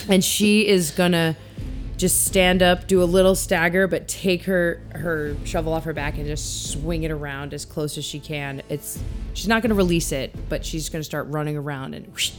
and 0.09 0.23
she 0.23 0.67
is 0.67 0.91
gonna 0.91 1.35
just 2.01 2.25
stand 2.25 2.63
up 2.63 2.87
do 2.87 3.03
a 3.03 3.05
little 3.05 3.35
stagger 3.35 3.87
but 3.87 4.07
take 4.07 4.43
her 4.45 4.81
her 4.95 5.35
shovel 5.45 5.71
off 5.71 5.83
her 5.83 5.93
back 5.93 6.17
and 6.17 6.25
just 6.25 6.71
swing 6.71 7.03
it 7.03 7.11
around 7.11 7.53
as 7.53 7.63
close 7.63 7.95
as 7.97 8.03
she 8.03 8.19
can 8.19 8.61
it's 8.69 8.97
she's 9.33 9.47
not 9.47 9.61
gonna 9.61 9.75
release 9.75 10.11
it 10.11 10.33
but 10.49 10.65
she's 10.65 10.89
gonna 10.89 11.03
start 11.03 11.27
running 11.27 11.55
around 11.55 11.93
and 11.93 12.07
whoosh, 12.07 12.31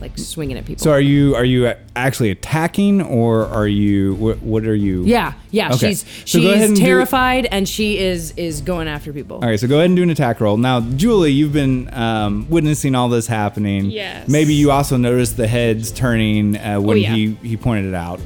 like 0.00 0.16
swinging 0.18 0.58
at 0.58 0.64
people 0.66 0.84
So 0.84 0.90
are 0.92 1.00
you 1.00 1.34
are 1.36 1.44
you 1.44 1.72
actually 1.96 2.30
attacking, 2.30 3.02
or 3.02 3.46
are 3.46 3.66
you 3.66 4.14
what? 4.14 4.42
What 4.42 4.64
are 4.66 4.74
you? 4.74 5.04
yeah 5.04 5.32
yeah 5.50 5.72
Okay. 5.72 5.88
she's 5.94 6.04
So 6.24 6.40
go 6.40 6.48
ahead 6.48 6.58
she's 6.60 6.68
and 6.68 6.76
do- 6.76 6.82
terrified 6.82 7.46
and 7.46 7.66
she 7.68 7.98
is 7.98 8.32
is 8.36 8.60
going 8.60 8.88
after 8.88 9.12
people 9.12 9.36
All 9.42 9.48
right, 9.48 9.58
so 9.58 9.66
go 9.66 9.76
ahead 9.76 9.86
and 9.86 9.96
do 9.96 10.02
an 10.04 10.10
attack 10.10 10.40
roll. 10.40 10.56
Now, 10.58 10.80
Julie, 10.82 11.32
you've 11.32 11.52
been 11.54 11.92
um, 11.94 12.46
witnessing 12.48 12.94
all 12.94 13.08
this 13.08 13.26
happening. 13.26 13.86
Yes. 13.86 14.28
Maybe 14.28 14.54
you 14.54 14.70
also 14.70 14.96
noticed 14.98 15.36
the 15.38 15.48
heads 15.48 15.90
turning 15.90 16.56
uh, 16.58 16.78
when 16.80 16.98
Oh, 16.98 17.00
yeah. 17.00 17.14
he 17.14 17.34
he 17.42 17.56
pointed 17.56 17.86
it 17.86 17.94
out. 17.94 18.20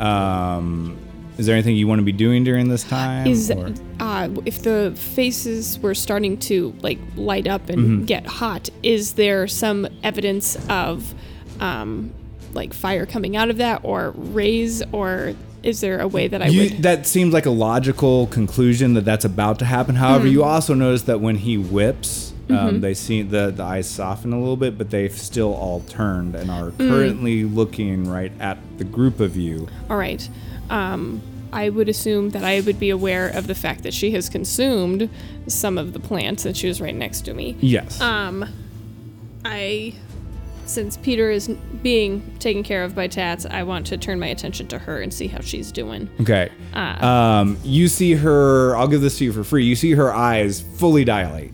Um, 0.00 0.96
is 1.38 1.44
there 1.46 1.54
anything 1.54 1.76
you 1.76 1.86
want 1.86 1.98
to 1.98 2.04
be 2.04 2.12
doing 2.12 2.44
during 2.44 2.68
this 2.68 2.82
time? 2.84 3.26
Is 3.26 3.50
uh, 3.50 4.28
if 4.46 4.62
the 4.62 4.94
faces 4.96 5.78
were 5.80 5.94
starting 5.94 6.38
to 6.38 6.74
like 6.80 6.98
light 7.16 7.46
up 7.46 7.68
and 7.68 7.78
Mm-hmm. 7.78 8.04
get 8.06 8.26
hot, 8.26 8.70
is 8.82 9.14
there 9.14 9.46
some 9.46 9.86
evidence 10.02 10.56
of 10.70 11.14
um, 11.60 12.12
like 12.54 12.72
fire 12.72 13.04
coming 13.04 13.36
out 13.36 13.50
of 13.50 13.58
that, 13.58 13.80
or 13.84 14.12
rays, 14.12 14.82
or 14.92 15.34
is 15.62 15.80
there 15.80 16.00
a 16.00 16.08
way 16.08 16.26
that 16.28 16.40
I 16.40 16.46
You, 16.46 16.70
would? 16.70 16.82
that 16.84 17.06
seems 17.06 17.34
like 17.34 17.44
a 17.44 17.50
logical 17.50 18.28
conclusion 18.28 18.94
that 18.94 19.04
that's 19.04 19.24
about 19.26 19.58
to 19.58 19.64
happen. 19.66 19.96
However, 19.96 20.24
Hmm. 20.26 20.30
you 20.32 20.42
also 20.44 20.72
notice 20.72 21.02
that 21.02 21.20
when 21.20 21.36
he 21.36 21.58
whips, 21.58 22.32
Mm-hmm. 22.48 22.66
um, 22.68 22.80
they 22.80 22.94
see 22.94 23.22
the, 23.22 23.50
the 23.50 23.62
eyes 23.62 23.88
soften 23.88 24.32
a 24.32 24.38
little 24.38 24.56
bit, 24.56 24.78
but 24.78 24.90
they've 24.90 25.12
still 25.16 25.52
all 25.54 25.80
turned 25.80 26.34
and 26.36 26.50
are 26.50 26.70
Hmm. 26.70 26.88
currently 26.88 27.42
looking 27.44 28.08
right 28.08 28.32
at 28.38 28.58
the 28.78 28.84
group 28.84 29.18
of 29.20 29.36
you. 29.36 29.66
All 29.90 29.96
right. 29.96 30.28
Um, 30.70 31.20
I 31.52 31.68
would 31.70 31.88
assume 31.88 32.30
that 32.30 32.44
I 32.44 32.60
would 32.60 32.78
be 32.78 32.90
aware 32.90 33.28
of 33.28 33.46
the 33.46 33.54
fact 33.54 33.82
that 33.84 33.94
she 33.94 34.10
has 34.12 34.28
consumed 34.28 35.08
some 35.46 35.78
of 35.78 35.92
the 35.92 36.00
plants 36.00 36.44
and 36.44 36.56
she 36.56 36.68
was 36.68 36.80
right 36.80 36.94
next 36.94 37.22
to 37.22 37.34
me. 37.34 37.56
Yes. 37.60 38.00
Um, 38.00 38.44
I, 39.44 39.94
since 40.66 40.96
Peter 40.96 41.30
is 41.30 41.48
being 41.82 42.36
taken 42.40 42.62
care 42.62 42.82
of 42.84 42.94
by 42.94 43.06
Tats, 43.06 43.46
I 43.46 43.62
want 43.62 43.86
to 43.88 43.96
turn 43.96 44.18
my 44.18 44.26
attention 44.26 44.66
to 44.68 44.78
her 44.78 45.00
and 45.00 45.14
see 45.14 45.28
how 45.28 45.40
she's 45.40 45.70
doing. 45.72 46.08
okay. 46.20 46.50
Ah. 46.74 47.40
Um, 47.40 47.56
you 47.62 47.88
see 47.88 48.14
her. 48.14 48.76
I'll 48.76 48.88
give 48.88 49.00
this 49.00 49.18
to 49.18 49.24
you 49.24 49.32
for 49.32 49.44
free. 49.44 49.64
You 49.64 49.76
see 49.76 49.92
her 49.92 50.12
eyes 50.12 50.60
fully 50.60 51.04
dilate. 51.04 51.52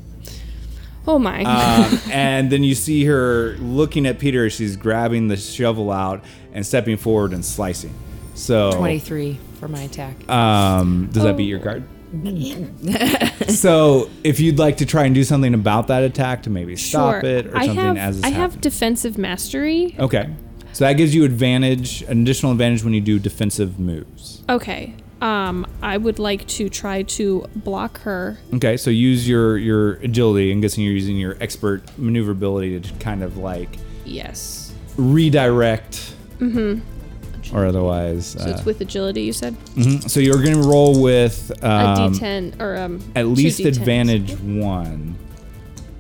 Oh 1.07 1.19
my! 1.19 1.43
Um, 1.43 1.99
and 2.11 2.51
then 2.51 2.63
you 2.63 2.75
see 2.75 3.05
her 3.07 3.57
looking 3.59 4.07
at 4.07 4.19
Peter 4.19 4.47
as 4.47 4.53
she's 4.53 4.77
grabbing 4.77 5.29
the 5.29 5.37
shovel 5.37 5.91
out 5.91 6.25
and 6.53 6.65
stepping 6.65 6.97
forward 6.97 7.33
and 7.33 7.45
slicing. 7.45 7.95
So 8.35 8.73
23 8.73 9.39
for 9.61 9.69
my 9.69 9.83
attack 9.83 10.29
Um, 10.31 11.09
does 11.13 11.23
that 11.23 11.37
beat 11.37 11.45
your 11.45 11.59
guard? 11.59 11.85
so, 13.49 14.11
if 14.23 14.39
you'd 14.39 14.59
like 14.59 14.77
to 14.79 14.87
try 14.87 15.05
and 15.05 15.15
do 15.15 15.25
something 15.25 15.55
about 15.55 15.87
that 15.89 16.03
attack 16.03 16.43
to 16.43 16.51
maybe 16.51 16.77
stop 16.77 17.23
sure. 17.23 17.25
it 17.31 17.47
or 17.47 17.57
I 17.57 17.67
something 17.67 17.85
have 17.85 17.97
as 17.97 18.17
it's 18.19 18.27
I 18.27 18.31
have 18.31 18.41
happening. 18.53 18.61
defensive 18.61 19.19
mastery. 19.19 19.97
okay. 19.99 20.29
So 20.75 20.85
that 20.85 20.95
gives 20.95 21.15
you 21.15 21.25
advantage, 21.25 22.03
an 22.03 22.23
additional 22.23 22.53
advantage 22.53 22.83
when 22.83 22.95
you 22.95 23.01
do 23.03 23.19
defensive 23.19 23.79
moves. 23.79 24.43
Okay. 24.49 24.95
Um, 25.23 25.67
I 25.81 25.97
would 25.99 26.19
like 26.19 26.47
to 26.49 26.69
try 26.69 27.03
to 27.03 27.47
block 27.55 28.01
her. 28.01 28.39
Okay, 28.55 28.77
so 28.77 28.91
use 28.91 29.29
your 29.29 29.57
your 29.57 29.93
agility. 30.03 30.51
I'm 30.51 30.61
guessing 30.61 30.83
you're 30.85 30.93
using 30.93 31.17
your 31.17 31.37
expert 31.41 31.83
maneuverability 31.97 32.81
to 32.81 32.93
kind 32.95 33.23
of 33.23 33.37
like 33.37 33.79
Yes. 34.05 34.73
redirect, 34.97 36.15
or 36.41 37.67
otherwise. 37.67 38.27
So 38.27 38.47
it's 38.51 38.61
uh, 38.61 38.65
with 38.67 38.81
agility, 38.81 39.23
you 39.23 39.33
said? 39.33 39.55
mhm. 39.77 40.11
So 40.11 40.19
you're 40.19 40.43
going 40.43 40.61
to 40.61 40.69
roll 40.69 41.01
with 41.01 41.53
A 41.63 41.71
um, 41.71 42.13
D10 42.15 42.61
or 42.61 42.77
um 42.77 43.01
at 43.15 43.23
two 43.23 43.29
least 43.29 43.61
D10s. 43.61 43.67
advantage 43.79 44.33
one. 44.41 45.17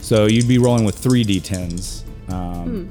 So 0.01 0.27
you'd 0.27 0.49
be 0.49 0.59
rolling 0.59 0.85
with 0.85 0.99
three 0.99 1.25
d10s. 1.25 2.03
Hmm. 2.29 2.33
Um, 2.35 2.89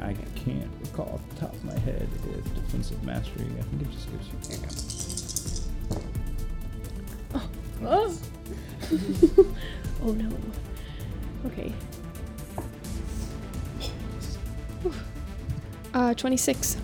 I 0.00 0.14
can't 0.34 0.70
recall 0.80 1.10
off 1.14 1.34
the 1.34 1.40
top 1.42 1.52
of 1.52 1.62
my 1.64 1.78
head 1.80 2.08
if 2.32 2.54
defensive 2.54 3.02
mastery. 3.04 3.44
I 3.58 3.62
think 3.64 3.82
it 3.82 3.90
just 3.92 4.08
gives 4.10 4.28
you. 4.28 4.87
Hang 7.32 7.42
on. 7.86 7.86
Oh. 7.86 8.18
oh 10.02 10.12
no. 10.12 10.30
Okay. 11.46 11.72
Uh, 15.94 16.14
26. 16.14 16.76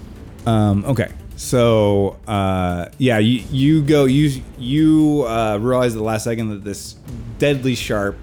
Um, 0.47 0.85
okay. 0.87 1.11
So 1.37 2.17
uh, 2.29 2.87
yeah, 2.99 3.19
you 3.19 3.43
you 3.51 3.83
go 3.83 4.05
you 4.05 4.43
you 4.57 5.25
uh, 5.27 5.59
realize 5.61 5.93
the 5.95 6.03
last 6.03 6.25
second 6.25 6.51
that 6.51 6.65
this 6.65 6.95
deadly 7.39 7.75
sharp 7.75 8.17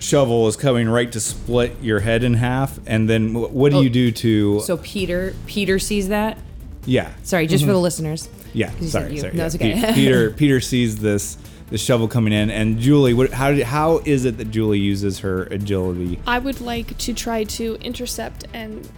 shovel 0.00 0.46
is 0.48 0.56
coming 0.56 0.88
right 0.88 1.10
to 1.12 1.20
split 1.20 1.76
your 1.80 2.00
head 2.00 2.24
in 2.24 2.34
half, 2.34 2.78
and 2.86 3.08
then 3.08 3.34
wh- 3.34 3.54
what 3.54 3.70
do 3.70 3.78
Oh, 3.78 3.80
you 3.82 3.90
do 3.90 4.10
to? 4.10 4.60
So 4.60 4.76
Peter 4.78 5.34
Peter 5.46 5.78
sees 5.78 6.08
that. 6.08 6.38
yeah, 6.86 7.12
Sorry, 7.22 7.46
just 7.46 7.64
for 7.64 7.72
the 7.72 7.80
listeners. 7.80 8.28
Yeah. 8.52 8.70
'Cause 8.70 8.80
you 8.82 8.88
Sorry, 8.88 9.14
you. 9.14 9.20
sorry. 9.20 9.32
No, 9.34 9.38
yeah. 9.40 9.46
it's 9.46 9.54
okay. 9.56 9.80
Pe- 9.80 9.94
Peter 9.94 10.30
Peter 10.36 10.60
sees 10.60 10.96
this 10.98 11.38
this 11.70 11.80
shovel 11.80 12.06
coming 12.08 12.32
in, 12.32 12.50
and 12.50 12.78
Julie, 12.78 13.12
what 13.14 13.32
how 13.32 13.50
did, 13.52 13.64
how 13.64 13.98
is 14.04 14.24
it 14.24 14.38
that 14.38 14.50
Julie 14.50 14.78
uses 14.78 15.18
her 15.20 15.44
agility? 15.44 16.18
I 16.26 16.38
would 16.38 16.60
like 16.60 16.96
to 16.98 17.12
try 17.12 17.44
to 17.44 17.76
intercept 17.80 18.44
and 18.52 18.88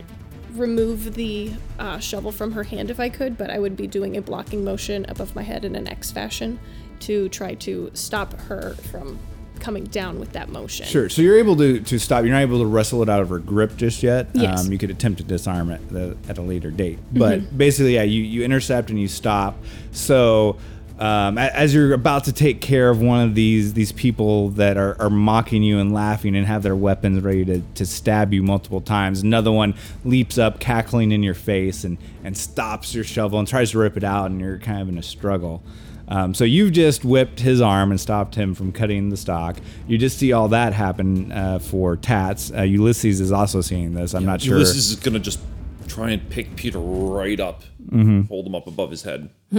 remove 0.55 1.15
the 1.15 1.53
uh, 1.79 1.99
shovel 1.99 2.33
from 2.33 2.53
her 2.53 2.65
hand 2.65 2.91
if 2.91 2.99
I 3.01 3.09
could, 3.09 3.39
but 3.39 3.49
I 3.51 3.59
would 3.59 3.77
be 3.77 3.87
doing 3.87 4.17
a 4.17 4.23
blocking 4.23 4.65
motion 4.65 5.07
above 5.09 5.35
my 5.35 5.43
head 5.43 5.65
in 5.65 5.77
an 5.77 5.89
X 5.89 6.11
fashion 6.11 6.59
to 7.01 7.29
try 7.29 7.55
to 7.55 7.91
stop 7.95 8.35
her 8.41 8.75
from 8.91 9.19
coming 9.61 9.85
down 9.85 10.19
with 10.19 10.33
that 10.33 10.49
motion. 10.49 10.87
Sure. 10.87 11.09
So 11.09 11.23
you're 11.23 11.39
able 11.39 11.57
to, 11.57 11.81
to 11.81 11.99
stop. 11.99 12.25
You're 12.25 12.33
not 12.33 12.43
able 12.43 12.61
to 12.61 12.67
wrestle 12.67 13.03
it 13.03 13.09
out 13.09 13.21
of 13.21 13.29
her 13.29 13.39
grip 13.39 13.77
just 13.77 14.03
yet. 14.03 14.29
Yes. 14.35 14.65
Um, 14.65 14.73
you 14.73 14.79
could 14.79 14.91
attempt 14.91 15.19
to 15.19 15.25
disarm 15.25 15.71
it 15.71 15.89
the, 15.89 16.17
at 16.29 16.39
a 16.39 16.43
later 16.43 16.71
date. 16.71 16.99
But 17.13 17.57
basically, 17.57 17.95
yeah, 17.95 18.03
you, 18.03 18.23
you 18.23 18.45
intercept 18.45 18.91
and 18.91 19.01
you 19.01 19.09
stop. 19.09 19.57
So 19.93 20.59
um, 20.99 21.39
as 21.39 21.73
you're 21.73 21.93
about 21.93 22.25
to 22.25 22.33
take 22.33 22.61
care 22.61 22.91
of 22.91 23.01
one 23.01 23.21
of 23.21 23.37
these 23.37 23.73
these 23.75 23.93
people 23.93 24.49
that 24.51 24.77
are, 24.77 25.01
are 25.01 25.11
mocking 25.11 25.63
you 25.63 25.79
and 25.79 25.93
laughing 25.93 26.35
and 26.35 26.45
have 26.45 26.65
their 26.65 26.75
weapons 26.75 27.23
ready 27.23 27.45
to, 27.45 27.63
to 27.77 27.87
stab 27.87 28.33
you 28.33 28.43
multiple 28.43 28.81
times, 28.81 29.23
another 29.23 29.53
one 29.53 29.75
leaps 30.05 30.39
up, 30.39 30.59
cackling 30.59 31.13
in 31.13 31.23
your 31.23 31.35
face, 31.35 31.85
and, 31.85 31.99
and 32.25 32.37
stops 32.37 32.95
your 32.95 33.05
shovel 33.05 33.39
and 33.39 33.47
tries 33.47 33.71
to 33.71 33.79
rip 33.79 33.97
it 33.97 34.03
out, 34.03 34.31
and 34.31 34.41
you're 34.41 34.59
kind 34.59 34.81
of 34.83 34.89
in 34.89 34.99
a 34.99 35.03
struggle. 35.03 35.63
Um, 36.09 36.33
so 36.35 36.45
you've 36.45 36.73
just 36.73 37.05
whipped 37.05 37.39
his 37.41 37.61
arm 37.61 37.91
and 37.91 38.01
stopped 38.01 38.35
him 38.35 38.55
from 38.55 38.73
cutting 38.73 39.11
the 39.11 39.17
stalk. 39.17 39.59
You 39.87 39.99
just 39.99 40.19
see 40.19 40.33
all 40.33 40.49
that 40.49 40.73
happen 40.73 41.31
uh, 41.33 41.59
for 41.59 41.97
Tats. 41.97 42.51
Uh, 42.51 42.63
Ulysses 42.63 43.21
is 43.21 43.31
also 43.31 43.61
seeing 43.61 43.93
this. 43.95 44.15
I'm 44.15 44.25
not 44.25 44.41
sure. 44.41 44.55
Ulysses 44.57 44.91
is 44.91 44.97
gonna 44.97 45.19
just 45.19 45.39
try 45.87 46.11
and 46.13 46.29
pick 46.31 46.57
Peter 46.57 46.79
right 46.79 47.39
up, 47.41 47.63
Mm-hmm. 47.91 48.23
hold 48.23 48.47
him 48.47 48.55
up 48.55 48.67
above 48.67 48.91
his 48.91 49.03
head. 49.03 49.29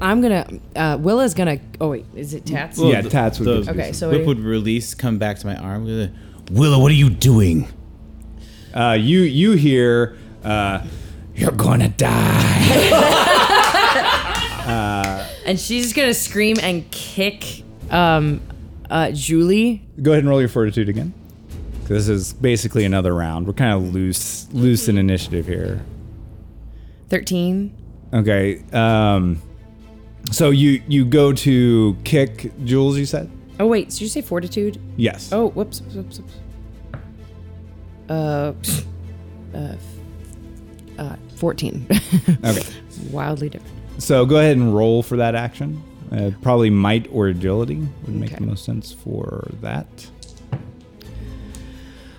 I'm 0.00 0.20
gonna. 0.20 0.46
Uh, 0.76 0.96
Willa's 1.00 1.32
gonna. 1.34 1.58
Oh 1.80 1.90
wait, 1.90 2.06
is 2.14 2.32
it 2.34 2.44
Tats? 2.46 2.78
yeah, 2.78 3.00
Tats 3.02 3.38
would 3.38 3.46
the 3.66 3.72
be- 3.72 3.78
Okay, 3.78 3.92
so 3.92 4.10
whip 4.10 4.22
it- 4.22 4.26
would 4.26 4.40
release, 4.40 4.94
come 4.94 5.18
back 5.18 5.38
to 5.38 5.46
my 5.46 5.56
arm. 5.56 5.84
Willa, 6.50 6.78
what 6.78 6.90
are 6.90 6.94
you 6.94 7.08
doing? 7.10 7.68
Uh, 8.74 8.96
you 8.98 9.20
you 9.20 9.52
hear 9.52 10.16
uh, 10.44 10.82
you're 11.34 11.50
gonna 11.52 11.88
die. 11.90 13.18
and 15.46 15.58
she's 15.58 15.92
gonna 15.92 16.14
scream 16.14 16.56
and 16.62 16.88
kick 16.90 17.62
um, 17.90 18.40
uh, 18.90 19.10
Julie. 19.12 19.86
Go 20.00 20.12
ahead 20.12 20.20
and 20.24 20.28
roll 20.28 20.40
your 20.40 20.48
fortitude 20.48 20.88
again. 20.88 21.12
This 21.84 22.08
is 22.08 22.32
basically 22.32 22.84
another 22.84 23.14
round. 23.14 23.46
We're 23.46 23.52
kind 23.52 23.72
of 23.74 23.92
loose 23.94 24.48
loose 24.52 24.88
in 24.88 24.96
initiative 24.98 25.46
here. 25.46 25.84
Thirteen. 27.08 27.76
Okay. 28.14 28.62
Um, 28.72 29.40
so 30.30 30.50
you 30.50 30.82
you 30.88 31.04
go 31.04 31.32
to 31.32 31.96
kick 32.04 32.52
Jules. 32.64 32.96
You 32.98 33.06
said 33.06 33.30
Oh 33.60 33.66
wait, 33.66 33.90
did 33.90 34.00
you 34.00 34.08
say 34.08 34.22
fortitude? 34.22 34.80
yes. 34.96 35.30
Oh, 35.32 35.50
whoops, 35.50 35.80
whoops, 35.82 36.18
whoops. 36.18 36.34
whoops. 38.08 38.84
Uh, 39.54 39.56
uh, 39.56 39.76
uh, 40.98 41.16
fourteen. 41.36 41.86
Okay. 42.44 42.62
Wildly 43.10 43.48
different. 43.50 43.71
So 43.98 44.26
go 44.26 44.38
ahead 44.38 44.56
and 44.56 44.74
roll 44.74 45.02
for 45.02 45.16
that 45.16 45.34
action. 45.34 45.82
Uh, 46.10 46.30
probably 46.42 46.70
might 46.70 47.08
or 47.10 47.28
agility 47.28 47.76
would 48.04 48.14
make 48.14 48.30
Okay. 48.32 48.40
the 48.40 48.46
most 48.46 48.64
sense 48.64 48.92
for 48.92 49.48
that. 49.62 49.86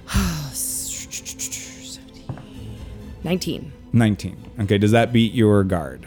Nineteen. 3.24 3.72
19. 3.94 4.38
Okay, 4.62 4.78
does 4.78 4.92
that 4.92 5.14
beat 5.14 5.34
your 5.34 5.64
guard? 5.64 6.06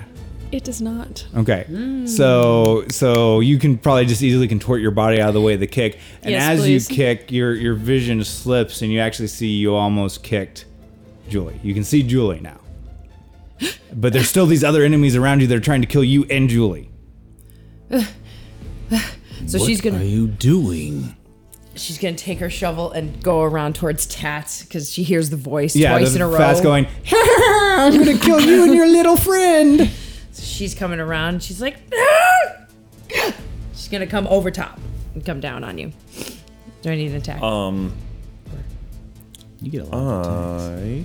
It 0.52 0.64
does 0.64 0.80
not. 0.80 1.26
Okay. 1.36 1.64
So 2.06 2.84
so 2.90 3.40
you 3.40 3.58
can 3.58 3.78
probably 3.78 4.06
just 4.06 4.22
easily 4.22 4.48
contort 4.48 4.80
your 4.80 4.90
body 4.90 5.20
out 5.20 5.28
of 5.28 5.34
the 5.34 5.40
way 5.40 5.54
of 5.54 5.60
the 5.60 5.66
kick. 5.66 5.98
And 6.22 6.32
Yes, 6.32 6.42
as 6.50 6.60
please. 6.60 6.90
you 6.90 6.96
kick, 6.96 7.32
your 7.32 7.54
your 7.54 7.74
vision 7.74 8.22
slips 8.24 8.82
and 8.82 8.92
you 8.92 9.00
actually 9.00 9.28
see 9.28 9.48
you 9.48 9.74
almost 9.74 10.22
kicked 10.22 10.66
Julie. 11.28 11.58
You 11.62 11.74
can 11.74 11.84
see 11.84 12.02
Julie 12.02 12.40
now. 12.40 12.58
But 13.94 14.12
there's 14.12 14.28
still 14.28 14.46
these 14.46 14.62
other 14.64 14.82
enemies 14.82 15.16
around 15.16 15.40
you 15.40 15.46
that 15.46 15.56
are 15.56 15.60
trying 15.60 15.80
to 15.80 15.86
kill 15.86 16.04
you 16.04 16.24
and 16.30 16.48
Julie. 16.48 16.90
So 19.46 19.58
she's 19.58 19.80
gonna 19.80 19.96
what 19.98 20.04
are 20.04 20.08
you 20.08 20.26
doing? 20.28 21.14
she's 21.76 21.98
gonna 21.98 22.16
take 22.16 22.38
her 22.40 22.48
shovel 22.50 22.90
and 22.92 23.22
go 23.22 23.42
around 23.42 23.74
towards 23.76 24.06
Tats 24.06 24.62
because 24.62 24.90
she 24.90 25.02
hears 25.02 25.28
the 25.30 25.36
voice 25.36 25.76
Yeah, 25.76 25.90
twice 25.90 26.10
the 26.10 26.16
in 26.16 26.22
a 26.22 26.26
row. 26.28 26.38
fast 26.38 26.62
going, 26.62 26.86
I'm 27.12 27.96
gonna 27.98 28.18
kill 28.18 28.40
you 28.40 28.64
and 28.64 28.74
your 28.74 28.88
little 28.88 29.16
friend. 29.16 29.90
She's 30.34 30.74
coming 30.74 30.98
around. 31.00 31.42
She's 31.42 31.60
like, 31.60 31.76
"Ah!" 31.94 32.66
she's 33.74 33.88
gonna 33.88 34.06
come 34.06 34.26
over 34.28 34.50
top 34.50 34.80
and 35.14 35.24
come 35.24 35.38
down 35.40 35.62
on 35.64 35.76
you. 35.78 35.92
Do 36.82 36.90
I 36.90 36.96
need 36.96 37.10
an 37.10 37.16
attack? 37.18 37.42
Um, 37.42 37.92
You 39.60 39.70
get 39.70 39.82
a 39.82 39.84
lot. 39.84 40.26
of 40.26 40.78
I 40.82 41.04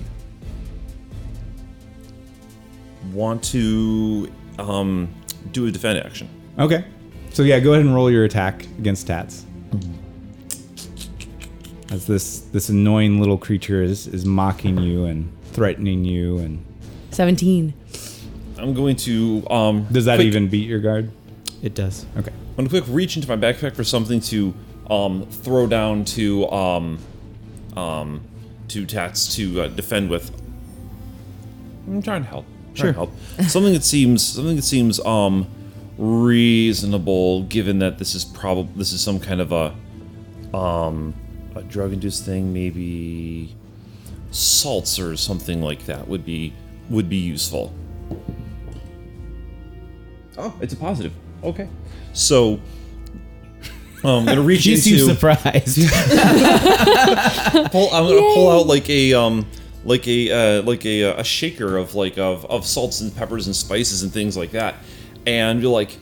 want 3.12 3.42
to 3.44 4.30
um 4.58 5.08
do 5.52 5.66
a 5.66 5.70
defend 5.70 5.98
action. 5.98 6.28
Okay. 6.58 6.84
So 7.30 7.42
yeah, 7.42 7.58
go 7.60 7.72
ahead 7.72 7.84
and 7.84 7.94
roll 7.94 8.10
your 8.10 8.24
attack 8.24 8.64
against 8.78 9.06
Tats. 9.06 9.46
As 11.90 12.06
this 12.06 12.40
this 12.40 12.68
annoying 12.68 13.18
little 13.20 13.36
creature 13.38 13.82
is 13.82 14.06
is 14.06 14.24
mocking 14.24 14.78
you 14.78 15.04
and 15.04 15.30
threatening 15.52 16.04
you 16.04 16.38
and 16.38 16.64
Seventeen. 17.10 17.74
I'm 18.56 18.72
going 18.74 18.96
to 18.96 19.46
um. 19.50 19.86
does 19.92 20.06
that 20.06 20.16
quick- 20.16 20.26
even 20.28 20.48
beat 20.48 20.68
your 20.68 20.78
guard? 20.80 21.10
It 21.62 21.74
does. 21.74 22.06
Okay. 22.16 22.30
I'm 22.50 22.56
gonna 22.56 22.68
quick 22.68 22.84
reach 22.88 23.16
into 23.16 23.28
my 23.28 23.36
backpack 23.36 23.74
for 23.74 23.84
something 23.84 24.20
to 24.20 24.54
um 24.90 25.26
throw 25.30 25.66
down 25.66 26.04
to 26.06 26.48
um 26.50 26.98
um 27.76 28.22
to 28.68 28.86
Tats 28.86 29.34
to 29.36 29.62
uh, 29.62 29.68
defend 29.68 30.08
with. 30.10 30.30
I'm 31.86 32.02
trying 32.02 32.22
to 32.22 32.28
help. 32.28 32.46
Trying 32.74 32.94
to 32.94 32.98
help. 32.98 33.12
something 33.48 33.72
that 33.72 33.84
seems 33.84 34.22
something 34.26 34.56
that 34.56 34.62
seems 34.62 34.98
um 35.04 35.46
reasonable 35.98 37.42
given 37.44 37.78
that 37.80 37.98
this 37.98 38.14
is 38.14 38.24
probably 38.24 38.72
this 38.76 38.92
is 38.92 39.00
some 39.00 39.20
kind 39.20 39.40
of 39.40 39.52
a 39.52 39.74
um 40.56 41.14
a 41.54 41.62
drug 41.62 41.92
induced 41.92 42.24
thing 42.24 42.52
maybe 42.52 43.54
salts 44.30 44.98
or 44.98 45.16
something 45.16 45.60
like 45.62 45.84
that 45.86 46.08
would 46.08 46.24
be 46.24 46.52
would 46.90 47.08
be 47.08 47.16
useful. 47.16 47.72
Oh, 50.38 50.54
it's 50.60 50.72
a 50.72 50.76
positive. 50.76 51.12
Okay. 51.44 51.68
So 52.14 52.54
um, 54.04 54.20
I'm 54.20 54.24
gonna 54.26 54.40
reach 54.42 54.66
You 54.66 54.76
seem 54.76 54.94
into 54.94 55.14
surprised. 55.14 55.76
pull. 57.70 57.90
I'm 57.92 58.04
gonna 58.06 58.34
pull 58.34 58.50
out 58.50 58.66
like 58.66 58.88
a 58.90 59.14
um 59.14 59.46
like 59.84 60.06
a 60.06 60.30
uh, 60.30 60.62
like 60.62 60.84
a, 60.84 61.02
a 61.18 61.24
shaker 61.24 61.76
of 61.76 61.94
like 61.94 62.18
of, 62.18 62.44
of 62.46 62.66
salts 62.66 63.00
and 63.00 63.14
peppers 63.14 63.46
and 63.46 63.56
spices 63.56 64.02
and 64.02 64.12
things 64.12 64.36
like 64.36 64.52
that, 64.52 64.76
and 65.26 65.60
be 65.60 65.66
like, 65.66 65.96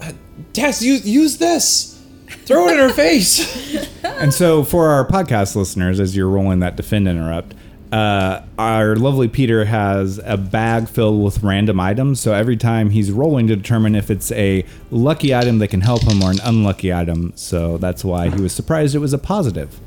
"Uh, 0.00 0.12
Tess, 0.52 0.82
use 0.82 1.06
use 1.06 1.38
this. 1.38 1.90
Throw 2.26 2.68
it 2.68 2.72
in 2.72 2.78
her 2.78 2.90
face. 2.90 3.90
And 4.04 4.32
so 4.32 4.62
for 4.62 4.88
our 4.88 5.06
podcast 5.06 5.56
listeners, 5.56 5.98
as 5.98 6.14
you're 6.14 6.28
rolling 6.28 6.60
that 6.60 6.76
defend 6.76 7.08
interrupt, 7.08 7.54
uh, 7.90 8.42
our 8.58 8.96
lovely 8.96 9.28
Peter 9.28 9.64
has 9.64 10.20
a 10.24 10.36
bag 10.36 10.88
filled 10.88 11.22
with 11.24 11.42
random 11.42 11.80
items. 11.80 12.20
So 12.20 12.32
every 12.32 12.56
time 12.56 12.90
he's 12.90 13.10
rolling 13.10 13.46
to 13.48 13.56
determine 13.56 13.94
if 13.94 14.10
it's 14.10 14.30
a 14.32 14.64
lucky 14.90 15.34
item 15.34 15.58
that 15.58 15.68
can 15.68 15.80
help 15.80 16.02
him 16.02 16.22
or 16.22 16.30
an 16.30 16.38
unlucky 16.44 16.92
item. 16.92 17.32
So 17.34 17.78
that's 17.78 18.04
why 18.04 18.30
he 18.30 18.40
was 18.40 18.52
surprised 18.52 18.94
it 18.94 18.98
was 18.98 19.12
a 19.12 19.18
positive. 19.18 19.80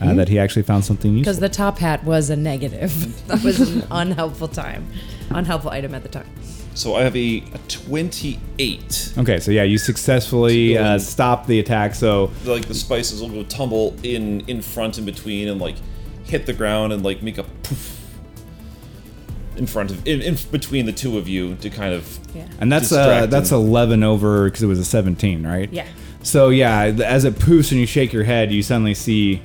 Uh, 0.00 0.14
that 0.14 0.28
he 0.28 0.38
actually 0.38 0.62
found 0.62 0.84
something 0.84 1.12
useful. 1.12 1.32
Because 1.32 1.40
the 1.40 1.48
top 1.48 1.78
hat 1.78 2.02
was 2.04 2.30
a 2.30 2.36
negative. 2.36 3.26
that 3.28 3.42
was 3.42 3.60
an 3.60 3.86
unhelpful 3.90 4.48
time, 4.48 4.86
unhelpful 5.30 5.70
item 5.70 5.94
at 5.94 6.02
the 6.02 6.08
time. 6.08 6.26
So 6.74 6.94
I 6.94 7.02
have 7.02 7.16
a, 7.16 7.38
a 7.52 7.58
28. 7.68 9.14
Okay, 9.18 9.40
so 9.40 9.50
yeah, 9.50 9.64
you 9.64 9.76
successfully 9.76 10.78
uh, 10.78 10.98
stop 10.98 11.46
the 11.46 11.58
attack. 11.58 11.94
So 11.94 12.30
Like 12.44 12.66
the 12.66 12.74
spices 12.74 13.20
will 13.20 13.28
go 13.28 13.42
tumble 13.42 13.94
in 14.02 14.40
in 14.48 14.62
front 14.62 14.96
and 14.96 15.04
between 15.04 15.48
and 15.48 15.60
like 15.60 15.76
hit 16.24 16.46
the 16.46 16.52
ground 16.52 16.92
and 16.92 17.02
like 17.02 17.22
make 17.22 17.38
a 17.38 17.42
poof 17.42 17.96
in 19.56 19.66
front 19.66 19.90
of 19.90 20.06
in, 20.06 20.22
in 20.22 20.36
between 20.50 20.86
the 20.86 20.92
two 20.92 21.18
of 21.18 21.28
you 21.28 21.56
to 21.56 21.68
kind 21.70 21.92
of 21.92 22.18
Yeah. 22.34 22.46
And 22.60 22.72
that's 22.72 22.92
uh, 22.92 23.26
that's 23.26 23.50
eleven 23.52 24.02
over 24.02 24.44
because 24.44 24.62
it 24.62 24.66
was 24.66 24.78
a 24.78 24.84
seventeen, 24.84 25.46
right? 25.46 25.70
Yeah. 25.72 25.86
So 26.22 26.50
yeah, 26.50 26.82
as 26.84 27.24
it 27.24 27.34
poofs 27.34 27.72
and 27.72 27.80
you 27.80 27.86
shake 27.86 28.12
your 28.12 28.24
head, 28.24 28.52
you 28.52 28.62
suddenly 28.62 28.94
see 28.94 29.42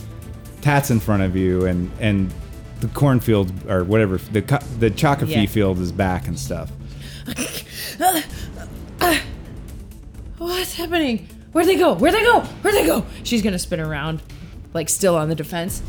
Tats 0.65 0.89
in 0.89 0.99
front 0.99 1.21
of 1.21 1.35
you, 1.35 1.67
and 1.67 1.91
and 1.99 2.33
the 2.79 2.87
cornfield 2.87 3.51
or 3.69 3.83
whatever 3.83 4.17
the 4.17 4.41
co- 4.41 4.57
the 4.79 4.89
Chocofee 4.89 5.43
Yeah. 5.43 5.45
field 5.45 5.77
is 5.77 5.91
back 5.91 6.27
and 6.27 6.39
stuff. 6.39 6.71
What's 10.39 10.73
happening? 10.73 11.27
Where'd 11.51 11.67
they 11.67 11.75
go? 11.77 11.93
Where'd 11.93 12.15
they 12.15 12.23
go? 12.23 12.41
Where'd 12.41 12.75
they 12.75 12.85
go? 12.87 13.05
She's 13.23 13.43
gonna 13.43 13.59
spin 13.59 13.79
around, 13.79 14.23
like 14.73 14.89
still 14.89 15.15
on 15.15 15.29
the 15.29 15.35
defense. 15.35 15.81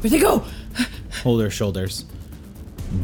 Where'd 0.00 0.12
they 0.12 0.20
go? 0.20 0.44
Hold 1.24 1.42
her 1.42 1.50
shoulders. 1.50 2.04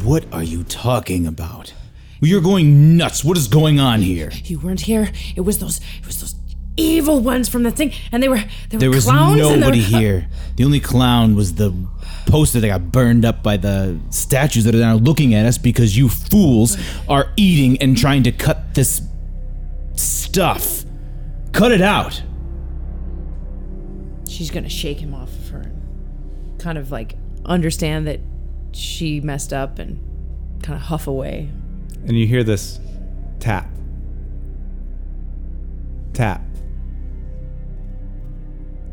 What 0.05 0.25
are 0.33 0.45
you 0.45 0.63
talking 0.63 1.27
about? 1.27 1.75
You're 2.21 2.41
going 2.41 2.97
nuts. 2.97 3.25
What 3.25 3.37
is 3.37 3.49
going 3.49 3.81
on 3.81 4.03
here? 4.03 4.31
You 4.45 4.61
weren't 4.61 4.83
here. 4.83 5.11
It 5.35 5.41
was 5.41 5.59
those. 5.59 5.81
It 6.01 6.07
was 6.07 6.21
those 6.21 6.35
evil 6.77 7.21
ones 7.21 7.49
from 7.49 7.63
the 7.65 7.71
thing, 7.71 7.93
and 8.11 8.23
they 8.23 8.29
were. 8.29 8.43
They 8.71 8.77
were 8.77 8.81
There 8.81 8.91
was 8.91 9.05
clowns. 9.05 9.41
and 9.41 9.51
they 9.57 9.59
nobody 9.61 9.81
were- 9.81 9.99
here. 9.99 10.27
The 10.57 10.65
only 10.65 10.81
clown 10.81 11.35
was 11.35 11.55
the 11.55 11.73
poster 12.27 12.61
that 12.61 12.67
got 12.69 12.91
burned 12.93 13.25
up 13.25 13.43
by 13.43 13.57
the 13.57 13.99
statues 14.11 14.65
that 14.65 14.75
are 14.75 14.79
now 14.79 14.95
looking 14.95 15.35
at 15.35 15.45
us 15.45 15.59
because 15.59 15.97
you 15.97 16.09
fools 16.09 16.77
are 17.09 17.31
eating 17.37 17.77
and 17.83 17.97
trying 17.97 18.23
to 18.23 18.33
cut 18.33 18.75
this 18.75 19.03
stuff. 19.97 20.85
Cut 21.53 21.73
it 21.73 21.83
out. 21.83 22.23
She's 24.29 24.51
gonna 24.51 24.69
shake 24.71 25.01
him 25.01 25.13
off 25.15 25.31
of 25.33 25.49
her, 25.51 25.71
kind 26.59 26.79
of 26.79 26.91
like 26.91 27.17
understand 27.45 28.07
that 28.07 28.21
she 28.73 29.21
messed 29.21 29.53
up 29.53 29.79
and 29.79 29.99
kind 30.63 30.77
of 30.77 30.83
huff 30.87 31.07
away. 31.07 31.51
and 32.07 32.17
you 32.17 32.27
hear 32.27 32.43
this 32.43 32.81
tap, 33.41 33.69
tap, 36.15 36.43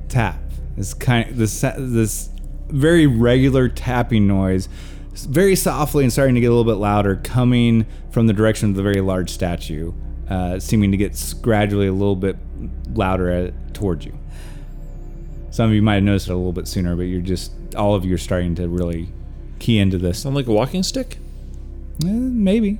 tap. 0.09 0.39
This 0.75 0.93
kind, 0.93 1.35
this 1.35 1.61
this 1.61 2.29
very 2.69 3.07
regular 3.07 3.67
tapping 3.67 4.27
noise, 4.27 4.69
very 5.13 5.55
softly 5.55 6.03
and 6.03 6.13
starting 6.13 6.35
to 6.35 6.41
get 6.41 6.47
a 6.47 6.53
little 6.53 6.71
bit 6.71 6.79
louder, 6.79 7.17
coming 7.17 7.85
from 8.11 8.27
the 8.27 8.33
direction 8.33 8.69
of 8.69 8.75
the 8.75 8.83
very 8.83 9.01
large 9.01 9.29
statue, 9.29 9.91
uh, 10.29 10.59
seeming 10.59 10.91
to 10.91 10.97
get 10.97 11.33
gradually 11.41 11.87
a 11.87 11.93
little 11.93 12.15
bit 12.15 12.37
louder 12.93 13.29
at, 13.29 13.73
towards 13.73 14.05
you. 14.05 14.17
Some 15.51 15.69
of 15.69 15.75
you 15.75 15.81
might 15.81 15.95
have 15.95 16.03
noticed 16.03 16.27
it 16.27 16.33
a 16.33 16.35
little 16.35 16.53
bit 16.53 16.67
sooner, 16.67 16.95
but 16.95 17.03
you're 17.03 17.21
just 17.21 17.51
all 17.75 17.95
of 17.95 18.05
you 18.05 18.13
are 18.13 18.19
starting 18.19 18.55
to 18.55 18.67
really 18.67 19.09
key 19.59 19.79
into 19.79 19.97
this. 19.97 20.19
sound 20.19 20.35
like 20.35 20.47
a 20.47 20.51
walking 20.51 20.83
stick. 20.83 21.17
Eh, 22.05 22.07
maybe. 22.07 22.79